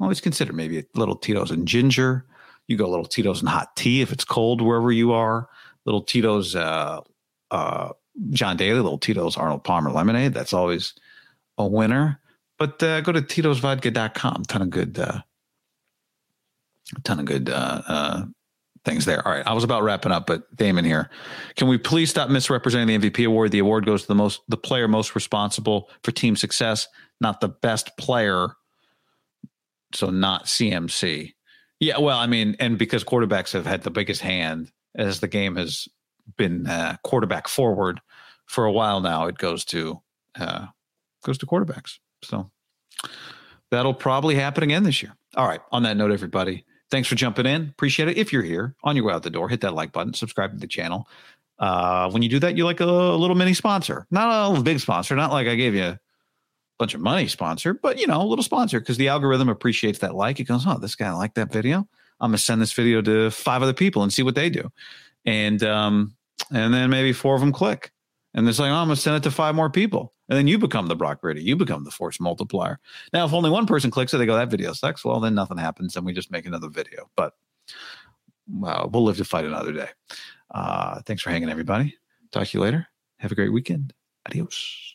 always 0.00 0.20
consider 0.20 0.52
maybe 0.52 0.78
a 0.78 0.84
little 0.94 1.16
Tito's 1.16 1.50
and 1.50 1.66
ginger. 1.66 2.26
You 2.66 2.76
go 2.76 2.86
a 2.86 2.90
little 2.90 3.06
Tito's 3.06 3.40
and 3.40 3.48
hot 3.48 3.74
tea 3.76 4.02
if 4.02 4.12
it's 4.12 4.24
cold 4.24 4.60
wherever 4.60 4.92
you 4.92 5.12
are. 5.12 5.48
Little 5.86 6.02
Tito's 6.02 6.54
uh, 6.54 7.00
uh, 7.50 7.88
John 8.30 8.56
Daly, 8.56 8.80
little 8.80 8.98
Tito's 8.98 9.36
Arnold 9.36 9.64
Palmer 9.64 9.90
lemonade. 9.90 10.34
That's 10.34 10.52
always 10.52 10.94
a 11.58 11.66
winner. 11.66 12.20
But 12.60 12.82
uh, 12.82 13.00
go 13.00 13.10
to 13.10 13.22
titosvodka.com. 13.22 14.42
Ton 14.44 14.62
of 14.62 14.68
good, 14.68 14.98
uh, 14.98 15.22
ton 17.04 17.18
of 17.18 17.24
good 17.24 17.48
uh, 17.48 17.82
uh, 17.88 18.24
things 18.84 19.06
there. 19.06 19.26
All 19.26 19.32
right, 19.32 19.46
I 19.46 19.54
was 19.54 19.64
about 19.64 19.82
wrapping 19.82 20.12
up, 20.12 20.26
but 20.26 20.54
Damon 20.54 20.84
here. 20.84 21.08
Can 21.56 21.68
we 21.68 21.78
please 21.78 22.10
stop 22.10 22.28
misrepresenting 22.28 23.00
the 23.00 23.10
MVP 23.10 23.26
award? 23.26 23.50
The 23.50 23.60
award 23.60 23.86
goes 23.86 24.02
to 24.02 24.08
the 24.08 24.14
most, 24.14 24.42
the 24.46 24.58
player 24.58 24.88
most 24.88 25.14
responsible 25.14 25.88
for 26.04 26.12
team 26.12 26.36
success, 26.36 26.86
not 27.18 27.40
the 27.40 27.48
best 27.48 27.96
player. 27.96 28.48
So 29.94 30.10
not 30.10 30.44
CMC. 30.44 31.32
Yeah, 31.80 31.98
well, 31.98 32.18
I 32.18 32.26
mean, 32.26 32.56
and 32.60 32.78
because 32.78 33.04
quarterbacks 33.04 33.54
have 33.54 33.64
had 33.64 33.84
the 33.84 33.90
biggest 33.90 34.20
hand 34.20 34.70
as 34.94 35.20
the 35.20 35.28
game 35.28 35.56
has 35.56 35.88
been 36.36 36.66
uh, 36.66 36.98
quarterback 37.04 37.48
forward 37.48 38.02
for 38.44 38.66
a 38.66 38.72
while 38.72 39.00
now. 39.00 39.28
It 39.28 39.38
goes 39.38 39.64
to 39.66 40.02
uh, 40.38 40.66
goes 41.24 41.38
to 41.38 41.46
quarterbacks. 41.46 41.98
So 42.22 42.50
that'll 43.70 43.94
probably 43.94 44.34
happen 44.34 44.62
again 44.62 44.82
this 44.82 45.02
year. 45.02 45.14
All 45.36 45.46
right. 45.46 45.60
On 45.72 45.82
that 45.84 45.96
note, 45.96 46.10
everybody, 46.10 46.64
thanks 46.90 47.08
for 47.08 47.14
jumping 47.14 47.46
in. 47.46 47.68
Appreciate 47.68 48.08
it. 48.08 48.18
If 48.18 48.32
you're 48.32 48.42
here 48.42 48.74
on 48.82 48.96
your 48.96 49.04
way 49.04 49.14
out 49.14 49.22
the 49.22 49.30
door, 49.30 49.48
hit 49.48 49.60
that 49.62 49.74
like 49.74 49.92
button, 49.92 50.14
subscribe 50.14 50.52
to 50.52 50.58
the 50.58 50.66
channel. 50.66 51.08
Uh, 51.58 52.10
when 52.10 52.22
you 52.22 52.28
do 52.28 52.38
that, 52.38 52.56
you 52.56 52.64
like 52.64 52.80
a, 52.80 52.84
a 52.84 53.16
little 53.16 53.36
mini 53.36 53.54
sponsor, 53.54 54.06
not 54.10 54.58
a 54.58 54.62
big 54.62 54.80
sponsor, 54.80 55.14
not 55.14 55.30
like 55.30 55.46
I 55.46 55.54
gave 55.54 55.74
you 55.74 55.84
a 55.84 56.00
bunch 56.78 56.94
of 56.94 57.00
money 57.02 57.28
sponsor, 57.28 57.74
but 57.74 57.98
you 57.98 58.06
know, 58.06 58.22
a 58.22 58.24
little 58.24 58.42
sponsor 58.42 58.80
because 58.80 58.96
the 58.96 59.08
algorithm 59.08 59.50
appreciates 59.50 59.98
that 59.98 60.14
like. 60.14 60.40
It 60.40 60.44
goes, 60.44 60.64
oh, 60.66 60.78
this 60.78 60.96
guy 60.96 61.12
liked 61.12 61.34
that 61.34 61.52
video. 61.52 61.86
I'm 62.18 62.30
gonna 62.30 62.38
send 62.38 62.62
this 62.62 62.72
video 62.72 63.02
to 63.02 63.30
five 63.30 63.62
other 63.62 63.74
people 63.74 64.02
and 64.02 64.12
see 64.12 64.22
what 64.22 64.34
they 64.34 64.48
do, 64.48 64.70
and 65.26 65.62
um, 65.62 66.14
and 66.50 66.72
then 66.72 66.90
maybe 66.90 67.12
four 67.12 67.34
of 67.34 67.40
them 67.40 67.52
click. 67.52 67.92
And 68.34 68.48
it's 68.48 68.58
like, 68.58 68.70
oh, 68.70 68.74
I'm 68.74 68.88
to 68.88 68.96
send 68.96 69.16
it 69.16 69.22
to 69.24 69.30
five 69.30 69.54
more 69.54 69.70
people. 69.70 70.12
And 70.30 70.38
then 70.38 70.46
you 70.46 70.58
become 70.58 70.86
the 70.86 70.96
Brock 70.96 71.20
Brady. 71.20 71.42
You 71.42 71.56
become 71.56 71.84
the 71.84 71.90
force 71.90 72.20
multiplier. 72.20 72.78
Now, 73.12 73.26
if 73.26 73.32
only 73.32 73.50
one 73.50 73.66
person 73.66 73.90
clicks 73.90 74.14
it, 74.14 74.18
they 74.18 74.26
go, 74.26 74.36
that 74.36 74.50
video 74.50 74.72
sucks. 74.72 75.04
Well, 75.04 75.20
then 75.20 75.34
nothing 75.34 75.58
happens 75.58 75.96
and 75.96 76.06
we 76.06 76.12
just 76.12 76.30
make 76.30 76.46
another 76.46 76.68
video. 76.68 77.10
But 77.16 77.34
well, 78.48 78.88
we'll 78.92 79.04
live 79.04 79.16
to 79.18 79.24
fight 79.24 79.44
another 79.44 79.72
day. 79.72 79.88
Uh, 80.52 81.02
thanks 81.02 81.22
for 81.22 81.30
hanging, 81.30 81.50
everybody. 81.50 81.96
Talk 82.30 82.46
to 82.46 82.58
you 82.58 82.62
later. 82.62 82.86
Have 83.18 83.32
a 83.32 83.34
great 83.34 83.52
weekend. 83.52 83.92
Adios. 84.26 84.94